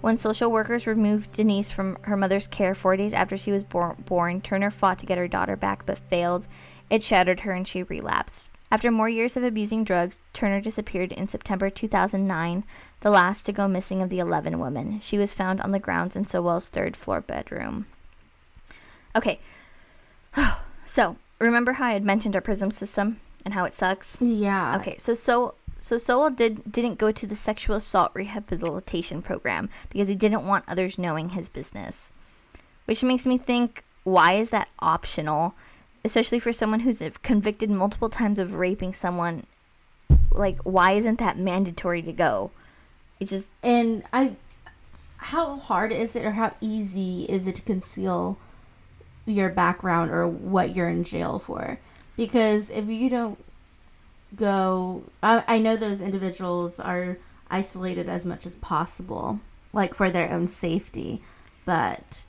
When 0.06 0.18
social 0.18 0.52
workers 0.52 0.86
removed 0.86 1.32
Denise 1.32 1.72
from 1.72 1.98
her 2.04 2.16
mother's 2.16 2.46
care 2.46 2.76
four 2.76 2.96
days 2.96 3.12
after 3.12 3.36
she 3.36 3.52
was 3.52 3.64
bor- 3.64 3.96
born, 4.06 4.40
Turner 4.40 4.70
fought 4.70 5.00
to 5.00 5.06
get 5.08 5.18
her 5.18 5.28
daughter 5.28 5.56
back 5.56 5.84
but 5.84 5.98
failed. 5.98 6.46
It 6.92 7.02
shattered 7.02 7.40
her 7.40 7.54
and 7.54 7.68
she 7.68 7.82
relapsed. 7.82 8.52
After 8.72 8.92
more 8.92 9.10
years 9.10 9.36
of 9.36 9.42
abusing 9.42 9.84
drugs, 9.84 10.20
Turner 10.32 10.62
disappeared 10.62 11.12
in 11.12 11.28
September 11.28 11.72
2009, 11.72 12.66
the 13.00 13.10
last 13.10 13.48
to 13.48 13.52
go 13.52 13.68
missing 13.68 14.04
of 14.04 14.10
the 14.10 14.20
11 14.20 14.60
women. 14.60 15.00
She 15.00 15.18
was 15.18 15.34
found 15.34 15.60
on 15.60 15.72
the 15.72 15.80
grounds 15.80 16.16
in 16.16 16.28
Sowell's 16.28 16.68
third 16.68 16.96
floor 16.96 17.20
bedroom. 17.20 17.88
Okay, 19.16 19.40
so 20.86 21.18
remember 21.40 21.74
how 21.74 21.86
I 21.86 21.94
had 21.94 22.06
mentioned 22.06 22.36
our 22.36 22.44
prison 22.44 22.70
system 22.70 23.22
and 23.44 23.56
how 23.56 23.66
it 23.66 23.74
sucks? 23.74 24.18
Yeah. 24.22 24.78
Okay, 24.78 24.98
so 25.00 25.16
so 25.16 25.56
so 25.86 26.00
Sowell 26.00 26.32
did 26.32 26.72
didn't 26.72 26.98
go 26.98 27.12
to 27.12 27.28
the 27.28 27.36
sexual 27.36 27.76
assault 27.76 28.10
rehabilitation 28.16 29.22
program 29.22 29.70
because 29.92 30.08
he 30.08 30.16
didn't 30.16 30.48
want 30.48 30.66
others 30.68 30.98
knowing 30.98 31.30
his 31.30 31.48
business. 31.48 32.12
Which 32.86 33.04
makes 33.04 33.28
me 33.28 33.38
think, 33.38 33.84
why 34.04 34.34
is 34.34 34.50
that 34.50 34.68
optional? 34.80 35.54
Especially 36.04 36.40
for 36.40 36.52
someone 36.52 36.80
who's 36.80 37.04
convicted 37.22 37.70
multiple 37.70 38.10
times 38.10 38.40
of 38.40 38.56
raping 38.56 38.96
someone. 38.96 39.46
Like, 40.32 40.58
why 40.64 40.94
isn't 40.94 41.20
that 41.20 41.38
mandatory 41.38 42.02
to 42.02 42.12
go? 42.12 42.50
It 43.20 43.26
just 43.26 43.46
And 43.62 44.06
I, 44.12 44.38
how 45.18 45.58
hard 45.58 45.92
is 45.92 46.16
it, 46.16 46.26
or 46.26 46.32
how 46.32 46.56
easy 46.60 47.26
is 47.30 47.46
it 47.46 47.54
to 47.58 47.62
conceal 47.62 48.40
your 49.28 49.50
background 49.50 50.10
or 50.10 50.28
what 50.28 50.76
you're 50.76 50.90
in 50.90 51.04
jail 51.04 51.38
for? 51.38 51.78
Because 52.18 52.72
if 52.72 52.88
you 52.88 53.08
don't 53.08 53.38
go, 54.36 55.04
I, 55.24 55.44
I 55.48 55.58
know 55.60 55.76
those 55.78 56.02
individuals 56.02 56.80
are 56.80 57.18
isolated 57.50 58.10
as 58.10 58.26
much 58.26 58.46
as 58.46 58.56
possible, 58.56 59.40
like 59.74 59.94
for 59.94 60.10
their 60.10 60.32
own 60.32 60.48
safety, 60.48 61.22
but. 61.66 62.24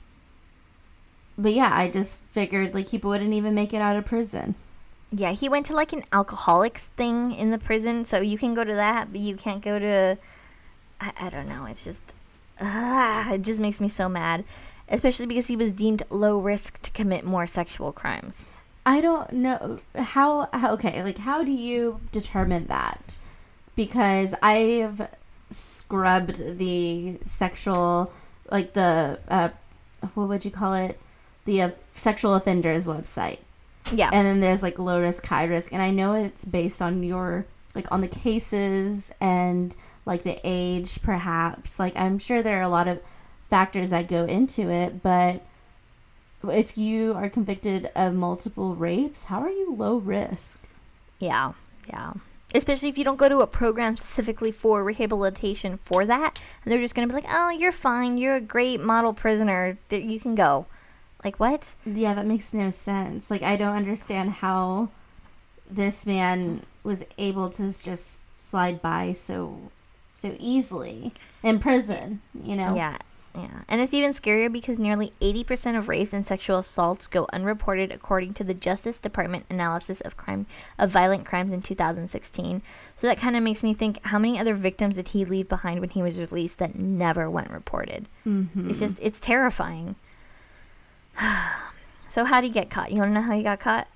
But 1.37 1.53
yeah, 1.53 1.69
I 1.71 1.89
just 1.89 2.19
figured 2.31 2.73
like 2.73 2.89
he 2.89 2.97
wouldn't 2.97 3.33
even 3.33 3.53
make 3.53 3.73
it 3.73 3.81
out 3.81 3.95
of 3.95 4.05
prison. 4.05 4.55
Yeah, 5.11 5.31
he 5.31 5.47
went 5.47 5.65
to 5.67 5.73
like 5.73 5.93
an 5.93 6.03
alcoholics 6.11 6.85
thing 6.97 7.31
in 7.31 7.51
the 7.51 7.57
prison, 7.57 8.05
so 8.05 8.19
you 8.19 8.37
can 8.37 8.53
go 8.53 8.63
to 8.63 8.73
that, 8.73 9.11
but 9.11 9.21
you 9.21 9.35
can't 9.35 9.61
go 9.61 9.79
to. 9.79 10.17
I, 10.99 11.13
I 11.19 11.29
don't 11.29 11.47
know. 11.47 11.65
It's 11.65 11.83
just. 11.83 12.01
Ah, 12.59 13.31
it 13.33 13.43
just 13.43 13.59
makes 13.59 13.79
me 13.79 13.87
so 13.87 14.09
mad. 14.09 14.43
Especially 14.89 15.25
because 15.25 15.47
he 15.47 15.55
was 15.55 15.71
deemed 15.71 16.03
low 16.09 16.39
risk 16.39 16.81
to 16.81 16.91
commit 16.91 17.23
more 17.23 17.45
sexual 17.45 17.91
crimes. 17.91 18.47
I 18.87 19.01
don't 19.01 19.33
know 19.33 19.79
how, 19.95 20.47
how 20.53 20.71
okay, 20.75 21.03
like 21.03 21.17
how 21.17 21.43
do 21.43 21.51
you 21.51 21.99
determine 22.13 22.67
that? 22.67 23.19
Because 23.75 24.33
I've 24.41 25.09
scrubbed 25.49 26.57
the 26.57 27.19
sexual 27.25 28.13
like 28.49 28.73
the 28.73 29.19
uh 29.27 29.49
what 30.13 30.29
would 30.29 30.45
you 30.45 30.51
call 30.51 30.73
it? 30.73 30.97
The 31.43 31.63
uh, 31.63 31.71
sexual 31.93 32.33
offenders 32.33 32.87
website. 32.87 33.39
Yeah. 33.91 34.09
And 34.13 34.25
then 34.25 34.39
there's 34.39 34.63
like 34.63 34.79
low 34.79 35.01
risk, 35.01 35.25
high 35.25 35.43
risk, 35.43 35.73
and 35.73 35.81
I 35.81 35.91
know 35.91 36.13
it's 36.13 36.45
based 36.45 36.81
on 36.81 37.03
your 37.03 37.45
like 37.75 37.91
on 37.91 37.99
the 37.99 38.07
cases 38.07 39.11
and 39.19 39.75
like 40.05 40.23
the 40.23 40.39
age 40.45 41.01
perhaps. 41.01 41.77
Like 41.77 41.93
I'm 41.97 42.19
sure 42.19 42.41
there 42.41 42.59
are 42.59 42.63
a 42.63 42.69
lot 42.69 42.87
of 42.87 43.01
factors 43.49 43.89
that 43.89 44.07
go 44.07 44.23
into 44.23 44.69
it, 44.71 45.03
but 45.03 45.45
if 46.43 46.77
you 46.77 47.13
are 47.13 47.29
convicted 47.29 47.89
of 47.95 48.13
multiple 48.13 48.75
rapes, 48.75 49.25
how 49.25 49.41
are 49.41 49.49
you 49.49 49.73
low 49.73 49.97
risk? 49.97 50.67
yeah. 51.19 51.53
Yeah. 51.89 52.13
Especially 52.53 52.89
if 52.89 52.97
you 52.97 53.03
don't 53.03 53.17
go 53.17 53.29
to 53.29 53.39
a 53.39 53.47
program 53.47 53.97
specifically 53.97 54.51
for 54.51 54.83
rehabilitation 54.83 55.77
for 55.77 56.05
that, 56.05 56.39
and 56.63 56.71
they're 56.71 56.79
just 56.79 56.95
going 56.95 57.07
to 57.07 57.13
be 57.13 57.21
like, 57.21 57.29
oh, 57.29 57.49
you're 57.49 57.71
fine. 57.71 58.17
You're 58.17 58.35
a 58.35 58.41
great 58.41 58.79
model 58.79 59.13
prisoner. 59.13 59.77
That 59.89 60.03
You 60.03 60.19
can 60.19 60.35
go. 60.35 60.65
Like, 61.23 61.39
what? 61.39 61.75
Yeah, 61.85 62.13
that 62.13 62.25
makes 62.25 62.53
no 62.53 62.69
sense. 62.69 63.29
Like 63.31 63.41
I 63.41 63.55
don't 63.57 63.75
understand 63.75 64.31
how 64.31 64.89
this 65.69 66.05
man 66.05 66.61
was 66.83 67.03
able 67.17 67.49
to 67.51 67.83
just 67.83 68.27
slide 68.41 68.81
by 68.81 69.11
so 69.11 69.71
so 70.13 70.35
easily 70.39 71.13
in 71.43 71.59
prison, 71.59 72.21
you 72.33 72.55
know? 72.55 72.75
Yeah. 72.75 72.97
Yeah, 73.35 73.61
and 73.67 73.81
it's 73.81 73.93
even 73.93 74.13
scarier 74.13 74.51
because 74.51 74.79
nearly 74.79 75.11
80% 75.21 75.77
of 75.77 75.87
rapes 75.87 76.13
and 76.13 76.25
sexual 76.25 76.59
assaults 76.59 77.05
go 77.07 77.27
unreported 77.31 77.91
according 77.91 78.33
to 78.35 78.43
the 78.43 78.53
Justice 78.53 78.99
Department 78.99 79.45
analysis 79.49 80.01
of 80.01 80.17
crime 80.17 80.47
of 80.79 80.89
violent 80.89 81.25
crimes 81.25 81.53
in 81.53 81.61
2016. 81.61 82.61
So 82.97 83.07
that 83.07 83.19
kind 83.19 83.35
of 83.35 83.43
makes 83.43 83.63
me 83.63 83.73
think 83.73 84.03
how 84.05 84.17
many 84.17 84.39
other 84.39 84.55
victims 84.55 84.95
did 84.95 85.09
he 85.09 85.23
leave 85.23 85.47
behind 85.47 85.81
when 85.81 85.89
he 85.89 86.01
was 86.01 86.19
released 86.19 86.57
that 86.57 86.75
never 86.75 87.29
went 87.29 87.51
reported? 87.51 88.07
Mm-hmm. 88.25 88.69
It's 88.69 88.79
just 88.79 88.97
it's 89.01 89.19
terrifying. 89.19 89.95
so 92.09 92.25
how 92.25 92.41
did 92.41 92.47
he 92.47 92.53
get 92.53 92.69
caught? 92.69 92.91
You 92.91 92.99
want 92.99 93.11
to 93.11 93.13
know 93.13 93.21
how 93.21 93.35
he 93.35 93.43
got 93.43 93.59
caught? 93.59 93.87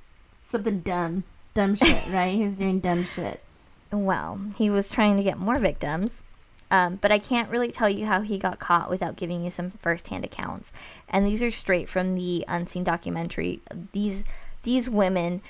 Something 0.44 0.82
dumb. 0.82 1.24
Dumb 1.54 1.76
shit, 1.76 2.08
right? 2.10 2.36
He 2.36 2.44
was 2.44 2.58
doing 2.58 2.80
dumb 2.80 3.06
shit. 3.06 3.44
Well, 3.94 4.40
he 4.56 4.70
was 4.70 4.88
trying 4.88 5.18
to 5.18 5.24
get 5.24 5.38
more 5.38 5.60
victims. 5.60 6.22
Um, 6.72 6.96
but 6.96 7.12
I 7.12 7.20
can't 7.20 7.50
really 7.50 7.72
tell 7.72 7.90
you 7.90 8.06
how 8.06 8.22
he 8.22 8.38
got 8.38 8.58
caught 8.58 8.90
without 8.90 9.18
giving 9.18 9.44
you 9.44 9.52
some 9.52 9.70
firsthand 9.70 10.24
accounts. 10.24 10.72
And 11.10 11.26
these 11.26 11.44
are 11.44 11.52
straight 11.52 11.90
from 11.90 12.16
the 12.16 12.46
Unseen 12.48 12.86
documentary. 12.86 13.60
These 13.92 14.24
these 14.64 14.90
women 14.90 15.42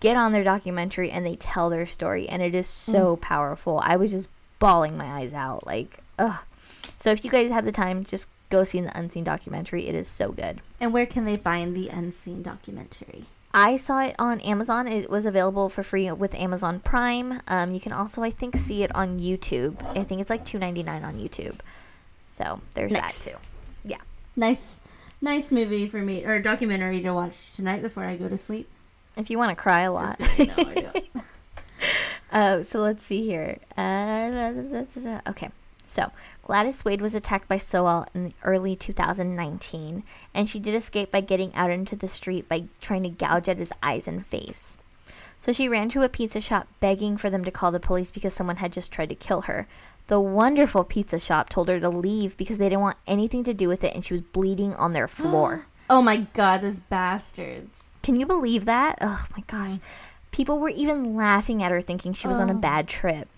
get 0.00 0.16
on 0.16 0.32
their 0.32 0.44
documentary 0.44 1.10
and 1.10 1.24
they 1.24 1.36
tell 1.36 1.70
their 1.70 1.86
story, 1.86 2.28
and 2.28 2.42
it 2.42 2.54
is 2.54 2.66
so 2.66 3.16
powerful. 3.16 3.80
I 3.82 3.96
was 3.96 4.10
just 4.12 4.28
bawling 4.58 4.96
my 4.96 5.06
eyes 5.06 5.32
out, 5.32 5.66
like, 5.66 6.00
ugh. 6.18 6.38
So 6.98 7.10
if 7.10 7.24
you 7.24 7.30
guys 7.30 7.50
have 7.50 7.64
the 7.64 7.72
time, 7.72 8.04
just 8.04 8.28
go 8.50 8.64
see 8.64 8.80
the 8.80 8.96
Unseen 8.98 9.24
documentary. 9.24 9.88
It 9.88 9.94
is 9.94 10.08
so 10.08 10.30
good. 10.32 10.60
And 10.80 10.92
where 10.92 11.06
can 11.06 11.24
they 11.24 11.36
find 11.36 11.74
the 11.74 11.88
unseen 11.88 12.42
documentary? 12.42 13.24
I 13.56 13.76
saw 13.78 14.02
it 14.02 14.14
on 14.18 14.40
Amazon. 14.40 14.86
It 14.86 15.08
was 15.08 15.24
available 15.24 15.70
for 15.70 15.82
free 15.82 16.12
with 16.12 16.34
Amazon 16.34 16.78
Prime. 16.78 17.40
Um, 17.48 17.72
you 17.72 17.80
can 17.80 17.90
also, 17.90 18.22
I 18.22 18.28
think, 18.28 18.54
see 18.54 18.82
it 18.82 18.94
on 18.94 19.18
YouTube. 19.18 19.82
I 19.98 20.04
think 20.04 20.20
it's 20.20 20.28
like 20.28 20.44
two 20.44 20.58
ninety 20.58 20.82
nine 20.82 21.02
on 21.04 21.14
YouTube. 21.18 21.56
So 22.28 22.60
there's 22.74 22.92
Nice. 22.92 23.24
that 23.24 23.40
too. 23.40 23.46
Yeah. 23.92 24.00
Nice, 24.36 24.82
nice 25.22 25.50
movie 25.50 25.88
for 25.88 26.02
me 26.02 26.22
or 26.22 26.38
documentary 26.38 27.00
to 27.00 27.14
watch 27.14 27.50
tonight 27.50 27.80
before 27.80 28.04
I 28.04 28.16
go 28.16 28.28
to 28.28 28.36
sleep. 28.36 28.68
If 29.16 29.30
you 29.30 29.38
want 29.38 29.56
to 29.56 29.56
cry 29.56 29.82
a 29.82 29.92
lot. 29.92 30.18
Kidding. 30.18 30.48
no, 30.48 30.70
I 30.70 30.74
don't. 30.74 31.06
Uh, 32.30 32.62
so 32.62 32.80
let's 32.80 33.04
see 33.04 33.22
here. 33.24 33.56
Uh, 33.78 34.84
okay. 35.28 35.48
So 35.86 36.12
Gladys 36.46 36.84
Wade 36.84 37.00
was 37.00 37.16
attacked 37.16 37.48
by 37.48 37.58
Sowell 37.58 38.06
in 38.14 38.22
the 38.22 38.32
early 38.44 38.76
2019, 38.76 40.04
and 40.32 40.48
she 40.48 40.60
did 40.60 40.76
escape 40.76 41.10
by 41.10 41.20
getting 41.20 41.52
out 41.56 41.72
into 41.72 41.96
the 41.96 42.06
street 42.06 42.48
by 42.48 42.66
trying 42.80 43.02
to 43.02 43.08
gouge 43.08 43.48
at 43.48 43.58
his 43.58 43.72
eyes 43.82 44.06
and 44.06 44.24
face. 44.24 44.78
So 45.40 45.50
she 45.50 45.68
ran 45.68 45.88
to 45.88 46.02
a 46.02 46.08
pizza 46.08 46.40
shop 46.40 46.68
begging 46.78 47.16
for 47.16 47.30
them 47.30 47.44
to 47.44 47.50
call 47.50 47.72
the 47.72 47.80
police 47.80 48.12
because 48.12 48.32
someone 48.32 48.56
had 48.58 48.72
just 48.72 48.92
tried 48.92 49.08
to 49.08 49.16
kill 49.16 49.42
her. 49.42 49.66
The 50.06 50.20
wonderful 50.20 50.84
pizza 50.84 51.18
shop 51.18 51.48
told 51.48 51.68
her 51.68 51.80
to 51.80 51.88
leave 51.88 52.36
because 52.36 52.58
they 52.58 52.66
didn't 52.68 52.80
want 52.80 52.98
anything 53.08 53.42
to 53.42 53.52
do 53.52 53.66
with 53.66 53.82
it 53.82 53.92
and 53.92 54.04
she 54.04 54.14
was 54.14 54.22
bleeding 54.22 54.72
on 54.76 54.92
their 54.92 55.08
floor. 55.08 55.66
Oh 55.88 56.02
my 56.02 56.16
god, 56.16 56.62
those 56.62 56.80
bastards. 56.80 58.00
Can 58.02 58.16
you 58.18 58.26
believe 58.26 58.64
that? 58.64 58.98
Oh 59.00 59.24
my 59.36 59.44
gosh. 59.46 59.70
Mm. 59.74 59.80
People 60.32 60.58
were 60.58 60.68
even 60.68 61.14
laughing 61.14 61.62
at 61.62 61.70
her 61.70 61.80
thinking 61.80 62.12
she 62.12 62.26
was 62.26 62.40
on 62.40 62.50
a 62.50 62.54
Oh. 62.54 62.56
bad 62.56 62.88
trip. 62.88 63.28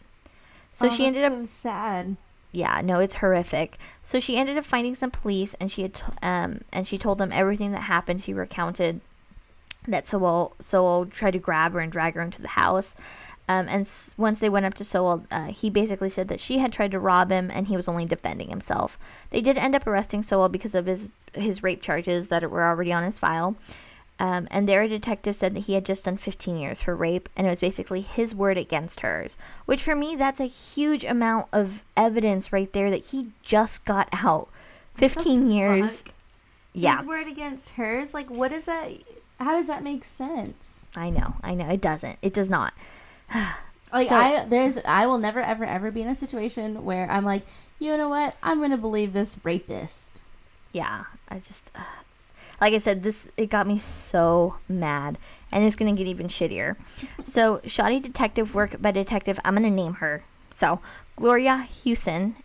So 0.73 0.87
Oh, 0.87 0.89
she 0.91 1.05
ended 1.05 1.25
up 1.25 1.33
so 1.41 1.45
sad. 1.45 2.17
Yeah, 2.53 2.81
no, 2.83 3.01
it's 3.01 3.17
horrific. 3.17 3.77
So 4.03 4.21
she 4.21 4.37
ended 4.37 4.57
up 4.59 4.65
finding 4.65 4.95
some 4.95 5.11
police, 5.11 5.55
and 5.61 5.71
she 5.71 5.83
had, 5.83 5.95
t- 5.95 6.03
um, 6.23 6.63
and 6.73 6.87
she 6.89 6.99
told 6.99 7.19
them 7.19 7.33
everything 7.33 7.73
that 7.73 7.83
happened. 7.83 8.23
She 8.23 8.33
recounted 8.33 9.01
that 9.87 10.07
Sowell, 10.09 10.55
Sowell 10.61 11.07
tried 11.07 11.33
to 11.33 11.39
grab 11.39 11.73
her 11.73 11.81
and 11.81 11.93
drag 11.93 12.15
her 12.15 12.21
into 12.23 12.43
the 12.43 12.49
house. 12.49 12.95
Um, 13.51 13.67
and 13.69 13.83
s- 13.83 14.15
once 14.19 14.41
they 14.41 14.49
went 14.51 14.67
up 14.67 14.75
to 14.75 14.85
Sowell, 14.85 15.25
uh, 15.31 15.47
he 15.47 15.71
basically 15.71 16.11
said 16.11 16.29
that 16.29 16.41
she 16.41 16.59
had 16.59 16.73
tried 16.73 16.91
to 16.91 16.99
rob 16.99 17.31
him, 17.31 17.51
and 17.51 17.67
he 17.67 17.77
was 17.77 17.89
only 17.89 18.05
defending 18.05 18.51
himself. 18.51 18.99
They 19.31 19.41
did 19.41 19.57
end 19.57 19.75
up 19.75 19.87
arresting 19.87 20.23
Sowell 20.23 20.49
because 20.49 20.75
of 20.75 20.87
his 20.87 21.11
his 21.35 21.63
rape 21.63 21.83
charges 21.83 22.29
that 22.29 22.51
were 22.51 22.65
already 22.65 22.93
on 22.93 23.05
his 23.05 23.19
file. 23.19 23.57
Um, 24.21 24.49
and 24.51 24.69
their 24.69 24.89
detective 24.89 25.37
said 25.37 25.55
that 25.55 25.61
he 25.61 25.75
had 25.75 25.85
just 25.85 26.05
done 26.05 26.17
15 26.17 26.57
years 26.57 26.83
for 26.83 26.97
rape, 26.97 27.29
and 27.37 27.47
it 27.47 27.51
was 27.51 27.61
basically 27.61 28.01
his 28.01 28.35
word 28.35 28.59
against 28.59 29.01
hers. 29.01 29.37
Which 29.65 29.83
for 29.83 29.95
me, 29.95 30.17
that's 30.17 30.41
a 30.41 30.47
huge 30.47 31.05
amount 31.05 31.47
of 31.53 31.85
evidence 31.97 32.53
right 32.53 32.73
there 32.73 32.91
that 32.91 33.07
he 33.07 33.29
just 33.43 33.85
got 33.85 34.09
out. 34.13 34.49
15 34.97 35.51
years. 35.53 36.03
Fuck. 36.03 36.15
Yeah, 36.73 36.99
His 36.99 37.07
word 37.07 37.29
against 37.29 37.75
hers? 37.75 38.15
Like, 38.15 38.29
what 38.29 38.53
is 38.53 38.67
that? 38.67 38.91
How 39.41 39.53
does 39.57 39.69
that 39.69 39.83
make 39.85 40.05
sense? 40.05 40.89
I 40.97 41.11
know, 41.11 41.37
I 41.43 41.55
know. 41.55 41.69
It 41.69 41.81
doesn't. 41.81 42.19
It 42.23 42.35
does 42.35 42.49
not. 42.49 42.75
Like, 43.91 44.09
So- 44.09 44.17
I 44.17 44.45
there's 44.45 44.77
I 44.85 45.07
will 45.07 45.17
never 45.17 45.41
ever 45.41 45.65
ever 45.65 45.91
be 45.91 46.03
in 46.03 46.09
a 46.09 46.15
situation 46.15 46.85
where 46.85 47.11
I'm 47.11 47.25
like, 47.25 47.45
you 47.79 47.97
know 47.97 48.11
what? 48.11 48.37
I'm 48.43 48.61
gonna 48.61 48.77
believe 48.77 49.15
this 49.15 49.39
rapist. 49.43 50.21
Yeah, 50.75 51.05
I 51.31 51.39
just. 51.39 51.71
Uh, 51.75 51.81
like 52.61 52.75
I 52.75 52.79
said, 52.79 53.03
this 53.03 53.29
it 53.37 53.51
got 53.51 53.67
me 53.67 53.79
so 53.79 54.57
mad, 54.69 55.19
and 55.53 55.65
it's 55.65 55.77
gonna 55.77 55.93
get 55.93 56.07
even 56.07 56.29
shittier. 56.29 56.77
so, 57.25 57.61
shoddy 57.65 58.01
detective 58.01 58.55
work 58.55 58.81
by 58.81 58.91
detective. 58.91 59.39
I'm 59.45 59.55
gonna 59.55 59.71
name 59.71 59.95
her. 59.95 60.25
So, 60.51 60.81
Gloria 61.17 61.67
Hussein, 61.85 62.37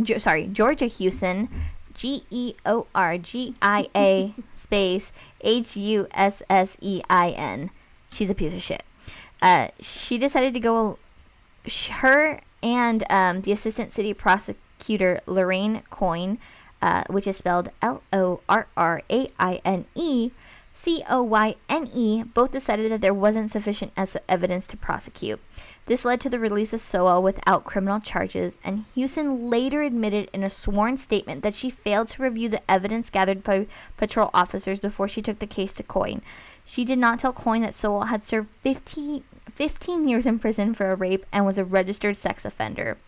jo- 0.00 0.18
sorry, 0.18 0.46
Georgia 0.46 0.88
Hussein, 0.88 1.48
G 1.94 2.24
E 2.30 2.54
O 2.64 2.86
R 2.94 3.18
G 3.18 3.54
I 3.62 3.88
A 3.96 4.34
space 4.54 5.12
H 5.40 5.76
U 5.76 6.06
S 6.12 6.42
S 6.50 6.76
E 6.80 7.00
I 7.08 7.30
N. 7.30 7.70
She's 8.12 8.30
a 8.30 8.34
piece 8.34 8.54
of 8.54 8.62
shit. 8.62 8.84
Uh, 9.42 9.68
she 9.80 10.16
decided 10.18 10.54
to 10.54 10.60
go. 10.60 10.98
sh- 11.66 11.88
Her 11.88 12.40
and 12.62 13.04
um, 13.10 13.40
the 13.40 13.52
assistant 13.52 13.92
city 13.92 14.12
prosecutor 14.14 15.20
Lorraine 15.26 15.82
Coyne, 15.90 16.38
uh, 16.82 17.04
which 17.08 17.26
is 17.26 17.36
spelled 17.36 17.70
L 17.82 18.02
O 18.12 18.40
R 18.48 18.66
R 18.76 19.02
A 19.10 19.28
I 19.38 19.60
N 19.64 19.86
E, 19.94 20.30
C 20.74 21.02
O 21.08 21.22
Y 21.22 21.56
N 21.68 21.88
E, 21.94 22.22
both 22.22 22.52
decided 22.52 22.90
that 22.92 23.00
there 23.00 23.14
wasn't 23.14 23.50
sufficient 23.50 23.92
evidence 24.28 24.66
to 24.66 24.76
prosecute. 24.76 25.40
This 25.86 26.04
led 26.04 26.20
to 26.20 26.28
the 26.28 26.40
release 26.40 26.72
of 26.72 26.80
Sowell 26.80 27.22
without 27.22 27.64
criminal 27.64 28.00
charges, 28.00 28.58
and 28.64 28.84
Hussein 28.94 29.48
later 29.48 29.82
admitted 29.82 30.28
in 30.32 30.42
a 30.42 30.50
sworn 30.50 30.96
statement 30.96 31.42
that 31.42 31.54
she 31.54 31.70
failed 31.70 32.08
to 32.08 32.22
review 32.22 32.48
the 32.48 32.70
evidence 32.70 33.08
gathered 33.08 33.44
by 33.44 33.66
patrol 33.96 34.30
officers 34.34 34.80
before 34.80 35.06
she 35.06 35.22
took 35.22 35.38
the 35.38 35.46
case 35.46 35.72
to 35.74 35.84
Coyne. 35.84 36.22
She 36.64 36.84
did 36.84 36.98
not 36.98 37.20
tell 37.20 37.32
Coyne 37.32 37.62
that 37.62 37.76
Sowell 37.76 38.06
had 38.06 38.24
served 38.24 38.48
15, 38.62 39.22
15 39.54 40.08
years 40.08 40.26
in 40.26 40.40
prison 40.40 40.74
for 40.74 40.90
a 40.90 40.96
rape 40.96 41.24
and 41.32 41.46
was 41.46 41.58
a 41.58 41.64
registered 41.64 42.16
sex 42.16 42.44
offender. 42.44 42.98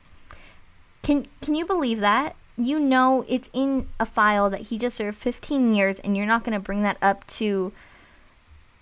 Can 1.02 1.26
can 1.40 1.54
you 1.54 1.66
believe 1.66 1.98
that? 2.00 2.36
You 2.61 2.80
know 2.80 3.24
it's 3.28 3.48
in 3.52 3.86
a 4.00 4.06
file 4.06 4.50
that 4.50 4.62
he 4.62 4.78
just 4.78 4.96
served 4.96 5.16
15 5.16 5.74
years 5.74 6.00
and 6.00 6.16
you're 6.16 6.26
not 6.26 6.42
going 6.42 6.59
to 6.59 6.61
bring 6.62 6.82
that 6.82 6.96
up 7.00 7.24
to 7.28 7.72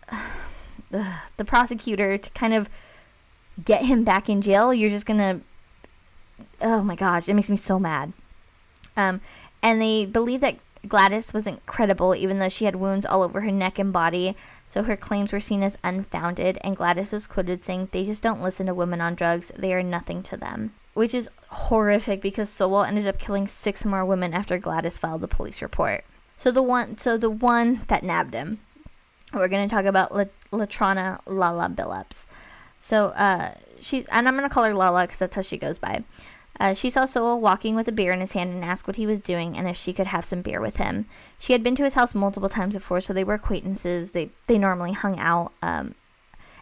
uh, 0.92 1.18
the 1.36 1.44
prosecutor 1.44 2.16
to 2.16 2.30
kind 2.30 2.54
of 2.54 2.70
get 3.62 3.84
him 3.84 4.02
back 4.02 4.28
in 4.28 4.40
jail. 4.40 4.72
You're 4.72 4.90
just 4.90 5.06
going 5.06 5.18
to 5.18 5.40
Oh 6.60 6.82
my 6.82 6.96
gosh, 6.96 7.28
it 7.28 7.34
makes 7.34 7.50
me 7.50 7.56
so 7.56 7.78
mad. 7.78 8.12
Um 8.96 9.20
and 9.62 9.80
they 9.80 10.06
believe 10.06 10.40
that 10.40 10.56
Gladys 10.88 11.34
wasn't 11.34 11.66
credible 11.66 12.14
even 12.14 12.38
though 12.38 12.48
she 12.48 12.64
had 12.64 12.76
wounds 12.76 13.04
all 13.04 13.22
over 13.22 13.42
her 13.42 13.50
neck 13.50 13.78
and 13.78 13.92
body, 13.92 14.36
so 14.66 14.82
her 14.84 14.96
claims 14.96 15.32
were 15.32 15.40
seen 15.40 15.62
as 15.62 15.76
unfounded 15.84 16.58
and 16.62 16.76
Gladys 16.76 17.12
was 17.12 17.26
quoted 17.26 17.62
saying 17.62 17.88
they 17.92 18.04
just 18.04 18.22
don't 18.22 18.42
listen 18.42 18.66
to 18.66 18.74
women 18.74 19.00
on 19.00 19.14
drugs, 19.14 19.50
they 19.56 19.74
are 19.74 19.82
nothing 19.82 20.22
to 20.24 20.36
them. 20.36 20.72
Which 20.96 21.12
is 21.12 21.28
horrific 21.48 22.22
because 22.22 22.48
Sowell 22.48 22.82
ended 22.82 23.06
up 23.06 23.18
killing 23.18 23.46
six 23.46 23.84
more 23.84 24.02
women 24.02 24.32
after 24.32 24.56
Gladys 24.56 24.96
filed 24.96 25.20
the 25.20 25.28
police 25.28 25.60
report. 25.60 26.04
So 26.38 26.50
the 26.50 26.62
one 26.62 26.96
so 26.96 27.18
the 27.18 27.30
one 27.30 27.82
that 27.88 28.02
nabbed 28.02 28.32
him. 28.32 28.60
We're 29.34 29.48
gonna 29.48 29.68
talk 29.68 29.84
about 29.84 30.14
La- 30.14 30.24
Latrana 30.52 31.20
Lala 31.26 31.68
Billups. 31.68 32.26
So 32.80 33.08
uh, 33.08 33.54
she's 33.78 34.06
and 34.06 34.26
I'm 34.26 34.36
gonna 34.36 34.48
call 34.48 34.64
her 34.64 34.74
Lala 34.74 35.02
because 35.02 35.18
that's 35.18 35.36
how 35.36 35.42
she 35.42 35.58
goes 35.58 35.78
by. 35.78 36.02
Uh, 36.58 36.72
she 36.72 36.88
saw 36.88 37.04
Sowell 37.04 37.40
walking 37.42 37.76
with 37.76 37.86
a 37.88 37.92
beer 37.92 38.12
in 38.12 38.20
his 38.20 38.32
hand 38.32 38.50
and 38.54 38.64
asked 38.64 38.86
what 38.86 38.96
he 38.96 39.06
was 39.06 39.20
doing 39.20 39.58
and 39.58 39.68
if 39.68 39.76
she 39.76 39.92
could 39.92 40.06
have 40.06 40.24
some 40.24 40.40
beer 40.40 40.60
with 40.62 40.76
him. 40.76 41.04
She 41.38 41.52
had 41.52 41.62
been 41.62 41.76
to 41.76 41.84
his 41.84 41.92
house 41.92 42.14
multiple 42.14 42.48
times 42.48 42.72
before, 42.72 43.02
so 43.02 43.12
they 43.12 43.24
were 43.24 43.34
acquaintances. 43.34 44.12
They 44.12 44.30
they 44.46 44.56
normally 44.56 44.92
hung 44.92 45.18
out. 45.18 45.52
Um, 45.60 45.94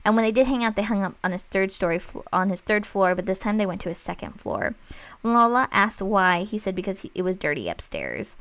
and 0.05 0.15
when 0.15 0.25
they 0.25 0.33
did 0.33 0.47
hang 0.47 0.63
out, 0.63 0.77
they 0.77 0.83
hung 0.83 1.03
up 1.03 1.15
on 1.25 1.33
his 1.33 1.45
third 1.45 1.73
story 1.73 2.01
on 2.33 2.51
his 2.51 2.61
third 2.61 2.85
floor. 2.85 3.15
But 3.15 3.27
this 3.27 3.39
time 3.39 3.57
they 3.57 3.67
went 3.67 3.81
to 3.83 3.89
his 3.89 3.99
second 3.99 4.41
floor. 4.41 4.75
When 5.23 5.35
Lola 5.35 5.69
asked 5.73 6.03
why, 6.03 6.45
he 6.45 6.59
said 6.59 6.75
because 6.75 7.01
he, 7.01 7.11
it 7.15 7.23
was 7.23 7.37
dirty 7.37 7.69
upstairs. 7.69 8.37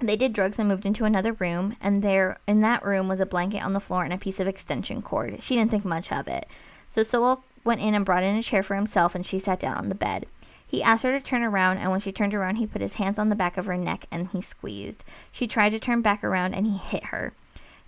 They 0.00 0.16
did 0.16 0.32
drugs 0.32 0.58
and 0.58 0.68
moved 0.68 0.86
into 0.86 1.04
another 1.04 1.32
room, 1.32 1.76
and 1.80 2.02
there 2.02 2.38
in 2.46 2.60
that 2.60 2.84
room 2.84 3.08
was 3.08 3.20
a 3.20 3.26
blanket 3.26 3.64
on 3.64 3.72
the 3.72 3.80
floor 3.80 4.04
and 4.04 4.12
a 4.12 4.18
piece 4.18 4.38
of 4.38 4.46
extension 4.46 5.02
cord. 5.02 5.42
She 5.42 5.56
didn't 5.56 5.70
think 5.70 5.84
much 5.84 6.12
of 6.12 6.28
it. 6.28 6.46
So 6.88 7.02
Sowell 7.02 7.42
went 7.64 7.80
in 7.80 7.94
and 7.94 8.04
brought 8.04 8.22
in 8.22 8.36
a 8.36 8.42
chair 8.42 8.62
for 8.62 8.76
himself, 8.76 9.14
and 9.14 9.26
she 9.26 9.38
sat 9.38 9.58
down 9.58 9.76
on 9.76 9.88
the 9.88 9.94
bed. 9.94 10.26
He 10.68 10.82
asked 10.82 11.02
her 11.02 11.18
to 11.18 11.24
turn 11.24 11.42
around, 11.42 11.78
and 11.78 11.90
when 11.90 12.00
she 12.00 12.12
turned 12.12 12.34
around, 12.34 12.56
he 12.56 12.66
put 12.66 12.82
his 12.82 12.94
hands 12.94 13.18
on 13.18 13.30
the 13.30 13.34
back 13.34 13.56
of 13.56 13.64
her 13.64 13.76
neck 13.76 14.04
and 14.10 14.28
he 14.28 14.42
squeezed. 14.42 15.02
She 15.32 15.46
tried 15.46 15.70
to 15.70 15.78
turn 15.78 16.02
back 16.02 16.22
around, 16.22 16.54
and 16.54 16.66
he 16.66 16.76
hit 16.76 17.04
her. 17.04 17.32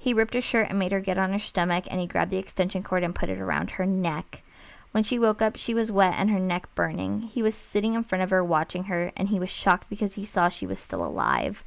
He 0.02 0.14
ripped 0.14 0.32
her 0.32 0.40
shirt 0.40 0.68
and 0.70 0.78
made 0.78 0.92
her 0.92 1.00
get 1.00 1.18
on 1.18 1.30
her 1.30 1.38
stomach, 1.38 1.84
and 1.90 2.00
he 2.00 2.06
grabbed 2.06 2.30
the 2.30 2.38
extension 2.38 2.82
cord 2.82 3.04
and 3.04 3.14
put 3.14 3.28
it 3.28 3.38
around 3.38 3.72
her 3.72 3.84
neck. 3.84 4.42
When 4.92 5.04
she 5.04 5.18
woke 5.18 5.42
up, 5.42 5.58
she 5.58 5.74
was 5.74 5.92
wet 5.92 6.14
and 6.16 6.30
her 6.30 6.40
neck 6.40 6.74
burning. 6.74 7.22
He 7.22 7.42
was 7.42 7.54
sitting 7.54 7.92
in 7.92 8.02
front 8.02 8.24
of 8.24 8.30
her 8.30 8.42
watching 8.42 8.84
her, 8.84 9.12
and 9.14 9.28
he 9.28 9.38
was 9.38 9.50
shocked 9.50 9.90
because 9.90 10.14
he 10.14 10.24
saw 10.24 10.48
she 10.48 10.66
was 10.66 10.78
still 10.78 11.04
alive. 11.04 11.62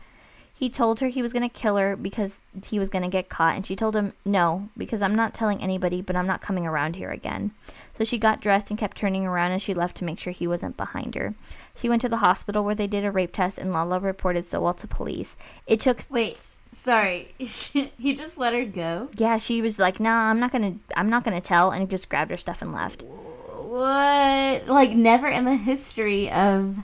He 0.52 0.68
told 0.68 1.00
her 1.00 1.10
he 1.10 1.22
was 1.22 1.32
going 1.32 1.48
to 1.48 1.60
kill 1.60 1.78
her 1.78 1.96
because 1.96 2.40
he 2.66 2.80
was 2.80 2.90
going 2.90 3.04
to 3.04 3.08
get 3.10 3.30
caught, 3.30 3.56
and 3.56 3.68
she 3.68 3.76
told 3.76 3.96
him, 3.96 4.14
No, 4.26 4.70
because 4.76 5.04
I'm 5.04 5.14
not 5.14 5.36
telling 5.36 5.62
anybody, 5.62 6.02
but 6.02 6.16
I'm 6.16 6.26
not 6.26 6.42
coming 6.42 6.66
around 6.66 6.96
here 6.96 7.12
again. 7.12 7.52
So 7.96 8.04
she 8.04 8.18
got 8.18 8.42
dressed 8.42 8.72
and 8.72 8.80
kept 8.80 8.98
turning 8.98 9.28
around 9.28 9.52
as 9.52 9.62
she 9.62 9.76
left 9.76 9.96
to 9.98 10.06
make 10.06 10.20
sure 10.20 10.34
he 10.34 10.48
wasn't 10.48 10.76
behind 10.76 11.14
her. 11.14 11.36
She 11.76 11.88
went 11.88 12.02
to 12.02 12.10
the 12.10 12.18
hospital 12.18 12.64
where 12.64 12.74
they 12.74 12.88
did 12.88 13.06
a 13.06 13.12
rape 13.12 13.34
test, 13.34 13.60
and 13.60 13.72
Lala 13.72 14.00
reported 14.00 14.48
Sowell 14.48 14.74
to 14.76 14.88
police. 14.88 15.38
It 15.68 15.80
took 15.80 16.06
Wait, 16.10 16.38
sorry. 16.74 17.34
he 17.38 18.14
just 18.14 18.38
let 18.38 18.54
her 18.54 18.66
go? 18.66 19.10
yeah, 19.16 19.38
she 19.38 19.62
was 19.62 19.80
like, 19.80 20.00
"Nah, 20.00 20.30
I'm 20.30 20.40
not 20.40 20.52
gonna, 20.52 20.76
I'm 20.98 21.10
not 21.10 21.24
gonna 21.24 21.42
tell," 21.42 21.72
and 21.72 21.90
just 21.90 22.10
grabbed 22.10 22.32
her 22.32 22.38
stuff 22.38 22.62
and 22.62 22.74
left. 22.74 23.04
What? 23.04 24.68
Like, 24.68 24.92
never 24.92 25.28
in 25.28 25.46
the 25.46 25.56
history 25.56 26.30
of 26.30 26.78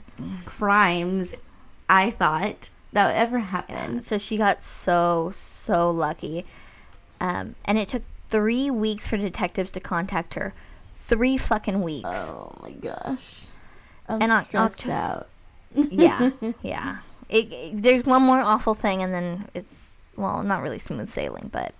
crimes, 0.44 1.34
I 1.88 2.10
thought 2.10 2.70
that 2.92 3.06
would 3.06 3.16
ever 3.16 3.38
happen. 3.40 4.00
So 4.02 4.18
she 4.18 4.36
got 4.36 4.62
so 4.62 5.30
so 5.34 5.90
lucky, 5.90 6.46
um, 7.20 7.54
and 7.64 7.78
it 7.78 7.88
took 7.88 8.02
three 8.30 8.70
weeks 8.70 9.06
for 9.08 9.16
detectives 9.16 9.70
to 9.72 9.80
contact 9.80 10.34
her. 10.34 10.52
Three 10.94 11.36
fucking 11.36 11.82
weeks. 11.82 12.08
Oh 12.08 12.52
my 12.62 12.70
gosh. 12.70 13.46
I'm 14.08 14.22
And 14.22 14.32
on 14.32 14.42
stressed 14.42 14.88
out. 14.88 15.28
yeah, 15.74 16.30
yeah. 16.62 16.98
It, 17.30 17.52
it- 17.52 17.82
there's 17.82 18.04
one 18.04 18.22
more 18.22 18.40
awful 18.40 18.74
thing, 18.74 19.02
and 19.02 19.14
then 19.14 19.48
it's 19.54 19.94
well, 20.16 20.42
not 20.42 20.62
really 20.62 20.78
smooth 20.78 21.08
sailing, 21.08 21.48
but. 21.52 21.72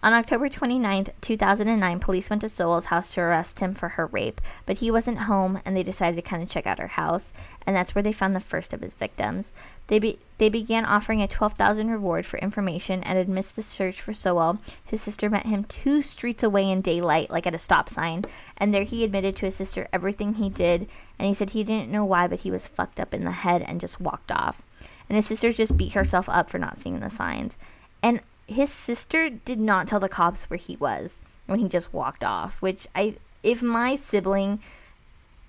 On 0.00 0.12
October 0.12 0.48
29th, 0.48 1.10
2009, 1.22 1.98
police 1.98 2.30
went 2.30 2.40
to 2.42 2.48
Sowell's 2.48 2.84
house 2.84 3.12
to 3.14 3.20
arrest 3.20 3.58
him 3.58 3.74
for 3.74 3.90
her 3.90 4.06
rape, 4.06 4.40
but 4.64 4.76
he 4.76 4.92
wasn't 4.92 5.22
home 5.22 5.60
and 5.64 5.76
they 5.76 5.82
decided 5.82 6.14
to 6.14 6.22
kind 6.22 6.40
of 6.40 6.48
check 6.48 6.68
out 6.68 6.78
her 6.78 6.86
house, 6.86 7.32
and 7.66 7.74
that's 7.74 7.96
where 7.96 8.02
they 8.02 8.12
found 8.12 8.36
the 8.36 8.40
first 8.40 8.72
of 8.72 8.80
his 8.80 8.94
victims. 8.94 9.50
They 9.88 9.98
be- 9.98 10.20
they 10.38 10.48
began 10.50 10.84
offering 10.84 11.20
a 11.20 11.26
12,000 11.26 11.90
reward 11.90 12.26
for 12.26 12.38
information 12.38 13.02
and 13.02 13.18
amidst 13.18 13.56
the 13.56 13.62
search 13.62 14.00
for 14.00 14.14
Sowell, 14.14 14.60
his 14.84 15.02
sister 15.02 15.28
met 15.28 15.46
him 15.46 15.64
two 15.64 16.00
streets 16.00 16.44
away 16.44 16.70
in 16.70 16.80
daylight, 16.80 17.28
like 17.28 17.48
at 17.48 17.56
a 17.56 17.58
stop 17.58 17.88
sign, 17.88 18.24
and 18.56 18.72
there 18.72 18.84
he 18.84 19.02
admitted 19.02 19.34
to 19.34 19.46
his 19.46 19.56
sister 19.56 19.88
everything 19.92 20.34
he 20.34 20.48
did, 20.48 20.88
and 21.18 21.26
he 21.26 21.34
said 21.34 21.50
he 21.50 21.64
didn't 21.64 21.90
know 21.90 22.04
why, 22.04 22.28
but 22.28 22.40
he 22.40 22.52
was 22.52 22.68
fucked 22.68 23.00
up 23.00 23.12
in 23.12 23.24
the 23.24 23.32
head 23.32 23.62
and 23.62 23.80
just 23.80 24.00
walked 24.00 24.30
off. 24.30 24.62
And 25.08 25.16
his 25.16 25.26
sister 25.26 25.52
just 25.52 25.76
beat 25.76 25.94
herself 25.94 26.28
up 26.28 26.48
for 26.48 26.60
not 26.60 26.78
seeing 26.78 27.00
the 27.00 27.10
signs. 27.10 27.56
And 28.00 28.20
his 28.48 28.72
sister 28.72 29.28
did 29.30 29.60
not 29.60 29.86
tell 29.86 30.00
the 30.00 30.08
cops 30.08 30.48
where 30.50 30.58
he 30.58 30.76
was 30.76 31.20
when 31.46 31.58
he 31.58 31.68
just 31.68 31.92
walked 31.92 32.24
off, 32.24 32.60
which 32.60 32.86
I 32.94 33.16
if 33.42 33.62
my 33.62 33.94
sibling 33.96 34.60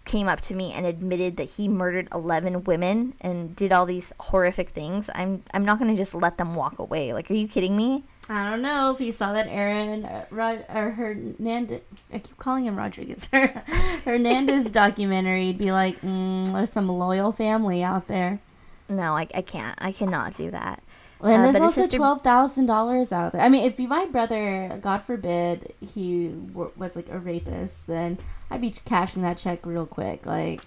came 0.06 0.28
up 0.28 0.42
to 0.42 0.56
me 0.56 0.72
and 0.74 0.86
admitted 0.86 1.38
that 1.38 1.52
he 1.52 1.68
murdered 1.68 2.08
11 2.14 2.64
women 2.64 3.14
and 3.22 3.56
did 3.56 3.72
all 3.72 3.86
these 3.86 4.12
horrific 4.20 4.70
things, 4.70 5.10
I'm 5.16 5.44
I'm 5.54 5.66
not 5.66 5.80
going 5.80 5.92
to 5.92 5.98
just 5.98 6.14
let 6.14 6.38
them 6.38 6.56
walk 6.56 6.80
away. 6.80 7.14
Like 7.14 7.32
are 7.32 7.36
you 7.36 7.48
kidding 7.48 7.76
me? 7.76 8.04
I 8.32 8.52
don't 8.52 8.62
know 8.62 8.92
if 8.92 9.02
you 9.02 9.12
saw 9.12 9.34
that 9.34 9.48
Aaron 9.48 10.06
uh, 10.06 10.26
Ro- 10.30 10.64
or 10.70 10.92
Hernandez. 10.92 11.82
I 12.14 12.20
keep 12.20 12.38
calling 12.38 12.66
him 12.66 12.76
Rodriguez. 12.76 13.28
Hernandez 14.06 14.70
documentary. 14.72 15.46
You'd 15.46 15.58
be 15.58 15.72
like, 15.72 16.00
mm, 16.02 16.52
there's 16.54 16.72
some 16.72 16.88
loyal 16.88 17.32
family 17.32 17.82
out 17.82 18.08
there. 18.08 18.40
No, 18.88 19.18
I, 19.18 19.28
I 19.34 19.42
can't. 19.42 19.76
I 19.80 19.92
cannot 19.92 20.36
do 20.36 20.52
that. 20.52 20.84
And 21.22 21.42
Uh, 21.42 21.44
there's 21.52 21.56
also 21.62 21.82
sister- 21.82 21.98
twelve 21.98 22.22
thousand 22.22 22.66
dollars 22.68 23.12
out 23.12 23.34
there. 23.34 23.42
I 23.42 23.50
mean, 23.50 23.64
if 23.66 23.78
my 23.80 24.06
brother, 24.06 24.80
God 24.82 25.00
forbid, 25.02 25.74
he 25.82 26.30
w- 26.30 26.72
was 26.78 26.96
like 26.96 27.10
a 27.10 27.20
rapist, 27.20 27.88
then 27.88 28.18
I'd 28.50 28.62
be 28.62 28.72
cashing 28.72 29.22
that 29.24 29.38
check 29.38 29.66
real 29.66 29.86
quick. 29.86 30.26
Like, 30.26 30.62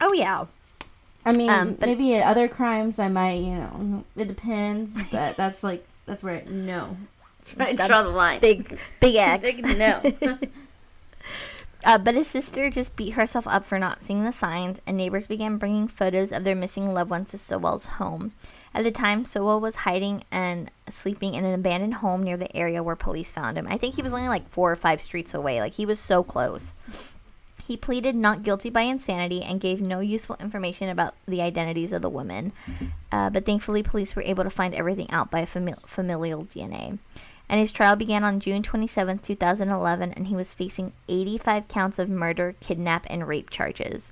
Oh 0.00 0.12
yeah. 0.12 0.44
I 1.24 1.32
mean, 1.32 1.48
Um, 1.50 1.74
but- 1.74 1.86
maybe 1.88 2.14
at 2.16 2.24
other 2.26 2.46
crimes, 2.48 2.98
I 2.98 3.08
might, 3.08 3.40
you 3.40 3.54
know, 3.54 4.04
it 4.16 4.28
depends. 4.28 5.02
But 5.10 5.36
that's 5.36 5.62
like 5.64 5.86
that's 6.04 6.22
where 6.22 6.34
it, 6.36 6.50
no, 6.50 6.96
that's 7.38 7.56
right. 7.56 7.76
Draw 7.76 8.02
the 8.02 8.08
line. 8.10 8.40
Big 8.40 8.78
big 9.00 9.14
X. 9.16 9.42
Big 9.42 9.78
no. 9.78 10.02
Uh, 11.84 11.98
but 11.98 12.14
his 12.14 12.28
sister 12.28 12.70
just 12.70 12.94
beat 12.94 13.14
herself 13.14 13.44
up 13.48 13.64
for 13.64 13.76
not 13.76 14.02
seeing 14.02 14.22
the 14.22 14.30
signs, 14.30 14.80
and 14.86 14.96
neighbors 14.96 15.26
began 15.26 15.56
bringing 15.56 15.88
photos 15.88 16.30
of 16.30 16.44
their 16.44 16.54
missing 16.54 16.94
loved 16.94 17.10
ones 17.10 17.30
to 17.32 17.38
Sowell's 17.38 17.86
home. 17.86 18.30
At 18.74 18.84
the 18.84 18.90
time, 18.90 19.24
Sowell 19.24 19.60
was 19.60 19.76
hiding 19.76 20.24
and 20.30 20.70
sleeping 20.88 21.34
in 21.34 21.44
an 21.44 21.54
abandoned 21.54 21.94
home 21.94 22.22
near 22.22 22.36
the 22.36 22.54
area 22.56 22.82
where 22.82 22.96
police 22.96 23.30
found 23.30 23.58
him. 23.58 23.66
I 23.68 23.76
think 23.76 23.94
he 23.94 24.02
was 24.02 24.14
only 24.14 24.28
like 24.28 24.48
four 24.48 24.72
or 24.72 24.76
five 24.76 25.00
streets 25.02 25.34
away. 25.34 25.60
Like, 25.60 25.74
he 25.74 25.84
was 25.86 26.00
so 26.00 26.22
close. 26.22 26.74
He 27.66 27.76
pleaded 27.76 28.16
not 28.16 28.42
guilty 28.42 28.70
by 28.70 28.82
insanity 28.82 29.42
and 29.42 29.60
gave 29.60 29.80
no 29.80 30.00
useful 30.00 30.36
information 30.40 30.88
about 30.88 31.14
the 31.26 31.40
identities 31.42 31.92
of 31.92 32.02
the 32.02 32.08
women. 32.08 32.52
Uh, 33.12 33.30
but 33.30 33.46
thankfully, 33.46 33.82
police 33.82 34.16
were 34.16 34.22
able 34.22 34.42
to 34.42 34.50
find 34.50 34.74
everything 34.74 35.10
out 35.10 35.30
by 35.30 35.44
fami- 35.44 35.80
familial 35.86 36.44
DNA. 36.44 36.98
And 37.48 37.60
his 37.60 37.70
trial 37.70 37.96
began 37.96 38.24
on 38.24 38.40
June 38.40 38.62
27, 38.62 39.18
2011, 39.18 40.12
and 40.12 40.26
he 40.28 40.34
was 40.34 40.54
facing 40.54 40.92
85 41.08 41.68
counts 41.68 41.98
of 41.98 42.08
murder, 42.08 42.54
kidnap, 42.60 43.06
and 43.10 43.28
rape 43.28 43.50
charges. 43.50 44.10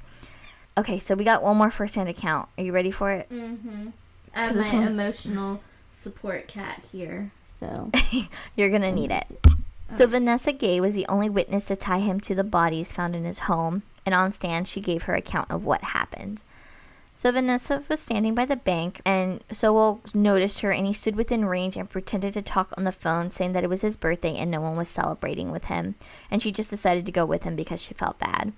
Okay, 0.76 0.98
so 0.98 1.14
we 1.14 1.24
got 1.24 1.42
one 1.42 1.56
more 1.56 1.70
first-hand 1.70 2.08
account. 2.08 2.48
Are 2.56 2.64
you 2.64 2.72
ready 2.72 2.90
for 2.90 3.10
it? 3.10 3.28
mm-hmm. 3.30 3.88
I 4.34 4.46
have 4.46 4.56
my 4.56 4.86
emotional 4.86 5.60
support 5.90 6.48
cat 6.48 6.82
here, 6.92 7.30
so 7.44 7.90
You're 8.56 8.70
gonna 8.70 8.92
need 8.92 9.10
it. 9.10 9.26
Oh. 9.46 9.56
So 9.88 10.06
Vanessa 10.06 10.52
Gay 10.52 10.80
was 10.80 10.94
the 10.94 11.06
only 11.08 11.28
witness 11.28 11.64
to 11.66 11.76
tie 11.76 11.98
him 11.98 12.20
to 12.20 12.34
the 12.34 12.44
bodies 12.44 12.92
found 12.92 13.16
in 13.16 13.24
his 13.24 13.40
home, 13.40 13.82
and 14.06 14.14
on 14.14 14.32
stand 14.32 14.68
she 14.68 14.80
gave 14.80 15.04
her 15.04 15.14
account 15.14 15.50
of 15.50 15.64
what 15.64 15.82
happened. 15.82 16.42
So 17.14 17.30
Vanessa 17.30 17.82
was 17.88 18.00
standing 18.00 18.34
by 18.34 18.46
the 18.46 18.56
bank, 18.56 19.02
and 19.04 19.44
Sowell 19.52 20.00
noticed 20.14 20.60
her, 20.60 20.70
and 20.70 20.86
he 20.86 20.94
stood 20.94 21.16
within 21.16 21.44
range 21.44 21.76
and 21.76 21.90
pretended 21.90 22.32
to 22.32 22.40
talk 22.40 22.72
on 22.78 22.84
the 22.84 22.92
phone, 22.92 23.30
saying 23.30 23.52
that 23.52 23.62
it 23.62 23.68
was 23.68 23.82
his 23.82 23.98
birthday 23.98 24.36
and 24.36 24.50
no 24.50 24.60
one 24.60 24.74
was 24.74 24.88
celebrating 24.88 25.50
with 25.50 25.66
him, 25.66 25.96
and 26.30 26.42
she 26.42 26.50
just 26.50 26.70
decided 26.70 27.04
to 27.04 27.12
go 27.12 27.26
with 27.26 27.42
him 27.42 27.56
because 27.56 27.82
she 27.82 27.92
felt 27.92 28.18
bad. 28.18 28.54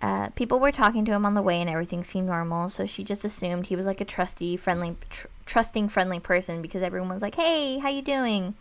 Uh, 0.00 0.28
people 0.30 0.60
were 0.60 0.70
talking 0.70 1.04
to 1.04 1.12
him 1.12 1.26
on 1.26 1.34
the 1.34 1.42
way, 1.42 1.60
and 1.60 1.68
everything 1.68 2.04
seemed 2.04 2.26
normal. 2.26 2.68
So 2.68 2.86
she 2.86 3.02
just 3.02 3.24
assumed 3.24 3.66
he 3.66 3.76
was 3.76 3.86
like 3.86 4.00
a 4.00 4.04
trusty, 4.04 4.56
friendly, 4.56 4.96
tr- 5.10 5.26
trusting, 5.44 5.88
friendly 5.88 6.20
person 6.20 6.62
because 6.62 6.82
everyone 6.82 7.08
was 7.08 7.22
like, 7.22 7.34
"Hey, 7.34 7.78
how 7.78 7.88
you 7.88 8.02
doing?" 8.02 8.54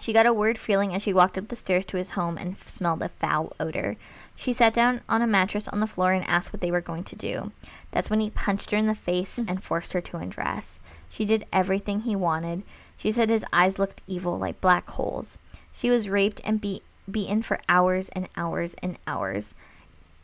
She 0.00 0.12
got 0.12 0.26
a 0.26 0.32
weird 0.32 0.58
feeling 0.58 0.92
as 0.92 1.02
she 1.02 1.12
walked 1.12 1.38
up 1.38 1.48
the 1.48 1.56
stairs 1.56 1.84
to 1.86 1.96
his 1.96 2.10
home 2.10 2.36
and 2.36 2.52
f- 2.52 2.68
smelled 2.68 3.02
a 3.02 3.08
foul 3.08 3.52
odor. 3.60 3.96
She 4.34 4.52
sat 4.52 4.74
down 4.74 5.02
on 5.08 5.22
a 5.22 5.26
mattress 5.26 5.68
on 5.68 5.78
the 5.78 5.86
floor 5.86 6.12
and 6.12 6.26
asked 6.28 6.52
what 6.52 6.60
they 6.60 6.72
were 6.72 6.80
going 6.80 7.04
to 7.04 7.16
do. 7.16 7.52
That's 7.92 8.10
when 8.10 8.18
he 8.18 8.30
punched 8.30 8.72
her 8.72 8.76
in 8.76 8.88
the 8.88 8.96
face 8.96 9.38
and 9.38 9.62
forced 9.62 9.92
her 9.92 10.00
to 10.00 10.16
undress. 10.16 10.80
She 11.08 11.24
did 11.24 11.46
everything 11.52 12.00
he 12.00 12.16
wanted. 12.16 12.64
She 12.96 13.12
said 13.12 13.30
his 13.30 13.44
eyes 13.52 13.78
looked 13.78 14.02
evil 14.08 14.36
like 14.36 14.60
black 14.60 14.90
holes. 14.90 15.38
She 15.72 15.90
was 15.90 16.08
raped 16.08 16.40
and 16.44 16.60
beat, 16.60 16.82
beaten 17.08 17.42
for 17.42 17.60
hours 17.68 18.08
and 18.10 18.28
hours 18.36 18.74
and 18.82 18.98
hours. 19.06 19.54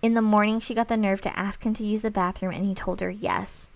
In 0.03 0.14
the 0.14 0.22
morning, 0.22 0.61
she 0.61 0.74
got 0.74 0.88
the 0.88 0.96
nerve 0.96 1.20
to 1.22 1.38
ask 1.38 1.64
him 1.64 1.74
to 1.74 1.84
use 1.84 2.03
the 2.03 2.11
bathroom, 2.11 2.53
and 2.53 2.64
he 2.64 2.74
told 2.74 3.01
her 3.01 3.11
yes. 3.11 3.70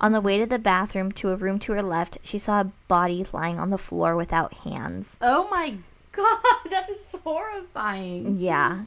On 0.00 0.12
the 0.12 0.20
way 0.20 0.38
to 0.38 0.46
the 0.46 0.58
bathroom 0.58 1.12
to 1.12 1.30
a 1.30 1.36
room 1.36 1.58
to 1.60 1.72
her 1.72 1.82
left, 1.82 2.18
she 2.22 2.38
saw 2.38 2.60
a 2.60 2.72
body 2.88 3.26
lying 3.32 3.58
on 3.58 3.70
the 3.70 3.78
floor 3.78 4.16
without 4.16 4.54
hands. 4.54 5.16
oh 5.20 5.48
my 5.50 5.76
god, 6.12 6.40
that 6.70 6.88
is 6.88 7.14
horrifying. 7.22 8.38
Yeah. 8.38 8.84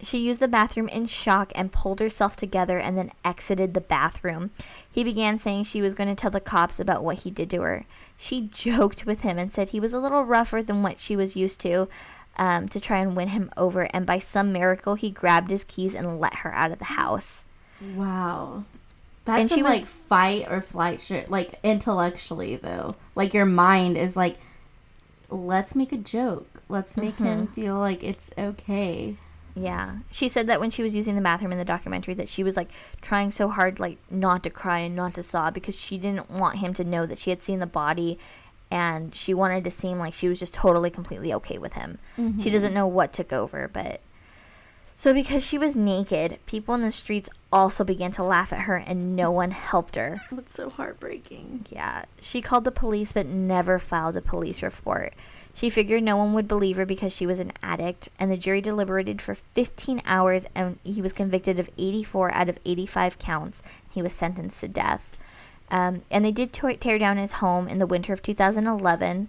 She 0.00 0.18
used 0.18 0.38
the 0.38 0.46
bathroom 0.46 0.88
in 0.88 1.06
shock 1.06 1.50
and 1.56 1.72
pulled 1.72 1.98
herself 1.98 2.36
together 2.36 2.78
and 2.78 2.96
then 2.96 3.10
exited 3.24 3.74
the 3.74 3.80
bathroom. 3.80 4.50
He 4.90 5.02
began 5.02 5.40
saying 5.40 5.64
she 5.64 5.82
was 5.82 5.94
going 5.94 6.08
to 6.08 6.14
tell 6.14 6.30
the 6.30 6.40
cops 6.40 6.78
about 6.78 7.02
what 7.02 7.18
he 7.20 7.32
did 7.32 7.50
to 7.50 7.62
her. 7.62 7.84
She 8.16 8.42
joked 8.52 9.06
with 9.06 9.22
him 9.22 9.38
and 9.38 9.52
said 9.52 9.70
he 9.70 9.80
was 9.80 9.92
a 9.92 9.98
little 9.98 10.22
rougher 10.22 10.62
than 10.62 10.84
what 10.84 11.00
she 11.00 11.16
was 11.16 11.34
used 11.34 11.60
to 11.62 11.88
um, 12.38 12.68
to 12.68 12.80
try 12.80 12.98
and 12.98 13.16
win 13.16 13.28
him 13.28 13.50
over. 13.56 13.82
And 13.94 14.06
by 14.06 14.18
some 14.18 14.52
miracle, 14.52 14.94
he 14.94 15.10
grabbed 15.10 15.50
his 15.50 15.64
keys 15.64 15.94
and 15.94 16.20
let 16.20 16.36
her 16.36 16.54
out 16.54 16.70
of 16.72 16.78
the 16.78 16.84
house. 16.86 17.44
Wow. 17.94 18.64
That's 19.24 19.40
And 19.40 19.48
some 19.50 19.58
she 19.58 19.62
was- 19.62 19.72
like 19.72 19.86
fight 19.86 20.46
or 20.50 20.60
flight 20.60 21.00
shit. 21.00 21.30
Like 21.30 21.58
intellectually 21.62 22.56
though, 22.56 22.96
like 23.14 23.34
your 23.34 23.44
mind 23.46 23.96
is 23.98 24.16
like, 24.16 24.36
let's 25.30 25.74
make 25.74 25.92
a 25.92 25.96
joke. 25.96 26.62
Let's 26.68 26.96
make 26.96 27.18
him 27.18 27.46
feel 27.48 27.78
like 27.78 28.02
it's 28.02 28.30
okay. 28.38 29.16
Yeah. 29.54 29.98
She 30.10 30.28
said 30.28 30.46
that 30.46 30.60
when 30.60 30.70
she 30.70 30.82
was 30.82 30.94
using 30.94 31.16
the 31.16 31.20
bathroom 31.22 31.50
in 31.52 31.58
the 31.58 31.64
documentary 31.64 32.14
that 32.14 32.28
she 32.28 32.44
was 32.44 32.56
like 32.56 32.70
trying 33.00 33.30
so 33.30 33.48
hard 33.48 33.80
like 33.80 33.98
not 34.10 34.42
to 34.44 34.50
cry 34.50 34.80
and 34.80 34.94
not 34.94 35.14
to 35.14 35.22
sob 35.22 35.54
because 35.54 35.78
she 35.78 35.98
didn't 35.98 36.30
want 36.30 36.58
him 36.58 36.72
to 36.74 36.84
know 36.84 37.06
that 37.06 37.18
she 37.18 37.30
had 37.30 37.42
seen 37.42 37.58
the 37.58 37.66
body 37.66 38.18
and 38.70 39.14
she 39.14 39.34
wanted 39.34 39.64
to 39.64 39.70
seem 39.70 39.98
like 39.98 40.12
she 40.14 40.28
was 40.28 40.38
just 40.38 40.54
totally 40.54 40.90
completely 40.90 41.32
okay 41.34 41.58
with 41.58 41.74
him. 41.74 41.98
She 42.16 42.22
mm-hmm. 42.22 42.50
doesn't 42.50 42.74
know 42.74 42.86
what 42.86 43.12
took 43.12 43.32
over, 43.32 43.68
but 43.72 44.00
So, 44.94 45.14
because 45.14 45.46
she 45.46 45.58
was 45.58 45.76
naked, 45.76 46.38
people 46.46 46.74
in 46.74 46.82
the 46.82 46.90
streets 46.90 47.30
also 47.52 47.84
began 47.84 48.10
to 48.12 48.24
laugh 48.24 48.52
at 48.52 48.62
her 48.62 48.76
and 48.76 49.14
no 49.16 49.30
one 49.42 49.52
helped 49.52 49.96
her. 49.96 50.20
That's 50.30 50.54
so 50.54 50.70
heartbreaking. 50.70 51.66
Yeah, 51.70 52.04
she 52.20 52.42
called 52.42 52.64
the 52.64 52.72
police 52.72 53.12
but 53.12 53.26
never 53.26 53.78
filed 53.78 54.16
a 54.16 54.22
police 54.22 54.62
report. 54.62 55.14
She 55.54 55.70
figured 55.70 56.04
no 56.04 56.16
one 56.16 56.34
would 56.34 56.46
believe 56.46 56.76
her 56.76 56.86
because 56.86 57.12
she 57.12 57.26
was 57.26 57.40
an 57.40 57.52
addict, 57.64 58.10
and 58.20 58.30
the 58.30 58.36
jury 58.36 58.60
deliberated 58.60 59.20
for 59.20 59.34
15 59.34 60.02
hours 60.04 60.46
and 60.54 60.78
he 60.84 61.02
was 61.02 61.12
convicted 61.12 61.58
of 61.58 61.70
84 61.76 62.32
out 62.32 62.48
of 62.48 62.58
85 62.64 63.18
counts. 63.18 63.62
He 63.90 64.00
was 64.00 64.12
sentenced 64.12 64.60
to 64.60 64.68
death. 64.68 65.17
Um, 65.70 66.02
and 66.10 66.24
they 66.24 66.32
did 66.32 66.52
to- 66.54 66.76
tear 66.76 66.98
down 66.98 67.16
his 67.16 67.32
home 67.32 67.68
in 67.68 67.78
the 67.78 67.86
winter 67.86 68.12
of 68.12 68.22
2011. 68.22 69.28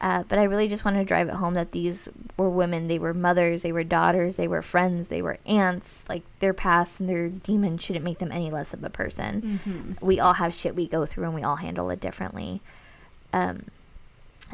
Uh, 0.00 0.22
but 0.28 0.38
I 0.38 0.44
really 0.44 0.66
just 0.66 0.84
want 0.84 0.96
to 0.96 1.04
drive 1.04 1.28
it 1.28 1.34
home 1.34 1.52
that 1.54 1.72
these 1.72 2.08
were 2.38 2.48
women. 2.48 2.88
They 2.88 2.98
were 2.98 3.12
mothers, 3.12 3.60
they 3.60 3.72
were 3.72 3.84
daughters, 3.84 4.36
they 4.36 4.48
were 4.48 4.62
friends, 4.62 5.08
they 5.08 5.20
were 5.20 5.38
aunts. 5.44 6.04
Like 6.08 6.22
their 6.38 6.54
past 6.54 7.00
and 7.00 7.08
their 7.08 7.28
demons 7.28 7.84
shouldn't 7.84 8.04
make 8.04 8.18
them 8.18 8.32
any 8.32 8.50
less 8.50 8.72
of 8.72 8.82
a 8.82 8.88
person. 8.88 9.60
Mm-hmm. 9.66 10.06
We 10.06 10.18
all 10.18 10.34
have 10.34 10.54
shit 10.54 10.74
we 10.74 10.86
go 10.86 11.04
through 11.04 11.24
and 11.24 11.34
we 11.34 11.42
all 11.42 11.56
handle 11.56 11.90
it 11.90 12.00
differently. 12.00 12.62
Um, 13.32 13.64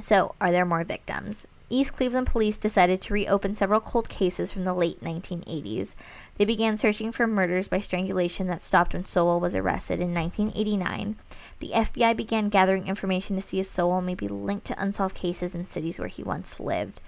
so, 0.01 0.35
are 0.41 0.51
there 0.51 0.67
more 0.67 0.83
victims? 0.83 1.47
East 1.69 1.97
Cleveland 1.97 2.29
police 2.29 2.59
decided 2.59 3.01
to 3.01 3.15
reopen 3.15 3.55
several 3.55 3.81
cold 3.81 4.09
cases 4.09 4.53
from 4.53 4.65
the 4.65 4.75
late 4.75 5.01
1980s. 5.03 5.97
They 6.37 6.45
began 6.45 6.77
searching 6.77 7.11
for 7.11 7.27
murders 7.27 7.67
by 7.67 7.81
strangulation 7.81 8.47
that 8.47 8.63
stopped 8.63 8.95
when 8.95 9.05
Sowell 9.05 9.41
was 9.41 9.57
arrested 9.57 9.99
in 9.99 10.15
1989. 10.15 11.17
The 11.59 11.71
FBI 11.75 12.17
began 12.17 12.51
gathering 12.51 12.87
information 12.87 13.35
to 13.35 13.43
see 13.43 13.59
if 13.59 13.67
Sowell 13.67 14.01
may 14.01 14.15
be 14.15 14.29
linked 14.29 14.67
to 14.67 14.81
unsolved 14.81 15.17
cases 15.17 15.55
in 15.55 15.67
cities 15.67 15.99
where 15.99 16.09
he 16.09 16.23
once 16.23 16.61
lived. 16.61 17.01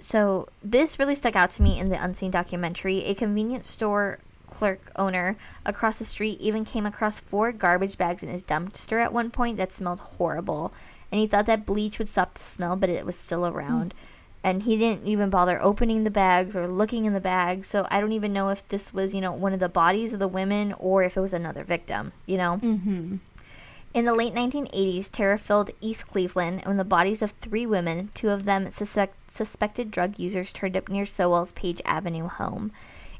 So, 0.00 0.48
this 0.62 0.98
really 0.98 1.14
stuck 1.14 1.36
out 1.36 1.50
to 1.50 1.62
me 1.62 1.78
in 1.78 1.88
the 1.88 2.02
Unseen 2.02 2.32
documentary. 2.32 3.04
A 3.04 3.14
convenience 3.14 3.68
store 3.68 4.18
clerk 4.50 4.90
owner 4.96 5.36
across 5.64 5.98
the 5.98 6.04
street 6.04 6.40
even 6.40 6.64
came 6.64 6.86
across 6.86 7.20
four 7.20 7.52
garbage 7.52 7.98
bags 7.98 8.22
in 8.22 8.28
his 8.28 8.42
dumpster 8.42 9.02
at 9.02 9.12
one 9.12 9.30
point 9.30 9.56
that 9.56 9.72
smelled 9.72 10.00
horrible. 10.00 10.72
And 11.10 11.20
he 11.20 11.26
thought 11.26 11.46
that 11.46 11.66
bleach 11.66 11.98
would 11.98 12.08
stop 12.08 12.34
the 12.34 12.42
smell, 12.42 12.76
but 12.76 12.90
it 12.90 13.06
was 13.06 13.16
still 13.16 13.46
around. 13.46 13.94
And 14.42 14.64
he 14.64 14.76
didn't 14.76 15.06
even 15.06 15.30
bother 15.30 15.62
opening 15.62 16.04
the 16.04 16.10
bags 16.10 16.54
or 16.54 16.68
looking 16.68 17.06
in 17.06 17.14
the 17.14 17.20
bags. 17.20 17.68
So 17.68 17.86
I 17.90 18.00
don't 18.00 18.12
even 18.12 18.32
know 18.32 18.50
if 18.50 18.68
this 18.68 18.92
was, 18.92 19.14
you 19.14 19.20
know, 19.20 19.32
one 19.32 19.54
of 19.54 19.60
the 19.60 19.68
bodies 19.68 20.12
of 20.12 20.18
the 20.18 20.28
women 20.28 20.74
or 20.78 21.02
if 21.02 21.16
it 21.16 21.20
was 21.20 21.32
another 21.32 21.64
victim, 21.64 22.12
you 22.26 22.36
know? 22.36 22.58
Mm-hmm. 22.62 23.16
In 23.94 24.04
the 24.04 24.12
late 24.12 24.34
1980s, 24.34 25.08
terror 25.08 25.38
filled 25.38 25.70
East 25.80 26.08
Cleveland 26.08 26.62
when 26.64 26.78
the 26.78 26.84
bodies 26.84 27.22
of 27.22 27.30
three 27.30 27.64
women, 27.64 28.10
two 28.12 28.30
of 28.30 28.44
them 28.44 28.70
suspect, 28.72 29.30
suspected 29.30 29.92
drug 29.92 30.18
users, 30.18 30.52
turned 30.52 30.76
up 30.76 30.88
near 30.88 31.06
Sowell's 31.06 31.52
Page 31.52 31.80
Avenue 31.84 32.26
home. 32.26 32.72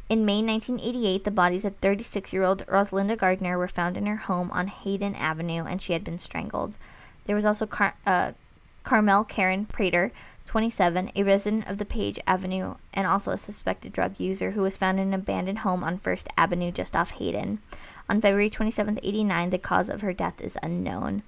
In 0.09 0.27
May 0.27 0.43
1988, 0.43 1.23
the 1.23 1.31
bodies 1.31 1.65
of 1.65 1.77
36 1.77 2.33
year 2.33 2.43
old 2.43 2.67
Rosalinda 2.67 3.17
Gardner 3.17 3.57
were 3.57 3.69
found 3.69 3.97
in 3.97 4.07
her 4.07 4.17
home 4.17 4.51
on 4.51 4.67
Hayden 4.67 5.15
Avenue 5.15 5.65
and 5.65 5.81
she 5.81 5.93
had 5.93 6.03
been 6.03 6.19
strangled. 6.19 6.77
There 7.27 7.37
was 7.37 7.45
also 7.45 7.67
Car- 7.67 7.97
uh, 8.07 8.33
Carmel 8.83 9.25
Karen 9.25 9.67
Prater, 9.67 10.13
27, 10.47 11.11
a 11.17 11.23
resident 11.23 11.67
of 11.67 11.79
the 11.79 11.85
Page 11.85 12.21
Avenue 12.27 12.75
and 12.93 13.07
also 13.07 13.31
a 13.31 13.39
suspected 13.39 13.93
drug 13.93 14.21
user 14.21 14.53
who 14.53 14.63
was 14.63 14.77
found 14.77 15.01
in 15.01 15.09
an 15.09 15.15
abandoned 15.15 15.61
home 15.61 15.83
on 15.83 15.99
First 15.99 16.29
Avenue 16.37 16.71
just 16.71 16.95
off 16.95 17.13
Hayden. 17.13 17.61
On 18.09 18.21
February 18.21 18.51
27, 18.51 19.01
89, 19.03 19.51
the 19.51 19.59
cause 19.59 19.89
of 19.89 20.03
her 20.03 20.13
death 20.13 20.41
is 20.41 20.59
unknown. 20.63 21.23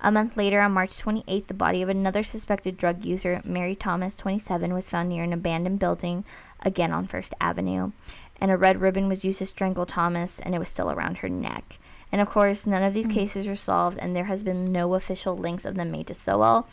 A 0.00 0.10
month 0.10 0.36
later, 0.36 0.60
on 0.60 0.72
March 0.72 0.96
28th, 0.98 1.46
the 1.46 1.54
body 1.54 1.80
of 1.80 1.88
another 1.88 2.22
suspected 2.22 2.76
drug 2.76 3.04
user, 3.04 3.40
Mary 3.44 3.74
Thomas, 3.74 4.14
27, 4.16 4.74
was 4.74 4.90
found 4.90 5.08
near 5.08 5.24
an 5.24 5.32
abandoned 5.32 5.78
building, 5.78 6.24
again 6.60 6.92
on 6.92 7.06
First 7.06 7.32
Avenue. 7.40 7.92
And 8.40 8.50
a 8.50 8.56
red 8.56 8.80
ribbon 8.80 9.08
was 9.08 9.24
used 9.24 9.38
to 9.38 9.46
strangle 9.46 9.86
Thomas, 9.86 10.38
and 10.40 10.54
it 10.54 10.58
was 10.58 10.68
still 10.68 10.90
around 10.90 11.18
her 11.18 11.28
neck. 11.28 11.78
And 12.12 12.20
of 12.20 12.28
course, 12.30 12.66
none 12.66 12.82
of 12.82 12.94
these 12.94 13.06
cases 13.06 13.46
were 13.46 13.56
solved, 13.56 13.98
and 13.98 14.14
there 14.14 14.24
has 14.24 14.42
been 14.42 14.72
no 14.72 14.94
official 14.94 15.36
links 15.36 15.64
of 15.64 15.74
them 15.74 15.90
made 15.90 16.06
to 16.06 16.14
Sowell. 16.14 16.66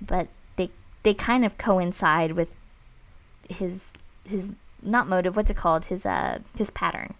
But 0.00 0.28
they 0.56 0.70
they 1.02 1.14
kind 1.14 1.44
of 1.44 1.58
coincide 1.58 2.32
with 2.32 2.48
his 3.48 3.92
his 4.24 4.50
not 4.82 5.08
motive. 5.08 5.36
What's 5.36 5.50
it 5.50 5.56
called? 5.56 5.86
His 5.86 6.06
uh 6.06 6.38
his 6.56 6.70
pattern. 6.70 7.14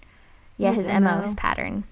Yeah, 0.56 0.72
His 0.72 0.86
his, 0.86 1.00
mo, 1.00 1.20
his 1.20 1.34
pattern. 1.34 1.84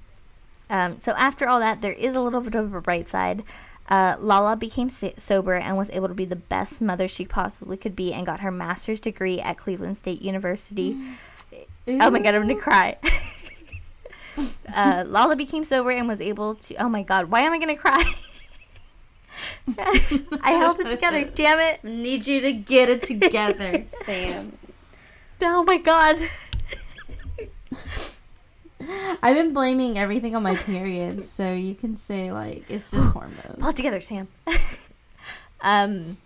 Um, 0.70 0.98
so 0.98 1.12
after 1.12 1.48
all 1.48 1.58
that, 1.60 1.82
there 1.82 1.92
is 1.92 2.14
a 2.16 2.20
little 2.20 2.40
bit 2.40 2.54
of 2.54 2.72
a 2.74 2.80
bright 2.80 3.08
side. 3.08 3.42
Uh, 3.88 4.16
Lala 4.20 4.56
became 4.56 4.88
so- 4.88 5.12
sober 5.18 5.54
and 5.54 5.76
was 5.76 5.90
able 5.90 6.08
to 6.08 6.14
be 6.14 6.24
the 6.24 6.36
best 6.36 6.80
mother 6.80 7.08
she 7.08 7.26
possibly 7.26 7.76
could 7.76 7.94
be, 7.96 8.12
and 8.14 8.24
got 8.24 8.40
her 8.40 8.50
master's 8.50 9.00
degree 9.00 9.38
at 9.40 9.58
Cleveland 9.58 9.96
State 9.96 10.22
University. 10.22 10.96
Oh 11.88 12.10
my 12.10 12.20
god, 12.20 12.34
I'm 12.34 12.42
gonna 12.42 12.54
cry. 12.54 12.96
uh, 14.74 15.04
Lala 15.06 15.36
became 15.36 15.64
sober 15.64 15.90
and 15.90 16.08
was 16.08 16.20
able 16.20 16.54
to. 16.56 16.74
Oh 16.76 16.88
my 16.88 17.02
god, 17.02 17.30
why 17.30 17.40
am 17.40 17.52
I 17.52 17.58
gonna 17.58 17.76
cry? 17.76 18.02
I 19.78 20.52
held 20.52 20.80
it 20.80 20.88
together. 20.88 21.24
Damn 21.24 21.58
it! 21.60 21.84
Need 21.84 22.26
you 22.26 22.40
to 22.40 22.52
get 22.52 22.88
it 22.88 23.02
together, 23.02 23.82
Sam. 23.86 24.52
Oh 25.42 25.64
my 25.64 25.78
god. 25.78 26.18
I've 29.22 29.36
been 29.36 29.52
blaming 29.52 29.98
everything 29.98 30.34
on 30.34 30.42
my 30.42 30.56
period, 30.56 31.24
so 31.24 31.52
you 31.52 31.74
can 31.74 31.96
say 31.96 32.32
like 32.32 32.64
it's 32.68 32.90
just 32.90 33.12
hormones. 33.12 33.58
Pull 33.58 33.72
together, 33.72 34.00
Sam. 34.00 34.28
um, 35.60 36.18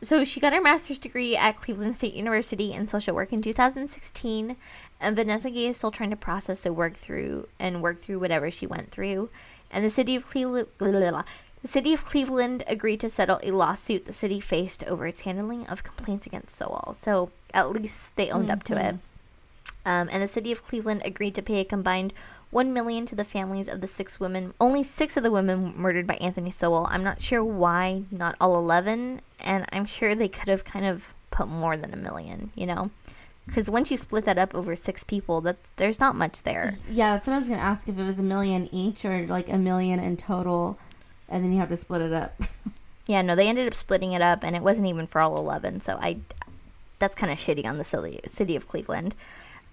so 0.00 0.24
she 0.24 0.38
got 0.38 0.52
her 0.52 0.60
master's 0.60 0.98
degree 0.98 1.36
at 1.36 1.56
Cleveland 1.56 1.96
State 1.96 2.14
University 2.14 2.72
in 2.72 2.86
social 2.86 3.14
work 3.14 3.32
in 3.32 3.42
2016, 3.42 4.56
and 5.00 5.16
Vanessa 5.16 5.50
Gay 5.50 5.66
is 5.66 5.76
still 5.76 5.90
trying 5.90 6.10
to 6.10 6.16
process 6.16 6.60
the 6.60 6.72
work 6.72 6.94
through 6.94 7.48
and 7.58 7.82
work 7.82 7.98
through 7.98 8.18
whatever 8.18 8.50
she 8.50 8.66
went 8.66 8.90
through. 8.90 9.30
And 9.70 9.84
the 9.84 9.90
city 9.90 10.16
of 10.16 10.26
Cleveland, 10.26 10.68
the 10.78 11.24
city 11.64 11.92
of 11.92 12.04
Cleveland 12.04 12.64
agreed 12.66 13.00
to 13.00 13.10
settle 13.10 13.40
a 13.42 13.50
lawsuit 13.50 14.06
the 14.06 14.12
city 14.12 14.40
faced 14.40 14.84
over 14.84 15.06
its 15.06 15.22
handling 15.22 15.66
of 15.66 15.84
complaints 15.84 16.26
against 16.26 16.56
Sowell. 16.56 16.94
So 16.94 17.30
at 17.52 17.70
least 17.70 18.16
they 18.16 18.30
owned 18.30 18.50
up 18.50 18.62
to 18.64 18.76
it. 18.76 18.96
Um, 19.84 20.08
and 20.10 20.22
the 20.22 20.28
city 20.28 20.52
of 20.52 20.66
Cleveland 20.66 21.02
agreed 21.04 21.34
to 21.36 21.42
pay 21.42 21.60
a 21.60 21.64
combined 21.64 22.12
one 22.50 22.72
million 22.72 23.04
to 23.06 23.14
the 23.14 23.24
families 23.24 23.68
of 23.68 23.80
the 23.80 23.86
six 23.86 24.18
women. 24.18 24.54
Only 24.60 24.82
six 24.82 25.16
of 25.16 25.22
the 25.22 25.30
women 25.30 25.74
murdered 25.76 26.06
by 26.06 26.14
Anthony 26.14 26.50
Sowell. 26.50 26.86
I'm 26.90 27.04
not 27.04 27.20
sure 27.20 27.44
why 27.44 28.04
not 28.10 28.36
all 28.40 28.56
eleven, 28.56 29.20
and 29.38 29.66
I'm 29.72 29.86
sure 29.86 30.14
they 30.14 30.28
could 30.28 30.48
have 30.48 30.64
kind 30.64 30.86
of 30.86 31.14
put 31.30 31.48
more 31.48 31.76
than 31.76 31.92
a 31.92 31.96
million. 31.96 32.50
You 32.54 32.66
know, 32.66 32.90
because 33.48 33.68
once 33.68 33.90
you 33.90 33.96
split 33.96 34.24
that 34.26 34.38
up 34.38 34.54
over 34.54 34.76
six 34.76 35.02
people, 35.02 35.40
that 35.40 35.56
there's 35.76 35.98
not 35.98 36.14
much 36.14 36.42
there. 36.42 36.74
Yeah, 36.88 37.14
that's 37.14 37.26
what 37.26 37.32
I 37.32 37.36
was 37.36 37.48
gonna 37.48 37.60
ask 37.60 37.88
if 37.88 37.98
it 37.98 38.04
was 38.04 38.18
a 38.18 38.22
million 38.22 38.68
each 38.72 39.04
or 39.04 39.26
like 39.26 39.48
a 39.48 39.58
million 39.58 39.98
in 39.98 40.16
total, 40.16 40.78
and 41.28 41.42
then 41.42 41.52
you 41.52 41.58
have 41.58 41.68
to 41.70 41.76
split 41.76 42.02
it 42.02 42.12
up. 42.12 42.40
Yeah, 43.10 43.22
no, 43.22 43.34
they 43.34 43.48
ended 43.48 43.66
up 43.66 43.72
splitting 43.72 44.12
it 44.12 44.20
up, 44.20 44.44
and 44.44 44.54
it 44.54 44.60
wasn't 44.60 44.86
even 44.86 45.06
for 45.06 45.22
all 45.22 45.38
eleven. 45.38 45.80
So 45.80 45.98
I, 45.98 46.18
that's 46.98 47.14
kind 47.14 47.32
of 47.32 47.38
shitty 47.38 47.64
on 47.64 47.78
the 47.78 47.82
city 47.84 48.20
city 48.26 48.54
of 48.54 48.68
Cleveland. 48.68 49.14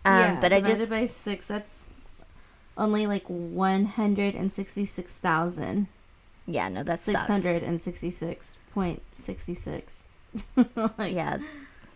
Um, 0.05 0.39
but 0.39 0.53
I 0.53 0.61
just 0.61 0.89
by 0.89 1.05
six. 1.05 1.45
That's 1.45 1.89
only 2.78 3.07
like 3.07 3.26
one 3.28 3.88
hundred 3.88 4.36
and 4.36 4.53
sixty-six 4.53 5.19
thousand 5.19 5.88
yeah, 6.47 6.69
no, 6.69 6.84
that's 6.84 7.01
six 7.01 7.28
hundred 7.28 7.63
and 7.63 7.82
sixty-six 7.82 8.57
point 8.73 9.01
sixty-six. 9.17 10.05
like, 10.76 11.13
Yeah, 11.13 11.39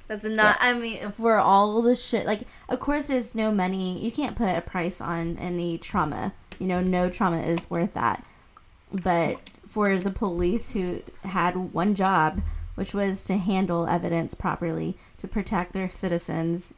That's 0.10 0.26
not. 0.26 0.58
I 0.60 0.74
mean, 0.74 0.98
if 0.98 1.18
we're 1.20 1.38
all 1.38 1.82
the 1.82 1.96
shit, 1.96 2.26
like, 2.26 2.42
of 2.68 2.80
course, 2.82 3.08
there's 3.08 3.34
no 3.36 3.52
money. 3.54 3.98
You 4.04 4.12
can't 4.12 4.36
put 4.36 4.50
a 4.58 4.60
price 4.62 5.00
on 5.00 5.38
any 5.38 5.78
trauma. 5.78 6.34
You 6.58 6.68
know, 6.68 6.82
no 6.82 7.10
trauma 7.10 7.40
is 7.40 7.70
worth 7.70 7.94
that. 7.94 8.26
But 8.92 9.40
for 9.68 9.98
the 9.98 10.10
police 10.12 10.72
who 10.72 11.04
had 11.24 11.74
one 11.74 11.94
job, 11.96 12.42
which 12.76 12.94
was 12.94 13.24
to 13.26 13.38
handle 13.38 13.88
evidence 13.88 14.34
properly, 14.34 14.98
to 15.18 15.28
protect 15.28 15.74
their 15.74 15.88
citizens, 15.90 16.74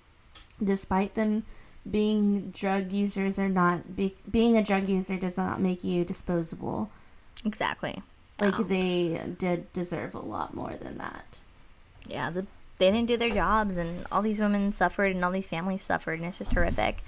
despite 0.61 1.15
them 1.15 1.43
being 1.89 2.51
drug 2.51 2.91
users 2.91 3.39
or 3.39 3.47
not, 3.49 3.95
be, 3.95 4.13
being 4.29 4.57
a 4.57 4.63
drug 4.63 4.87
user 4.89 5.17
does 5.17 5.37
not 5.37 5.59
make 5.61 5.83
you 5.83 6.03
disposable. 6.05 6.91
exactly. 7.45 8.03
Like, 8.39 8.59
Oh. 8.59 8.63
they 8.63 9.19
did 9.37 9.71
deserve 9.73 10.13
a 10.15 10.19
lot 10.19 10.53
more 10.53 10.73
than 10.81 10.97
that. 10.97 11.39
yeah, 12.05 12.29
the, 12.29 12.45
they 12.81 12.89
didn't 12.89 13.07
do 13.07 13.15
their 13.15 13.29
jobs, 13.29 13.77
and 13.77 14.05
all 14.11 14.23
these 14.23 14.39
women 14.39 14.71
suffered, 14.71 15.15
and 15.15 15.23
all 15.23 15.31
these 15.31 15.47
families 15.47 15.83
suffered, 15.83 16.19
and 16.19 16.27
it's 16.27 16.39
just 16.39 16.51
horrific. 16.51 17.03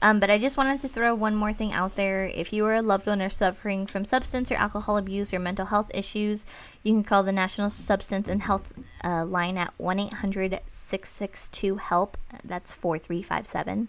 Um, 0.00 0.20
but 0.20 0.30
I 0.30 0.38
just 0.38 0.56
wanted 0.56 0.80
to 0.80 0.88
throw 0.88 1.14
one 1.14 1.34
more 1.34 1.52
thing 1.52 1.72
out 1.72 1.96
there. 1.96 2.26
If 2.26 2.52
you 2.52 2.64
are 2.66 2.76
a 2.76 2.82
loved 2.82 3.06
one 3.06 3.20
or 3.20 3.28
suffering 3.28 3.86
from 3.86 4.04
substance 4.04 4.50
or 4.50 4.54
alcohol 4.54 4.96
abuse 4.96 5.34
or 5.34 5.38
mental 5.38 5.66
health 5.66 5.90
issues, 5.92 6.46
you 6.82 6.94
can 6.94 7.04
call 7.04 7.22
the 7.24 7.32
National 7.32 7.68
Substance 7.68 8.28
and 8.28 8.42
Health 8.42 8.72
uh, 9.04 9.26
line 9.26 9.58
at 9.58 9.74
1 9.76 9.98
800 9.98 10.60
662 10.70 11.76
HELP. 11.76 12.16
That's 12.42 12.72
4357. 12.72 13.88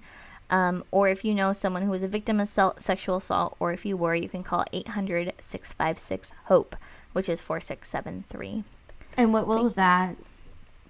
Um, 0.50 0.84
or 0.92 1.10
if 1.10 1.24
you 1.24 1.34
know 1.34 1.54
someone 1.54 1.84
who 1.84 1.92
was 1.92 2.04
a 2.04 2.08
victim 2.08 2.40
of 2.40 2.50
sel- 2.50 2.76
sexual 2.80 3.18
assault, 3.18 3.56
or 3.60 3.72
if 3.72 3.86
you 3.86 3.96
were, 3.96 4.16
you 4.16 4.28
can 4.28 4.44
call 4.44 4.66
800 4.74 5.34
656 5.40 6.34
HOPE, 6.46 6.76
which 7.14 7.30
is 7.30 7.40
4673. 7.40 8.64
And 9.16 9.32
what 9.32 9.48
will 9.48 9.70
that 9.70 10.16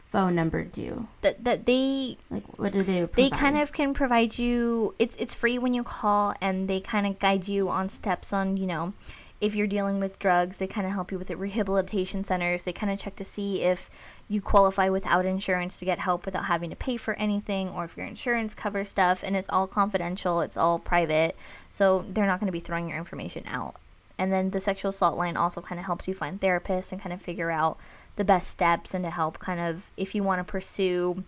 phone 0.09 0.35
number 0.35 0.63
do? 0.63 1.07
That 1.21 1.43
that 1.43 1.65
they 1.65 2.17
Like, 2.29 2.43
what 2.57 2.73
do 2.73 2.83
they? 2.83 3.01
they 3.05 3.29
kind 3.29 3.57
of 3.57 3.71
can 3.71 3.93
provide 3.93 4.37
you 4.37 4.95
it's 4.99 5.15
it's 5.17 5.33
free 5.35 5.57
when 5.57 5.73
you 5.73 5.83
call 5.83 6.33
and 6.41 6.67
they 6.67 6.79
kind 6.79 7.07
of 7.07 7.19
guide 7.19 7.47
you 7.47 7.69
on 7.69 7.89
steps 7.89 8.33
on 8.33 8.57
you 8.57 8.65
know 8.65 8.93
if 9.39 9.55
you're 9.55 9.67
dealing 9.67 9.99
with 9.99 10.19
drugs 10.19 10.57
they 10.57 10.67
kind 10.67 10.85
of 10.85 10.91
help 10.91 11.11
you 11.11 11.17
with 11.17 11.29
it 11.29 11.37
rehabilitation 11.37 12.23
centers 12.23 12.63
they 12.63 12.73
kind 12.73 12.91
of 12.91 12.99
check 12.99 13.15
to 13.15 13.23
see 13.23 13.61
if 13.61 13.89
you 14.27 14.41
qualify 14.41 14.89
without 14.89 15.25
insurance 15.25 15.77
to 15.79 15.85
get 15.85 15.99
help 15.99 16.25
without 16.25 16.45
having 16.45 16.69
to 16.69 16.75
pay 16.75 16.97
for 16.97 17.13
anything 17.13 17.69
or 17.69 17.85
if 17.85 17.95
your 17.95 18.05
insurance 18.05 18.53
covers 18.53 18.89
stuff 18.89 19.23
and 19.23 19.37
it's 19.37 19.49
all 19.49 19.67
confidential 19.67 20.41
it's 20.41 20.57
all 20.57 20.79
private 20.79 21.37
so 21.69 22.03
they're 22.09 22.25
not 22.25 22.39
going 22.39 22.47
to 22.47 22.51
be 22.51 22.59
throwing 22.59 22.89
your 22.89 22.97
information 22.97 23.43
out 23.47 23.75
and 24.17 24.33
then 24.33 24.49
the 24.49 24.59
sexual 24.59 24.89
assault 24.89 25.17
line 25.17 25.37
also 25.37 25.61
kind 25.61 25.79
of 25.79 25.85
helps 25.85 26.07
you 26.07 26.13
find 26.13 26.41
therapists 26.41 26.91
and 26.91 27.01
kind 27.01 27.13
of 27.13 27.21
figure 27.21 27.49
out 27.49 27.77
the 28.19 28.25
best 28.25 28.49
steps 28.51 28.93
and 28.93 29.05
to 29.05 29.09
help 29.09 29.39
kind 29.39 29.61
of 29.61 29.89
if 29.95 30.13
you 30.13 30.21
want 30.21 30.39
to 30.39 30.43
pursue 30.43 31.23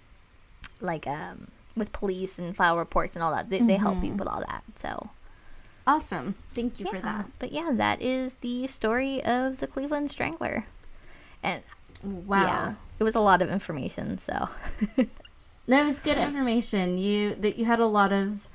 like 0.82 1.08
um 1.08 1.48
with 1.74 1.94
police 1.94 2.38
and 2.38 2.54
file 2.54 2.78
reports 2.78 3.16
and 3.16 3.24
all 3.24 3.32
that. 3.32 3.50
They, 3.50 3.60
they 3.60 3.78
help 3.78 4.04
you 4.04 4.12
with 4.14 4.28
all 4.28 4.42
that. 4.42 4.62
So 4.76 5.10
awesome. 5.88 6.36
Thank 6.54 6.82
you 6.82 6.86
for 6.86 7.00
that. 7.00 7.28
But 7.40 7.54
yeah, 7.54 7.70
that 7.74 8.02
is 8.02 8.34
the 8.42 8.68
story 8.68 9.24
of 9.24 9.62
the 9.62 9.68
Cleveland 9.68 10.12
Strangler. 10.12 10.66
And 11.42 11.64
Wow. 12.04 12.42
yeah, 12.44 12.74
it 13.00 13.04
was 13.06 13.16
a 13.16 13.22
lot 13.22 13.42
of 13.42 13.50
information. 13.50 14.18
So 14.18 14.50
That 15.68 15.86
was 15.86 16.00
good 16.00 16.18
information. 16.18 16.98
You 16.98 17.36
that 17.36 17.58
you 17.58 17.64
had 17.66 17.80
a 17.80 17.86
lot 17.86 18.12
of 18.12 18.48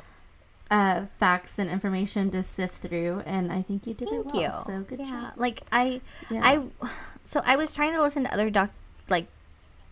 uh, 0.70 1.06
facts 1.18 1.58
and 1.58 1.70
information 1.70 2.28
to 2.32 2.42
sift 2.42 2.82
through, 2.82 3.22
and 3.24 3.50
I 3.50 3.62
think 3.62 3.86
you 3.86 3.94
did 3.94 4.08
it 4.08 4.10
thank 4.10 4.34
well. 4.34 4.42
you. 4.42 4.52
So 4.52 4.80
good 4.82 4.98
yeah, 5.00 5.10
job. 5.10 5.32
like 5.36 5.62
I, 5.72 6.00
Yeah. 6.28 6.42
I, 6.44 6.88
so 7.26 7.42
I 7.44 7.56
was 7.56 7.72
trying 7.72 7.92
to 7.94 8.00
listen 8.00 8.24
to 8.24 8.32
other 8.32 8.48
doc, 8.48 8.70
like 9.10 9.26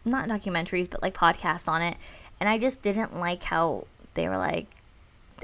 not 0.06 0.28
documentaries, 0.28 0.88
but 0.88 1.02
like 1.02 1.14
podcasts 1.14 1.68
on 1.68 1.82
it, 1.82 1.96
and 2.40 2.48
I 2.48 2.56
just 2.58 2.80
didn't 2.80 3.18
like 3.18 3.42
how 3.44 3.86
they 4.14 4.26
were 4.28 4.38
like 4.38 4.66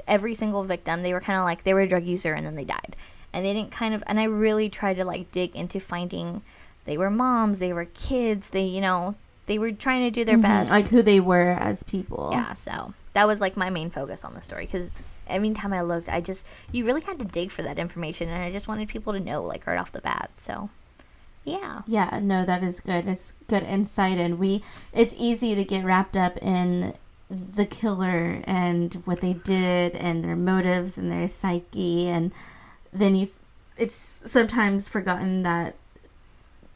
every 0.07 0.33
single 0.35 0.63
victim. 0.63 1.01
They 1.01 1.13
were 1.13 1.21
kind 1.21 1.37
of 1.37 1.45
like 1.45 1.63
they 1.63 1.73
were 1.73 1.81
a 1.81 1.87
drug 1.87 2.05
user 2.05 2.33
and 2.33 2.45
then 2.45 2.55
they 2.55 2.65
died, 2.65 2.95
and 3.33 3.45
they 3.45 3.53
didn't 3.53 3.71
kind 3.71 3.93
of. 3.93 4.03
And 4.07 4.19
I 4.19 4.23
really 4.25 4.69
tried 4.69 4.95
to 4.95 5.05
like 5.05 5.31
dig 5.31 5.55
into 5.55 5.79
finding. 5.79 6.41
They 6.85 6.97
were 6.97 7.11
moms. 7.11 7.59
They 7.59 7.73
were 7.73 7.85
kids. 7.85 8.49
They, 8.49 8.63
you 8.65 8.81
know, 8.81 9.15
they 9.45 9.59
were 9.59 9.71
trying 9.71 10.01
to 10.03 10.11
do 10.11 10.25
their 10.25 10.37
Mhm, 10.37 10.41
best. 10.41 10.71
like 10.71 10.87
who 10.87 11.01
they 11.03 11.19
were 11.19 11.51
as 11.59 11.83
people. 11.83 12.29
Yeah, 12.31 12.53
so 12.55 12.93
that 13.13 13.27
was 13.27 13.39
like 13.39 13.55
my 13.57 13.69
main 13.69 13.89
focus 13.89 14.23
on 14.23 14.33
the 14.33 14.41
story 14.41 14.65
because 14.65 14.97
every 15.27 15.51
time 15.51 15.73
I 15.73 15.81
looked, 15.81 16.09
I 16.09 16.21
just 16.21 16.45
you 16.71 16.85
really 16.85 17.01
had 17.01 17.19
to 17.19 17.25
dig 17.25 17.51
for 17.51 17.61
that 17.63 17.77
information, 17.77 18.29
and 18.29 18.43
I 18.43 18.51
just 18.51 18.67
wanted 18.67 18.87
people 18.87 19.13
to 19.13 19.19
know 19.19 19.43
like 19.43 19.67
right 19.67 19.77
off 19.77 19.91
the 19.91 20.01
bat. 20.01 20.29
So, 20.39 20.69
yeah, 21.43 21.81
Yeah, 21.87 22.19
no, 22.21 22.45
that 22.45 22.63
is 22.63 22.79
good. 22.79 23.07
It's 23.07 23.33
good 23.47 23.63
insight, 23.63 24.17
and 24.19 24.37
we. 24.39 24.61
It's 24.93 25.13
easy 25.17 25.55
to 25.55 25.63
get 25.63 25.83
wrapped 25.83 26.15
up 26.17 26.37
in 26.41 26.93
the 27.29 27.65
killer 27.65 28.41
and 28.45 28.95
what 29.05 29.21
they 29.21 29.33
did 29.33 29.95
and 29.95 30.23
their 30.23 30.35
motives 30.35 30.97
and 30.97 31.11
their 31.11 31.27
psyche, 31.27 32.07
and 32.07 32.31
then 32.93 33.15
you. 33.15 33.29
It's 33.77 34.21
sometimes 34.25 34.87
forgotten 34.87 35.41
that, 35.43 35.75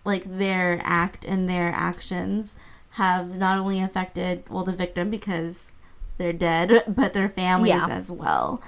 like 0.03 0.24
their 0.24 0.82
act 0.84 1.26
and 1.26 1.47
their 1.47 1.72
actions 1.72 2.55
have 2.91 3.38
not 3.38 3.57
only 3.57 3.80
affected 3.82 4.43
well 4.49 4.63
the 4.63 4.72
victim 4.72 5.09
because 5.09 5.72
they're 6.18 6.34
dead, 6.34 6.84
but 6.88 7.13
their 7.13 7.30
families 7.30 7.70
Yeah. 7.88 7.88
as 7.95 8.11
well, 8.11 8.61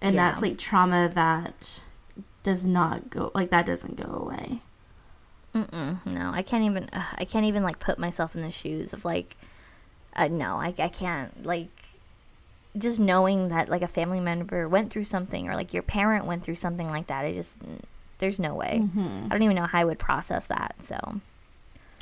and 0.00 0.14
Yeah. 0.14 0.28
that's 0.28 0.42
like 0.42 0.58
trauma 0.58 1.10
that 1.14 1.82
does 2.44 2.66
not 2.66 3.10
go 3.10 3.32
like 3.34 3.50
that 3.50 3.66
doesn't 3.66 3.96
go 3.96 4.12
away. 4.12 4.60
Mm-mm, 5.56 6.06
no, 6.06 6.30
I 6.34 6.42
can't 6.42 6.64
even. 6.64 6.88
Uh, 6.92 7.02
I 7.16 7.24
can't 7.24 7.46
even 7.46 7.62
like 7.62 7.78
put 7.78 7.98
myself 7.98 8.34
in 8.34 8.42
the 8.42 8.50
shoes 8.50 8.92
of 8.92 9.04
like. 9.04 9.36
Uh, 10.14 10.28
no, 10.28 10.56
I 10.56 10.74
I 10.78 10.88
can't 10.88 11.46
like. 11.46 11.68
Just 12.76 13.00
knowing 13.00 13.48
that 13.48 13.70
like 13.70 13.80
a 13.80 13.86
family 13.88 14.20
member 14.20 14.68
went 14.68 14.90
through 14.90 15.04
something 15.04 15.48
or 15.48 15.54
like 15.54 15.72
your 15.72 15.82
parent 15.82 16.26
went 16.26 16.42
through 16.42 16.56
something 16.56 16.88
like 16.88 17.06
that, 17.06 17.24
I 17.24 17.32
just 17.32 17.56
there's 18.18 18.38
no 18.38 18.54
way. 18.54 18.80
Mm-hmm. 18.82 19.26
I 19.26 19.28
don't 19.28 19.42
even 19.42 19.56
know 19.56 19.64
how 19.66 19.80
I 19.80 19.84
would 19.84 19.98
process 19.98 20.46
that. 20.48 20.74
So 20.80 21.20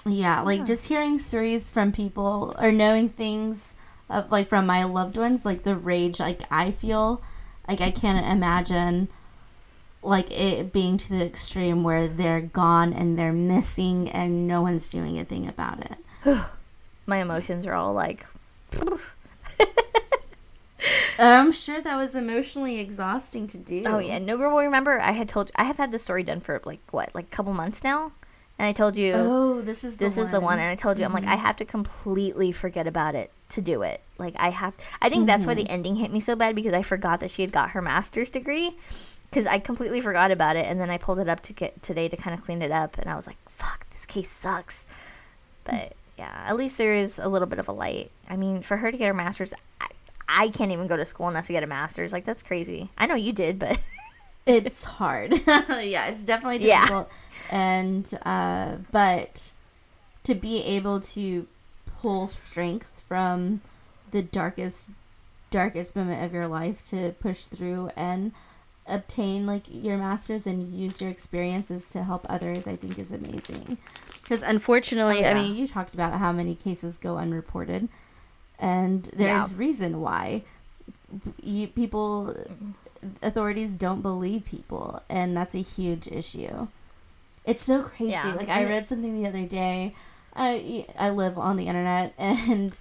Yeah, 0.04 0.40
like 0.40 0.64
just 0.64 0.88
hearing 0.88 1.18
stories 1.18 1.70
from 1.70 1.92
people 1.92 2.54
or 2.58 2.72
knowing 2.72 3.08
things 3.08 3.76
of 4.10 4.30
like 4.30 4.48
from 4.48 4.66
my 4.66 4.84
loved 4.84 5.16
ones, 5.16 5.46
like 5.46 5.62
the 5.62 5.76
rage 5.76 6.18
like 6.20 6.42
I 6.50 6.70
feel, 6.72 7.22
like 7.68 7.80
I 7.80 7.90
can't 7.90 8.26
imagine 8.26 9.08
like 10.04 10.30
it 10.30 10.72
being 10.72 10.96
to 10.98 11.08
the 11.08 11.24
extreme 11.24 11.82
where 11.82 12.06
they're 12.06 12.40
gone 12.40 12.92
and 12.92 13.18
they're 13.18 13.32
missing 13.32 14.08
and 14.10 14.46
no 14.46 14.62
one's 14.62 14.90
doing 14.90 15.18
a 15.18 15.24
thing 15.24 15.48
about 15.48 15.80
it. 15.80 15.96
my 17.06 17.18
emotions 17.18 17.66
are 17.66 17.74
all 17.74 17.92
like 17.92 18.26
I'm 21.18 21.52
sure 21.52 21.80
that 21.80 21.96
was 21.96 22.14
emotionally 22.14 22.78
exhausting 22.78 23.46
to 23.48 23.58
do. 23.58 23.84
Oh 23.86 23.98
yeah, 23.98 24.18
no. 24.18 24.36
Well, 24.36 24.56
remember 24.58 25.00
I 25.00 25.12
had 25.12 25.28
told 25.28 25.48
you 25.48 25.52
I 25.56 25.64
have 25.64 25.76
had 25.76 25.92
this 25.92 26.02
story 26.02 26.22
done 26.22 26.40
for 26.40 26.60
like 26.64 26.80
what, 26.90 27.14
like 27.14 27.26
a 27.26 27.28
couple 27.28 27.52
months 27.54 27.84
now, 27.84 28.12
and 28.58 28.66
I 28.66 28.72
told 28.72 28.96
you 28.96 29.12
Oh, 29.14 29.60
this 29.62 29.84
is 29.84 29.96
the 29.96 30.04
this 30.04 30.18
is 30.18 30.30
the 30.30 30.40
one, 30.40 30.58
and 30.58 30.68
I 30.68 30.74
told 30.74 30.98
you 30.98 31.04
I'm 31.04 31.12
like 31.12 31.22
mm-hmm. 31.22 31.32
I 31.32 31.36
have 31.36 31.56
to 31.56 31.64
completely 31.64 32.52
forget 32.52 32.86
about 32.86 33.14
it 33.14 33.30
to 33.50 33.62
do 33.62 33.82
it. 33.82 34.00
Like 34.18 34.34
I 34.38 34.50
have, 34.50 34.74
I 35.00 35.08
think 35.08 35.26
that's 35.26 35.46
why 35.46 35.54
the 35.54 35.64
mm-hmm. 35.64 35.72
ending 35.72 35.96
hit 35.96 36.12
me 36.12 36.20
so 36.20 36.36
bad 36.36 36.54
because 36.54 36.72
I 36.72 36.82
forgot 36.82 37.20
that 37.20 37.30
she 37.30 37.42
had 37.42 37.52
got 37.52 37.70
her 37.70 37.82
master's 37.82 38.30
degree, 38.30 38.76
because 39.34 39.48
I 39.48 39.58
completely 39.58 40.00
forgot 40.00 40.30
about 40.30 40.54
it, 40.54 40.64
and 40.64 40.80
then 40.80 40.90
I 40.90 40.96
pulled 40.96 41.18
it 41.18 41.28
up 41.28 41.40
to 41.40 41.52
get 41.52 41.82
today 41.82 42.08
to 42.08 42.16
kind 42.16 42.38
of 42.38 42.44
clean 42.44 42.62
it 42.62 42.70
up, 42.70 42.96
and 42.98 43.10
I 43.10 43.16
was 43.16 43.26
like, 43.26 43.36
fuck, 43.50 43.90
this 43.90 44.06
case 44.06 44.30
sucks. 44.30 44.86
But 45.64 45.94
yeah, 46.16 46.44
at 46.46 46.56
least 46.56 46.78
there 46.78 46.94
is 46.94 47.18
a 47.18 47.26
little 47.26 47.48
bit 47.48 47.58
of 47.58 47.66
a 47.66 47.72
light. 47.72 48.12
I 48.30 48.36
mean, 48.36 48.62
for 48.62 48.76
her 48.76 48.92
to 48.92 48.96
get 48.96 49.08
her 49.08 49.14
master's. 49.14 49.52
I, 49.80 49.88
I 50.28 50.48
can't 50.50 50.70
even 50.70 50.86
go 50.86 50.96
to 50.96 51.04
school 51.04 51.28
enough 51.28 51.48
to 51.48 51.52
get 51.52 51.64
a 51.64 51.66
master's. 51.66 52.12
Like 52.12 52.24
that's 52.24 52.44
crazy. 52.44 52.90
I 52.96 53.06
know 53.06 53.16
you 53.16 53.32
did, 53.32 53.58
but 53.58 53.80
it's 54.46 54.84
hard. 54.84 55.32
yeah, 55.46 56.06
it's 56.06 56.24
definitely 56.24 56.60
difficult. 56.60 57.10
Yeah. 57.50 57.80
And 57.82 58.18
uh, 58.24 58.76
but 58.92 59.52
to 60.22 60.36
be 60.36 60.62
able 60.62 61.00
to 61.00 61.48
pull 62.00 62.28
strength 62.28 63.02
from 63.08 63.62
the 64.12 64.22
darkest 64.22 64.92
darkest 65.50 65.96
moment 65.96 66.24
of 66.24 66.32
your 66.32 66.46
life 66.46 66.82
to 66.82 67.10
push 67.18 67.46
through 67.46 67.90
and 67.96 68.30
obtain 68.86 69.46
like 69.46 69.62
your 69.68 69.96
masters 69.96 70.46
and 70.46 70.68
use 70.68 71.00
your 71.00 71.08
experiences 71.10 71.88
to 71.90 72.02
help 72.04 72.26
others 72.28 72.66
i 72.66 72.76
think 72.76 72.98
is 72.98 73.12
amazing 73.12 73.78
because 74.22 74.42
unfortunately 74.42 75.18
Oh, 75.18 75.20
yeah. 75.20 75.30
i 75.30 75.34
mean 75.34 75.54
you 75.54 75.66
talked 75.66 75.94
about 75.94 76.18
how 76.18 76.32
many 76.32 76.54
cases 76.54 76.98
go 76.98 77.16
unreported 77.16 77.88
and 78.58 79.04
there's 79.16 79.52
Yeah. 79.52 79.58
reason 79.58 80.00
why 80.00 80.42
you, 81.42 81.66
people 81.68 82.36
authorities 83.22 83.76
don't 83.78 84.02
believe 84.02 84.44
people 84.44 85.02
and 85.08 85.36
that's 85.36 85.54
a 85.54 85.62
huge 85.62 86.06
issue 86.08 86.66
it's 87.44 87.62
so 87.62 87.82
crazy 87.82 88.12
Yeah. 88.12 88.34
like 88.34 88.48
i 88.48 88.64
read 88.64 88.86
something 88.86 89.14
the 89.20 89.28
other 89.28 89.46
day 89.46 89.94
i 90.36 90.86
i 90.98 91.10
live 91.10 91.38
on 91.38 91.56
the 91.56 91.66
internet 91.68 92.12
and 92.18 92.78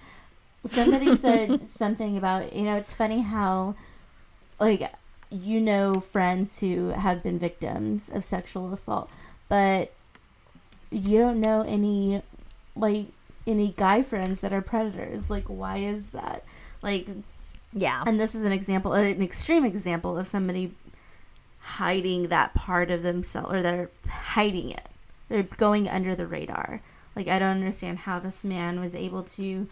somebody 0.66 1.14
said 1.14 1.66
something 1.82 2.16
about 2.16 2.52
you 2.52 2.64
know 2.64 2.74
it's 2.76 2.92
funny 2.92 3.20
how 3.22 3.74
like 4.60 4.90
you 5.34 5.60
know 5.60 6.00
friends 6.00 6.60
who 6.60 6.88
have 6.88 7.22
been 7.22 7.38
victims 7.38 8.08
of 8.08 8.24
sexual 8.24 8.72
assault 8.72 9.10
but 9.48 9.92
you 10.94 11.18
don't 11.18 11.40
know 11.40 11.62
any 11.62 12.22
like 12.76 13.06
any 13.46 13.74
guy 13.76 14.02
friends 14.02 14.40
that 14.40 14.52
are 14.52 14.62
predators. 14.62 15.30
Like 15.30 15.44
why 15.44 15.78
is 15.78 16.10
that? 16.10 16.44
Like 16.82 17.08
yeah, 17.72 18.04
and 18.06 18.18
this 18.18 18.34
is 18.34 18.44
an 18.44 18.52
example 18.52 18.92
uh, 18.92 19.02
an 19.02 19.22
extreme 19.22 19.64
example 19.64 20.16
of 20.16 20.26
somebody 20.26 20.74
hiding 21.60 22.28
that 22.28 22.54
part 22.54 22.90
of 22.90 23.02
themselves 23.02 23.52
or 23.52 23.62
they're 23.62 23.90
hiding 24.08 24.70
it. 24.70 24.88
They're 25.28 25.42
going 25.42 25.88
under 25.88 26.14
the 26.14 26.26
radar. 26.26 26.80
Like 27.16 27.28
i 27.28 27.38
don't 27.38 27.50
understand 27.50 28.00
how 28.00 28.18
this 28.18 28.44
man 28.44 28.80
was 28.80 28.94
able 28.94 29.22
to 29.22 29.68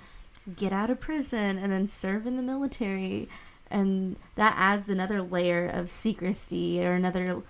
get 0.57 0.73
out 0.73 0.91
of 0.91 1.01
prison 1.01 1.59
and 1.59 1.73
then 1.73 1.89
serve 1.89 2.27
in 2.27 2.37
the 2.37 2.43
military 2.43 3.29
and 3.73 4.15
that 4.37 4.55
adds 4.57 4.89
another 4.89 5.21
layer 5.21 5.67
of 5.67 5.91
secrecy 5.91 6.85
or 6.85 6.93
another 6.93 7.43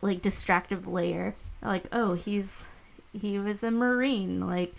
like 0.00 0.22
distractive 0.22 0.86
layer 0.86 1.34
like 1.60 1.86
oh 1.92 2.14
he's 2.14 2.68
he 3.12 3.38
was 3.38 3.62
a 3.64 3.70
marine 3.70 4.40
like 4.46 4.72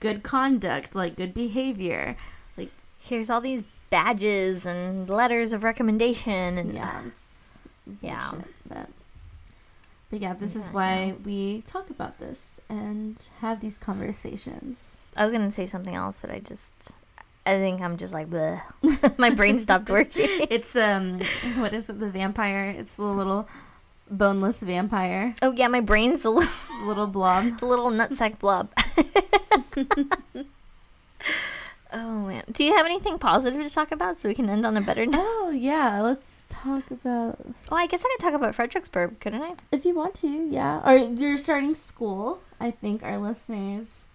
good 0.00 0.22
conduct 0.22 0.94
like 0.94 1.16
good 1.16 1.34
behavior 1.34 2.16
like 2.56 2.70
here's 2.98 3.28
all 3.30 3.40
these 3.42 3.62
badges 3.90 4.64
and 4.64 5.08
letters 5.10 5.52
of 5.52 5.62
recommendation 5.62 6.56
and 6.58 6.72
yeah, 6.72 6.98
um, 6.98 7.06
it's 7.08 7.62
Yeah. 8.00 8.30
bullshit, 8.30 8.48
But, 8.66 8.88
but 10.08 10.20
yeah, 10.20 10.32
this 10.32 10.56
is 10.56 10.68
Yeah, 10.68 10.72
why 10.72 11.14
we 11.24 11.62
talk 11.66 11.90
about 11.90 12.18
this 12.18 12.58
and 12.70 13.28
have 13.40 13.60
these 13.60 13.78
conversations. 13.78 14.96
I 15.14 15.24
was 15.24 15.32
gonna 15.34 15.50
say 15.50 15.66
something 15.66 15.94
else, 15.94 16.20
but 16.22 16.30
I 16.30 16.38
just 16.38 16.72
I 17.44 17.58
think 17.58 17.80
I'm 17.80 17.96
just 17.96 18.14
like 18.14 18.30
bleh. 18.30 18.60
my 19.18 19.30
brain 19.30 19.58
stopped 19.58 19.90
working. 19.90 20.28
It's 20.50 20.76
um, 20.76 21.20
what 21.56 21.74
is 21.74 21.90
it? 21.90 21.98
The 21.98 22.10
vampire. 22.10 22.74
It's 22.78 22.96
the 22.96 23.04
little 23.04 23.48
boneless 24.10 24.62
vampire, 24.62 25.34
oh 25.40 25.52
yeah, 25.52 25.68
my 25.68 25.80
brain's 25.80 26.22
the 26.22 26.30
little, 26.30 26.52
little 26.84 27.06
blob. 27.06 27.58
the 27.60 27.66
little 27.66 27.90
nutsack 27.90 28.38
blob. 28.38 28.68
Oh 31.94 32.20
man. 32.20 32.44
Do 32.50 32.64
you 32.64 32.74
have 32.74 32.86
anything 32.86 33.18
positive 33.18 33.62
to 33.62 33.68
talk 33.68 33.92
about 33.92 34.18
so 34.18 34.28
we 34.28 34.34
can 34.34 34.48
end 34.48 34.64
on 34.64 34.76
a 34.76 34.80
better 34.80 35.04
note? 35.04 35.20
Oh 35.22 35.50
yeah, 35.50 36.00
let's 36.00 36.46
talk 36.48 36.90
about 36.90 37.38
Well, 37.70 37.80
I 37.80 37.86
guess 37.86 38.02
I 38.04 38.08
could 38.16 38.24
talk 38.24 38.34
about 38.34 38.54
Fredericksburg, 38.54 39.20
couldn't 39.20 39.42
I? 39.42 39.54
if 39.70 39.84
you 39.84 39.94
want 39.94 40.14
to. 40.16 40.28
Yeah, 40.28 40.80
or 40.86 40.96
you're 40.96 41.36
starting 41.36 41.74
school. 41.74 42.40
I 42.58 42.70
think 42.70 43.02
our 43.02 43.18
listeners 43.18 44.08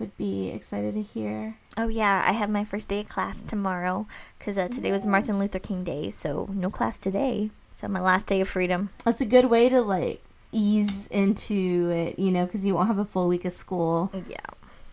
would 0.00 0.16
be 0.16 0.48
excited 0.48 0.94
to 0.94 1.02
hear. 1.02 1.56
Oh 1.76 1.88
yeah, 1.88 2.24
I 2.26 2.32
have 2.32 2.50
my 2.50 2.64
first 2.64 2.88
day 2.88 3.00
of 3.00 3.08
class 3.08 3.42
tomorrow 3.42 4.06
because 4.38 4.58
uh, 4.58 4.68
today 4.68 4.90
was 4.90 5.06
Martin 5.06 5.38
Luther 5.38 5.58
King 5.58 5.84
Day, 5.84 6.10
so 6.10 6.48
no 6.52 6.70
class 6.70 6.98
today. 6.98 7.50
So 7.72 7.86
my 7.86 8.00
last 8.00 8.26
day 8.26 8.40
of 8.40 8.48
freedom. 8.48 8.90
That's 9.04 9.20
a 9.20 9.26
good 9.26 9.46
way 9.46 9.68
to 9.68 9.80
like 9.80 10.22
ease 10.52 11.06
into 11.08 11.90
it, 11.90 12.18
you 12.18 12.32
know, 12.32 12.44
because 12.46 12.64
you 12.64 12.74
won't 12.74 12.88
have 12.88 12.98
a 12.98 13.04
full 13.04 13.28
week 13.28 13.44
of 13.44 13.52
school. 13.52 14.10
Yeah. 14.26 14.38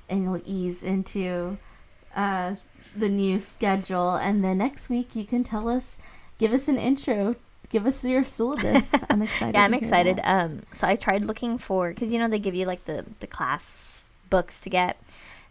and 0.09 0.23
you'll 0.23 0.41
ease 0.45 0.83
into 0.83 1.57
uh, 2.15 2.55
the 2.95 3.09
new 3.09 3.39
schedule. 3.39 4.15
And 4.15 4.43
then 4.43 4.59
next 4.59 4.89
week, 4.89 5.15
you 5.15 5.25
can 5.25 5.43
tell 5.43 5.67
us, 5.67 5.97
give 6.37 6.53
us 6.53 6.67
an 6.67 6.77
intro, 6.77 7.35
give 7.69 7.85
us 7.85 8.05
your 8.05 8.23
syllabus. 8.23 8.93
I'm 9.09 9.21
excited. 9.21 9.55
Yeah, 9.55 9.63
I'm 9.63 9.73
excited. 9.73 10.21
Um, 10.23 10.61
so 10.73 10.87
I 10.87 10.95
tried 10.95 11.23
looking 11.23 11.57
for 11.57 11.89
because 11.89 12.11
you 12.11 12.19
know 12.19 12.27
they 12.27 12.39
give 12.39 12.55
you 12.55 12.65
like 12.65 12.85
the 12.85 13.05
the 13.19 13.27
class 13.27 13.96
books 14.29 14.59
to 14.61 14.69
get, 14.69 14.99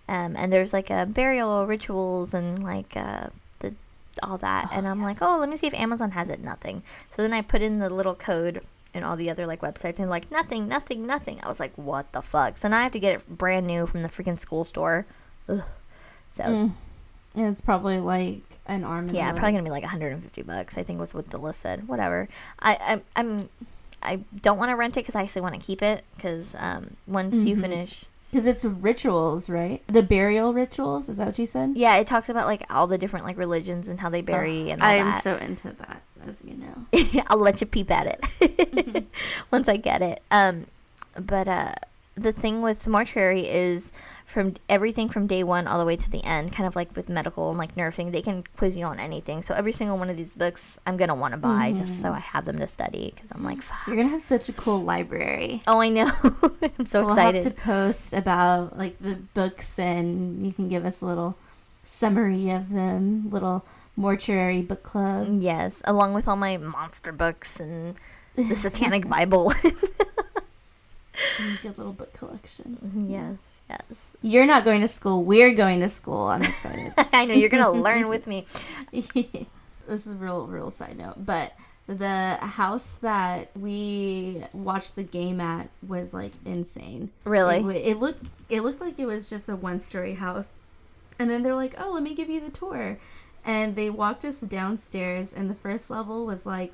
um, 0.08 0.36
and 0.36 0.52
there's 0.52 0.72
like 0.72 0.90
a 0.90 1.06
burial 1.06 1.66
rituals 1.66 2.32
and 2.34 2.62
like 2.62 2.96
uh 2.96 3.28
the 3.60 3.74
all 4.22 4.38
that, 4.38 4.68
Oh, 4.72 4.76
and 4.76 4.86
I'm 4.88 5.02
like, 5.02 5.18
oh, 5.20 5.36
let 5.38 5.48
me 5.48 5.56
see 5.56 5.66
if 5.66 5.74
Amazon 5.74 6.12
has 6.12 6.28
it. 6.30 6.40
Nothing. 6.42 6.82
So 7.14 7.22
then 7.22 7.32
I 7.32 7.42
put 7.42 7.62
in 7.62 7.78
the 7.78 7.90
little 7.90 8.14
code 8.14 8.62
and 8.94 9.04
all 9.04 9.16
the 9.16 9.28
other 9.30 9.44
like 9.44 9.60
websites 9.60 9.98
and 9.98 10.08
like 10.08 10.30
nothing, 10.30 10.68
nothing, 10.68 11.06
nothing. 11.06 11.38
I 11.42 11.48
was 11.48 11.60
like, 11.60 11.72
what 11.76 12.10
the 12.12 12.22
fuck? 12.22 12.56
So 12.58 12.68
now 12.68 12.78
I 12.78 12.82
have 12.84 12.92
to 12.92 12.98
get 13.00 13.16
it 13.16 13.28
brand 13.38 13.66
new 13.66 13.86
from 13.86 14.02
the 14.02 14.08
freaking 14.08 14.38
school 14.38 14.64
store. 14.64 15.04
Ugh. 15.48 15.62
So 16.28 16.44
Mm. 16.44 16.70
And 17.34 17.48
it's 17.52 17.60
probably 17.60 17.98
like 17.98 18.40
an 18.64 18.82
arm. 18.82 19.10
Yeah, 19.10 19.30
probably 19.32 19.52
gonna 19.52 19.64
be 19.64 19.68
like 19.70 19.82
150 19.82 20.42
bucks. 20.42 20.78
I 20.78 20.82
think 20.82 20.98
was 20.98 21.12
what 21.12 21.28
the 21.28 21.36
list 21.38 21.60
said. 21.60 21.86
Whatever. 21.86 22.28
I 22.60 22.78
I'm, 22.80 23.02
I'm 23.14 23.48
I 24.02 24.20
don't 24.40 24.56
want 24.56 24.70
to 24.70 24.74
rent 24.76 24.96
it 24.96 25.00
because 25.00 25.14
I 25.14 25.22
actually 25.22 25.42
want 25.42 25.54
to 25.54 25.60
keep 25.60 25.82
it 25.82 26.04
because 26.16 26.54
um 26.58 26.96
once 27.06 27.44
you 27.44 27.54
Mhm. 27.56 27.60
finish, 27.60 28.04
Because 28.36 28.46
it's 28.46 28.66
rituals, 28.66 29.48
right? 29.48 29.82
The 29.86 30.02
burial 30.02 30.52
rituals. 30.52 31.08
Is 31.08 31.16
that 31.16 31.26
what 31.26 31.38
you 31.38 31.46
said? 31.46 31.72
yeah, 31.74 31.96
it 31.96 32.06
talks 32.06 32.28
about 32.28 32.44
like 32.44 32.66
all 32.68 32.86
the 32.86 32.98
different 32.98 33.24
like 33.24 33.38
religions 33.38 33.88
and 33.88 33.98
how 33.98 34.10
they 34.10 34.20
bury 34.20 34.70
and 34.70 34.82
all 34.82 34.88
I 34.88 34.96
am 34.96 35.12
that. 35.12 35.22
so 35.22 35.36
into 35.36 35.72
that, 35.72 36.02
as 36.26 36.44
you 36.44 36.54
know. 36.54 37.22
I'll 37.28 37.38
let 37.38 37.62
you 37.62 37.66
peep 37.66 37.90
at 37.90 38.06
it 38.06 39.06
once 39.50 39.68
I 39.68 39.78
get 39.78 40.02
it. 40.02 40.22
Um, 40.30 40.66
but 41.18 41.48
uh, 41.48 41.76
the 42.16 42.32
thing 42.32 42.62
with 42.62 42.86
mortuary 42.86 43.46
is 43.46 43.92
from 44.24 44.54
everything 44.68 45.08
from 45.08 45.26
day 45.26 45.44
one 45.44 45.68
all 45.68 45.78
the 45.78 45.84
way 45.84 45.96
to 45.96 46.10
the 46.10 46.24
end, 46.24 46.52
kind 46.52 46.66
of 46.66 46.74
like 46.74 46.94
with 46.96 47.08
medical 47.08 47.50
and 47.50 47.58
like 47.58 47.76
nursing, 47.76 48.10
they 48.10 48.22
can 48.22 48.42
quiz 48.56 48.76
you 48.76 48.84
on 48.84 48.98
anything. 48.98 49.42
So 49.42 49.54
every 49.54 49.72
single 49.72 49.98
one 49.98 50.08
of 50.08 50.16
these 50.16 50.34
books, 50.34 50.78
I'm 50.86 50.96
gonna 50.96 51.14
want 51.14 51.32
to 51.32 51.38
buy 51.38 51.72
just 51.72 51.92
mm-hmm. 51.92 52.02
so 52.02 52.12
I 52.12 52.18
have 52.18 52.46
them 52.46 52.58
to 52.58 52.66
study 52.66 53.12
because 53.14 53.30
I'm 53.32 53.44
like, 53.44 53.62
fuck. 53.62 53.86
You're 53.86 53.96
gonna 53.96 54.08
have 54.08 54.22
such 54.22 54.48
a 54.48 54.52
cool 54.52 54.82
library. 54.82 55.62
Oh, 55.68 55.80
I 55.80 55.88
know. 55.88 56.10
I'm 56.78 56.86
so 56.86 57.04
we'll 57.04 57.14
excited. 57.14 57.44
have 57.44 57.54
to 57.54 57.60
post 57.60 58.14
about 58.14 58.78
like 58.78 58.98
the 58.98 59.16
books, 59.34 59.78
and 59.78 60.46
you 60.46 60.52
can 60.52 60.68
give 60.68 60.84
us 60.84 61.02
a 61.02 61.06
little 61.06 61.36
summary 61.82 62.50
of 62.50 62.70
them. 62.70 63.28
Little 63.30 63.66
mortuary 63.96 64.62
book 64.62 64.82
club. 64.82 65.42
Yes, 65.42 65.82
along 65.84 66.14
with 66.14 66.28
all 66.28 66.36
my 66.36 66.56
monster 66.56 67.12
books 67.12 67.58
and 67.58 67.96
the 68.36 68.54
Satanic 68.56 69.08
Bible. 69.08 69.52
Good 71.62 71.78
little 71.78 71.92
book 71.92 72.12
collection. 72.12 72.78
Mm-hmm, 72.84 73.10
yes, 73.10 73.60
yes. 73.68 74.10
You're 74.22 74.46
not 74.46 74.64
going 74.64 74.80
to 74.80 74.88
school. 74.88 75.24
We're 75.24 75.54
going 75.54 75.80
to 75.80 75.88
school. 75.88 76.28
I'm 76.28 76.42
excited. 76.42 76.92
I 77.12 77.26
know 77.26 77.34
you're 77.34 77.48
gonna 77.48 77.70
learn 77.88 78.08
with 78.08 78.26
me. 78.26 78.46
this 78.92 79.46
is 79.88 80.12
a 80.12 80.16
real, 80.16 80.46
real 80.46 80.70
side 80.70 80.98
note, 80.98 81.24
but 81.24 81.52
the 81.86 82.36
house 82.40 82.96
that 82.96 83.50
we 83.56 84.42
watched 84.52 84.96
the 84.96 85.02
game 85.02 85.40
at 85.40 85.68
was 85.86 86.12
like 86.12 86.32
insane. 86.44 87.10
Really? 87.24 87.58
It, 87.76 87.86
it 87.86 87.98
looked 87.98 88.22
it 88.48 88.62
looked 88.62 88.80
like 88.80 88.98
it 88.98 89.06
was 89.06 89.30
just 89.30 89.48
a 89.48 89.56
one 89.56 89.78
story 89.78 90.14
house, 90.14 90.58
and 91.18 91.30
then 91.30 91.42
they're 91.42 91.54
like, 91.54 91.74
"Oh, 91.78 91.92
let 91.92 92.02
me 92.02 92.14
give 92.14 92.28
you 92.28 92.40
the 92.40 92.50
tour," 92.50 92.98
and 93.44 93.76
they 93.76 93.90
walked 93.90 94.24
us 94.24 94.40
downstairs, 94.40 95.32
and 95.32 95.48
the 95.48 95.54
first 95.54 95.90
level 95.90 96.26
was 96.26 96.46
like 96.46 96.72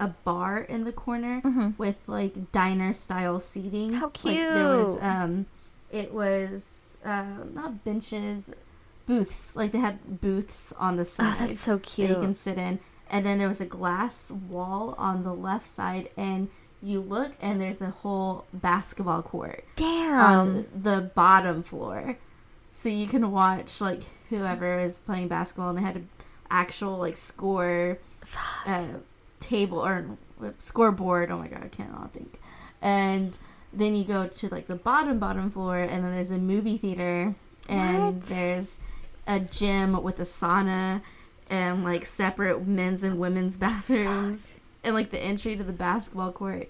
a 0.00 0.08
bar 0.08 0.58
in 0.58 0.84
the 0.84 0.92
corner 0.92 1.42
with 1.78 1.96
like 2.08 2.50
diner 2.52 2.92
style 2.92 3.38
seating. 3.38 3.92
How 3.94 4.06
Like, 4.24 4.36
there 4.36 4.76
was 4.78 4.94
cute. 4.94 5.04
um, 5.04 5.46
it 5.90 6.12
was 6.12 6.96
uh, 7.04 7.44
not 7.52 7.84
benches, 7.84 8.52
booths. 9.06 9.54
Like 9.56 9.72
they 9.72 9.78
had 9.78 10.20
booths 10.20 10.72
on 10.78 10.96
the 10.96 11.02
Oh, 11.02 11.04
side 11.04 11.48
that's 11.50 11.60
so 11.60 11.76
that 11.76 11.82
cute. 11.84 12.08
you 12.10 12.14
can 12.16 12.34
sit 12.34 12.58
in. 12.58 12.80
And 13.12 13.24
then 13.26 13.38
there 13.38 13.48
was 13.48 13.60
a 13.60 13.66
glass 13.66 14.30
wall 14.30 14.94
on 14.96 15.24
the 15.24 15.34
left 15.34 15.66
side, 15.66 16.10
and 16.16 16.48
you 16.80 17.00
look, 17.00 17.32
and 17.42 17.60
there's 17.60 17.80
a 17.82 17.90
whole 17.90 18.46
basketball 18.54 19.20
court 19.22 19.64
Damn. 19.76 20.20
on 20.20 20.66
the 20.74 21.10
bottom 21.14 21.62
floor, 21.64 22.16
so 22.72 22.88
you 22.88 23.06
can 23.08 23.32
watch 23.32 23.80
like 23.80 24.02
whoever 24.30 24.78
is 24.78 24.98
playing 25.00 25.26
basketball, 25.28 25.70
and 25.70 25.78
they 25.78 25.82
had 25.82 25.96
an 25.96 26.08
actual 26.52 26.98
like 26.98 27.16
score 27.16 27.98
uh, 28.64 28.84
table 29.40 29.84
or 29.84 30.06
scoreboard. 30.58 31.30
Oh 31.30 31.38
my 31.38 31.48
god, 31.48 31.64
I 31.64 31.68
cannot 31.68 32.12
think. 32.12 32.38
And 32.80 33.38
then 33.72 33.94
you 33.94 34.04
go 34.04 34.26
to 34.26 34.48
like 34.48 34.66
the 34.68 34.74
bottom 34.76 35.18
bottom 35.18 35.50
floor, 35.50 35.78
and 35.78 36.04
then 36.04 36.12
there's 36.12 36.30
a 36.30 36.38
movie 36.38 36.76
theater, 36.76 37.34
and 37.68 38.16
What? 38.16 38.22
there's 38.22 38.78
a 39.26 39.40
gym 39.40 40.02
with 40.02 40.18
a 40.18 40.24
sauna 40.24 41.02
and 41.48 41.84
like 41.84 42.04
separate 42.06 42.66
men's 42.66 43.02
and 43.02 43.18
women's 43.18 43.56
bathrooms 43.58 44.56
and 44.82 44.94
like 44.94 45.10
the 45.10 45.18
entry 45.20 45.56
to 45.56 45.62
the 45.64 45.72
basketball 45.72 46.32
court. 46.32 46.68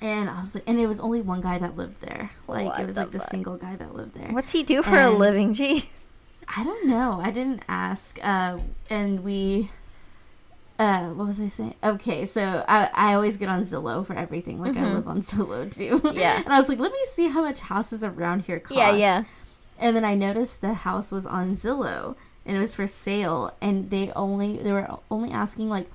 And 0.00 0.28
I 0.28 0.40
was 0.40 0.54
like, 0.54 0.64
and 0.66 0.78
it 0.78 0.86
was 0.86 1.00
only 1.00 1.22
one 1.22 1.40
guy 1.40 1.56
that 1.58 1.74
lived 1.76 2.02
there. 2.02 2.30
Like 2.46 2.66
What 2.66 2.80
it 2.80 2.86
was 2.86 2.96
like 2.98 3.10
the 3.12 3.18
fuck? 3.18 3.28
single 3.28 3.56
guy 3.56 3.76
that 3.76 3.94
lived 3.94 4.14
there. 4.14 4.28
What's 4.30 4.52
he 4.52 4.62
do 4.62 4.82
for 4.82 4.98
a 4.98 5.10
living? 5.10 5.52
Gee. 5.54 5.88
I 6.54 6.62
don't 6.62 6.86
know. 6.86 7.18
I 7.22 7.30
didn't 7.30 7.62
ask. 7.68 8.18
Uh, 8.22 8.58
and 8.90 9.24
we, 9.24 9.70
uh, 10.78 11.08
what 11.10 11.28
was 11.28 11.40
I 11.40 11.48
saying? 11.48 11.74
Okay, 11.82 12.24
so 12.24 12.64
I, 12.68 12.90
I 12.92 13.14
always 13.14 13.36
get 13.36 13.48
on 13.48 13.60
Zillow 13.60 14.06
for 14.06 14.14
everything. 14.14 14.60
Like 14.60 14.76
I 14.76 14.92
live 14.92 15.08
on 15.08 15.20
Zillow 15.20 15.74
too. 15.74 15.98
Mm-hmm. 15.98 16.16
Yeah. 16.18 16.36
and 16.36 16.52
I 16.52 16.58
was 16.58 16.68
like, 16.68 16.78
let 16.78 16.92
me 16.92 16.98
see 17.06 17.28
how 17.28 17.42
much 17.42 17.60
houses 17.60 18.04
around 18.04 18.42
here 18.42 18.60
cost. 18.60 18.78
Yeah, 18.78 18.92
yeah. 18.92 19.24
And 19.78 19.96
then 19.96 20.04
I 20.04 20.14
noticed 20.14 20.60
the 20.60 20.74
house 20.74 21.12
was 21.12 21.26
on 21.26 21.50
Zillow 21.50 22.16
and 22.46 22.56
it 22.56 22.60
was 22.60 22.74
for 22.74 22.86
sale, 22.86 23.54
and 23.60 23.90
they 23.90 24.12
only 24.12 24.58
they 24.58 24.72
were 24.72 24.86
only 25.10 25.30
asking 25.30 25.68
like 25.68 25.90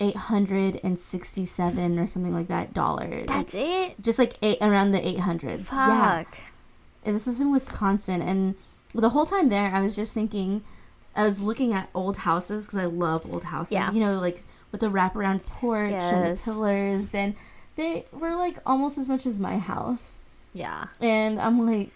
eight 0.00 0.16
hundred 0.16 0.78
and 0.84 1.00
sixty 1.00 1.44
seven 1.46 1.98
or 1.98 2.06
something 2.06 2.34
like 2.34 2.48
that 2.48 2.74
dollars. 2.74 3.24
That's 3.26 3.54
it. 3.54 3.94
just 4.02 4.18
like 4.18 4.36
eight 4.42 4.58
around 4.60 4.92
the 4.92 5.06
eight 5.06 5.20
hundreds. 5.20 5.72
Yeah 5.72 6.24
Fuck. 6.24 6.38
and 7.04 7.14
this 7.14 7.26
was 7.26 7.40
in 7.40 7.50
Wisconsin, 7.50 8.20
and 8.20 8.54
the 8.94 9.10
whole 9.10 9.26
time 9.26 9.48
there, 9.48 9.70
I 9.74 9.80
was 9.80 9.96
just 9.96 10.12
thinking, 10.12 10.62
I 11.16 11.24
was 11.24 11.40
looking 11.40 11.72
at 11.72 11.88
old 11.94 12.18
houses 12.18 12.66
because 12.66 12.78
I 12.78 12.86
love 12.86 13.30
old 13.32 13.44
houses. 13.44 13.72
Yeah. 13.74 13.90
You 13.92 14.00
know, 14.00 14.18
like 14.20 14.42
with 14.72 14.80
the 14.80 14.88
wraparound 14.90 15.44
porch 15.46 15.92
and 15.92 16.36
the 16.36 16.40
pillars, 16.42 17.14
and 17.14 17.34
they 17.76 18.04
were 18.12 18.34
like 18.34 18.58
almost 18.66 18.98
as 18.98 19.08
much 19.08 19.26
as 19.26 19.38
my 19.40 19.58
house. 19.58 20.22
Yeah. 20.52 20.86
And 21.00 21.40
I'm 21.40 21.64
like, 21.66 21.90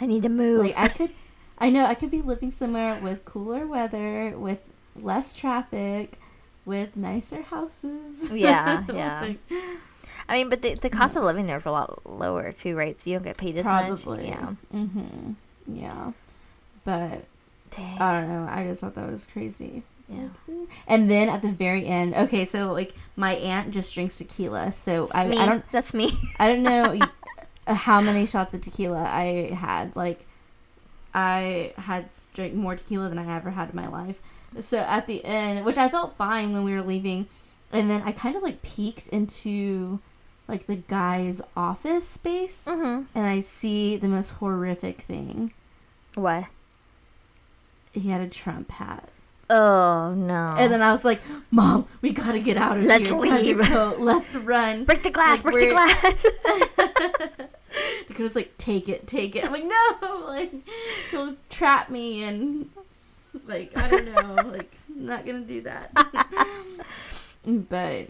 I 0.00 0.06
need 0.06 0.22
to 0.24 0.28
move. 0.28 0.64
like 0.66 0.74
I 0.76 0.88
could, 0.88 1.10
I 1.58 1.70
know 1.70 1.84
I 1.84 1.94
could 1.94 2.10
be 2.10 2.22
living 2.22 2.50
somewhere 2.50 2.98
with 3.00 3.24
cooler 3.24 3.66
weather, 3.66 4.34
with 4.36 4.58
less 4.96 5.32
traffic, 5.32 6.18
with 6.64 6.96
nicer 6.96 7.42
houses. 7.42 8.30
Yeah, 8.32 8.84
yeah. 8.92 9.20
Like, 9.20 9.38
I 10.28 10.36
mean, 10.38 10.48
but 10.48 10.62
the, 10.62 10.74
the 10.74 10.90
cost 10.90 11.16
of 11.16 11.22
living 11.24 11.46
there 11.46 11.56
is 11.58 11.66
a 11.66 11.70
lot 11.70 12.00
lower 12.06 12.52
too, 12.52 12.76
right? 12.76 13.00
So 13.00 13.10
you 13.10 13.16
don't 13.16 13.24
get 13.24 13.38
paid 13.38 13.56
as 13.56 13.64
much. 13.64 14.02
probably. 14.02 14.28
Yeah. 14.28 14.54
Mm-hmm. 14.74 15.32
Yeah. 15.66 16.12
But 16.84 17.24
Dang. 17.76 17.98
I 17.98 18.20
don't 18.20 18.28
know. 18.28 18.48
I 18.50 18.66
just 18.66 18.80
thought 18.80 18.94
that 18.94 19.10
was 19.10 19.26
crazy. 19.26 19.82
yeah. 20.08 20.28
And 20.86 21.10
then 21.10 21.28
at 21.28 21.42
the 21.42 21.52
very 21.52 21.86
end, 21.86 22.14
okay, 22.14 22.44
so 22.44 22.72
like 22.72 22.94
my 23.16 23.34
aunt 23.34 23.72
just 23.72 23.94
drinks 23.94 24.18
tequila, 24.18 24.72
so 24.72 25.08
I. 25.12 25.26
I 25.26 25.46
don't 25.46 25.64
That's 25.72 25.94
me. 25.94 26.10
I 26.38 26.48
don't 26.48 26.62
know 26.62 26.98
uh, 27.66 27.74
how 27.74 28.00
many 28.00 28.26
shots 28.26 28.54
of 28.54 28.60
tequila 28.60 29.02
I 29.02 29.54
had. 29.54 29.96
Like 29.96 30.26
I 31.12 31.72
had 31.76 32.06
drank 32.34 32.54
more 32.54 32.76
tequila 32.76 33.08
than 33.08 33.18
I 33.18 33.36
ever 33.36 33.50
had 33.50 33.70
in 33.70 33.76
my 33.76 33.88
life. 33.88 34.20
So 34.60 34.78
at 34.78 35.06
the 35.06 35.24
end, 35.24 35.64
which 35.64 35.78
I 35.78 35.88
felt 35.88 36.16
fine 36.16 36.52
when 36.52 36.64
we 36.64 36.74
were 36.74 36.82
leaving, 36.82 37.26
and 37.72 37.90
then 37.90 38.02
I 38.02 38.12
kind 38.12 38.36
of 38.36 38.42
like 38.42 38.62
peeked 38.62 39.08
into 39.08 40.00
like 40.46 40.66
the 40.66 40.76
guy's 40.76 41.40
office 41.56 42.06
space, 42.06 42.68
mm-hmm. 42.68 43.04
and 43.14 43.26
I 43.26 43.40
see 43.40 43.96
the 43.96 44.08
most 44.08 44.30
horrific 44.30 45.00
thing. 45.00 45.52
What? 46.14 46.44
He 47.94 48.10
had 48.10 48.20
a 48.20 48.28
Trump 48.28 48.70
hat. 48.70 49.08
Oh 49.48 50.14
no. 50.14 50.54
And 50.58 50.72
then 50.72 50.82
I 50.82 50.90
was 50.90 51.04
like, 51.04 51.20
"Mom, 51.50 51.86
we 52.00 52.10
gotta 52.10 52.40
get 52.40 52.56
out 52.56 52.76
of 52.76 52.84
Let's 52.84 53.08
here. 53.08 53.18
Gotta 53.18 53.42
leave." 53.42 53.68
go. 53.68 53.94
Let's 53.98 54.36
run." 54.36 54.84
break 54.84 55.02
the 55.02 55.10
glass. 55.10 55.44
like, 55.44 55.54
break 55.54 55.68
the 55.68 55.74
glass. 55.74 56.26
Dakota's 58.08 58.36
like, 58.36 58.56
take 58.58 58.88
it, 58.88 59.06
take 59.06 59.36
it. 59.36 59.44
I'm 59.44 59.52
like, 59.52 59.64
no, 59.64 60.24
like 60.26 60.52
he'll 61.10 61.34
trap 61.50 61.90
me 61.90 62.24
and 62.24 62.70
like 63.46 63.76
I 63.76 63.88
don't 63.88 64.12
know, 64.12 64.34
like 64.50 64.72
not 64.88 65.26
gonna 65.26 65.40
do 65.40 65.62
that. 65.62 65.90
but 67.44 68.08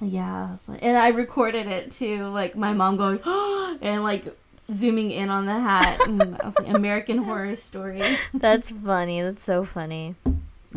yeah, 0.00 0.48
I 0.48 0.50
was 0.50 0.68
like, 0.68 0.80
and 0.82 0.96
I 0.96 1.08
recorded 1.08 1.66
it 1.66 1.90
too, 1.90 2.26
like 2.28 2.56
my 2.56 2.72
mom 2.72 2.96
going 2.96 3.20
and 3.82 4.02
like 4.02 4.36
zooming 4.70 5.10
in 5.10 5.28
on 5.30 5.46
the 5.46 5.58
hat. 5.58 6.00
And 6.08 6.22
I 6.40 6.46
was 6.46 6.58
like, 6.58 6.74
American 6.74 7.18
Horror 7.18 7.54
Story. 7.54 8.02
That's 8.34 8.70
funny. 8.70 9.20
That's 9.22 9.42
so 9.42 9.64
funny. 9.64 10.14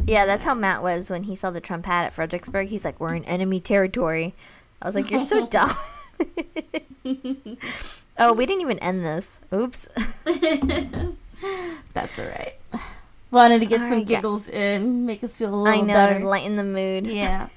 Yeah, 0.06 0.28
that's 0.28 0.44
how 0.44 0.54
Matt 0.54 0.84
was 0.84 1.10
when 1.10 1.24
he 1.24 1.36
saw 1.36 1.50
the 1.50 1.60
Trump 1.60 1.88
hat 1.88 2.06
at 2.06 2.14
Fredericksburg. 2.14 2.68
He's 2.68 2.86
like, 2.86 3.00
"We're 3.00 3.16
in 3.16 3.24
enemy 3.26 3.60
territory." 3.60 4.36
I 4.80 4.86
was 4.88 4.94
like, 4.94 5.10
"You're 5.10 5.22
so 5.22 5.48
dumb." 5.50 5.72
oh, 8.20 8.32
we 8.34 8.46
didn't 8.46 8.62
even 8.62 8.78
end 8.78 9.04
this. 9.04 9.40
Oops. 9.52 9.88
That's 11.94 12.20
all 12.20 12.26
right. 12.28 12.54
Wanted 13.32 13.60
to 13.62 13.66
get 13.66 13.82
All 13.82 13.88
some 13.90 13.98
right, 14.00 14.08
yeah. 14.10 14.18
giggles 14.18 14.48
in, 14.50 15.06
make 15.08 15.24
us 15.24 15.38
feel 15.40 15.54
a 15.54 15.58
I 15.64 15.72
little 15.72 15.86
know 15.86 15.94
better. 15.96 16.20
lighten 16.26 16.56
the 16.58 16.64
mood. 16.64 17.08
yeah. 17.08 17.48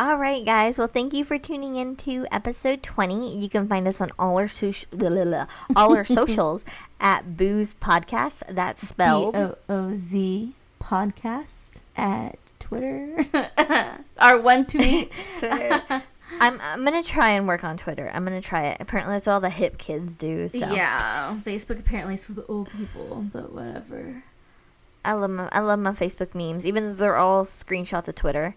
All 0.00 0.16
right, 0.16 0.42
guys. 0.46 0.78
Well, 0.78 0.86
thank 0.88 1.12
you 1.12 1.24
for 1.24 1.36
tuning 1.36 1.76
in 1.76 1.94
to 1.96 2.26
episode 2.32 2.82
20. 2.82 3.36
You 3.38 3.50
can 3.50 3.68
find 3.68 3.86
us 3.86 4.00
on 4.00 4.10
all 4.18 4.38
our 4.38 4.46
soci- 4.46 4.86
blah, 4.90 5.10
blah, 5.10 5.24
blah, 5.24 5.46
all 5.76 5.94
our 5.94 6.04
socials 6.06 6.64
at 6.98 7.36
Booz 7.36 7.74
Podcast. 7.74 8.42
That's 8.48 8.88
spelled. 8.88 9.36
O 9.36 9.58
O 9.68 9.92
Z 9.92 10.54
podcast 10.82 11.80
at 11.98 12.38
Twitter. 12.58 13.22
Our 14.18 14.40
one 14.40 14.64
tweet. 14.64 15.12
Twitter. 15.36 15.82
I'm 16.40 16.58
I'm 16.62 16.82
gonna 16.82 17.02
try 17.02 17.32
and 17.32 17.46
work 17.46 17.62
on 17.62 17.76
Twitter. 17.76 18.10
I'm 18.14 18.24
gonna 18.24 18.40
try 18.40 18.68
it. 18.68 18.78
Apparently, 18.80 19.16
that's 19.16 19.28
all 19.28 19.40
the 19.40 19.50
hip 19.50 19.76
kids 19.76 20.14
do. 20.14 20.48
So 20.48 20.56
Yeah. 20.56 21.38
Facebook 21.44 21.78
apparently 21.78 22.14
is 22.14 22.24
for 22.24 22.32
the 22.32 22.46
old 22.46 22.70
people, 22.70 23.26
but 23.30 23.52
whatever. 23.52 24.22
I 25.04 25.12
love 25.12 25.28
my 25.30 25.50
I 25.52 25.60
love 25.60 25.78
my 25.78 25.92
Facebook 25.92 26.34
memes, 26.34 26.64
even 26.64 26.84
though 26.86 26.94
they're 26.94 27.16
all 27.16 27.44
screenshots 27.44 28.08
of 28.08 28.14
Twitter 28.14 28.54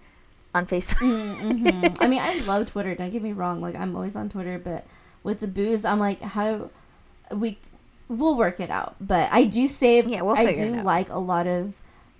on 0.53 0.65
Facebook. 0.67 0.97
hmm 0.99 1.87
I 1.99 2.07
mean, 2.07 2.21
I 2.21 2.39
love 2.45 2.71
Twitter. 2.71 2.95
Don't 2.95 3.09
get 3.11 3.21
me 3.23 3.33
wrong. 3.33 3.61
Like, 3.61 3.75
I'm 3.75 3.95
always 3.95 4.15
on 4.15 4.29
Twitter, 4.29 4.59
but 4.59 4.85
with 5.23 5.39
the 5.39 5.47
Booz, 5.47 5.85
I'm 5.85 5.99
like, 5.99 6.21
how 6.21 6.69
we 7.31 7.57
we'll 8.09 8.35
work 8.37 8.59
it 8.59 8.69
out. 8.69 8.95
But 9.01 9.29
I 9.31 9.43
do 9.45 9.67
save. 9.67 10.07
Yeah, 10.07 10.21
we'll 10.21 10.35
I 10.37 10.45
figure 10.45 10.65
do 10.67 10.73
it 10.73 10.79
out. 10.79 10.85
like 10.85 11.09
a 11.09 11.19
lot 11.19 11.47
of 11.47 11.75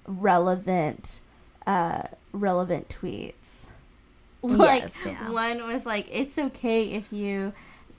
relevant, 0.08 1.22
uh, 1.68 2.04
relevant 2.32 2.90
tweets. 2.90 3.70
Like 4.42 4.84
Yes, 4.84 4.94
yeah. 5.06 5.30
one 5.30 5.66
was 5.68 5.86
like, 5.86 6.08
it's 6.12 6.38
okay 6.38 6.86
if 6.92 7.14
you. 7.14 7.54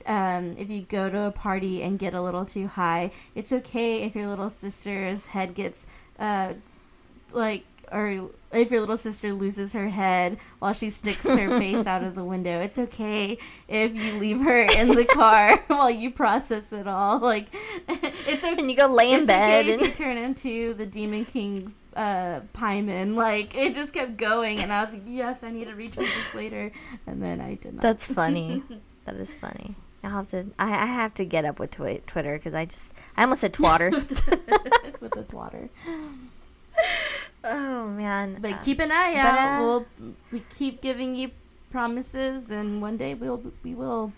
Um, 0.06 0.54
if 0.58 0.68
you 0.68 0.82
go 0.82 1.08
to 1.08 1.18
a 1.22 1.30
party 1.30 1.82
and 1.82 1.98
get 1.98 2.12
a 2.12 2.20
little 2.20 2.44
too 2.44 2.66
high, 2.66 3.10
it's 3.34 3.50
okay 3.54 4.02
if 4.02 4.14
your 4.14 4.26
little 4.26 4.50
sister's 4.50 5.28
head 5.28 5.54
gets 5.54 5.86
uh, 6.18 6.52
like 7.32 7.64
or 7.90 8.28
if 8.54 8.70
your 8.70 8.80
little 8.80 8.96
sister 8.96 9.32
loses 9.32 9.72
her 9.72 9.88
head 9.88 10.38
while 10.58 10.72
she 10.72 10.88
sticks 10.90 11.32
her 11.32 11.48
face 11.58 11.86
out 11.86 12.02
of 12.02 12.14
the 12.14 12.24
window 12.24 12.60
it's 12.60 12.78
okay 12.78 13.36
if 13.68 13.94
you 13.94 14.12
leave 14.14 14.40
her 14.40 14.62
in 14.78 14.88
the 14.88 15.04
car 15.04 15.56
while 15.66 15.90
you 15.90 16.10
process 16.10 16.72
it 16.72 16.86
all 16.86 17.18
like 17.18 17.48
it's 17.88 18.44
okay 18.44 18.54
and 18.58 18.70
you 18.70 18.76
go 18.76 18.86
lay 18.86 19.12
in 19.12 19.26
bed 19.26 19.64
okay 19.64 19.72
and 19.72 19.82
you 19.82 19.90
turn 19.90 20.16
into 20.16 20.74
the 20.74 20.86
demon 20.86 21.24
king's 21.24 21.72
uh 21.96 22.40
pieman 22.52 23.14
like 23.14 23.54
it 23.54 23.74
just 23.74 23.94
kept 23.94 24.16
going 24.16 24.58
and 24.60 24.72
i 24.72 24.80
was 24.80 24.94
like 24.94 25.02
yes 25.06 25.44
i 25.44 25.50
need 25.50 25.66
to 25.66 25.72
retweet 25.74 25.94
this 25.96 26.34
later 26.34 26.72
and 27.06 27.22
then 27.22 27.40
i 27.40 27.54
did 27.54 27.74
not 27.74 27.82
that's 27.82 28.04
funny. 28.06 28.62
that 29.04 29.16
is 29.16 29.34
funny. 29.34 29.74
I'll 30.02 30.10
have 30.10 30.28
to. 30.28 30.46
I, 30.58 30.70
I 30.72 30.86
have 30.86 31.14
to 31.14 31.24
get 31.24 31.44
up 31.44 31.58
with 31.58 31.70
twi- 31.70 32.02
Twitter 32.06 32.34
because 32.36 32.54
I 32.54 32.66
just 32.66 32.92
I 33.16 33.22
almost 33.22 33.40
said 33.40 33.52
twatter. 33.54 33.90
with 33.90 35.12
the 35.12 35.26
water 35.36 35.70
oh 37.44 37.88
man. 37.88 38.38
but 38.40 38.52
Uh, 38.52 38.58
keep 38.62 38.80
an 38.80 38.90
eye 38.92 39.12
but, 39.14 39.26
out 39.38 39.60
uh, 39.60 39.62
we'll 39.62 39.86
we 40.30 40.40
keep 40.50 40.80
giving 40.80 41.14
you 41.14 41.30
promises 41.70 42.50
and 42.50 42.80
one 42.80 42.96
day 42.96 43.14
we'll 43.14 43.42
we 43.62 43.74
will 43.74 44.12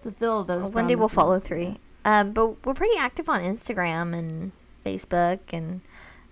fulfill 0.00 0.44
those 0.44 0.70
one 0.70 0.86
day 0.86 0.94
we'll 0.96 1.08
follow 1.08 1.38
promises. 1.40 1.48
through. 1.48 1.76
Um, 2.04 2.32
but 2.32 2.64
we're 2.64 2.74
pretty 2.74 2.96
active 2.98 3.28
on 3.28 3.40
Instagram 3.40 4.16
and 4.16 4.52
Facebook 4.84 5.40
and 5.52 5.80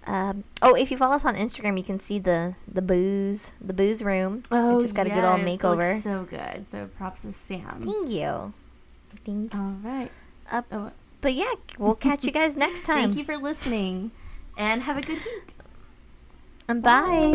um, 0.06 0.44
oh, 0.60 0.74
if 0.74 0.90
you 0.90 0.98
follow 0.98 1.14
us 1.14 1.24
on 1.24 1.34
Instagram, 1.34 1.78
you 1.78 1.82
can 1.82 1.98
see 1.98 2.18
the 2.18 2.56
the 2.70 2.82
Booz 2.82 3.52
the 3.58 3.72
Booz 3.72 4.02
room. 4.02 4.42
Oh, 4.50 4.76
it 4.78 4.82
just 4.82 4.94
got 4.94 5.06
a 5.06 5.10
good 5.10 5.24
old 5.24 5.40
yes, 5.40 5.58
makeover. 5.58 5.76
looks 5.76 6.02
so 6.02 6.24
good. 6.24 6.66
So 6.66 6.88
props 6.98 7.22
to 7.22 7.32
Sam. 7.32 7.80
Thank 7.82 8.10
you. 8.10 8.52
Thanks. 9.24 9.54
All 9.56 9.76
right. 9.82 10.10
Up. 10.52 10.66
Oh, 10.70 10.92
But 11.22 11.32
yeah, 11.34 11.54
we'll 11.78 11.94
catch 11.94 12.22
you 12.22 12.32
guys 12.32 12.54
next 12.54 12.84
time. 12.84 12.98
thank 12.98 13.16
you 13.16 13.24
for 13.24 13.38
listening, 13.38 14.10
and 14.58 14.82
have 14.82 14.98
a 14.98 15.00
good 15.00 15.16
week. 15.24 15.53
And 16.66 16.82
bye. 16.82 17.34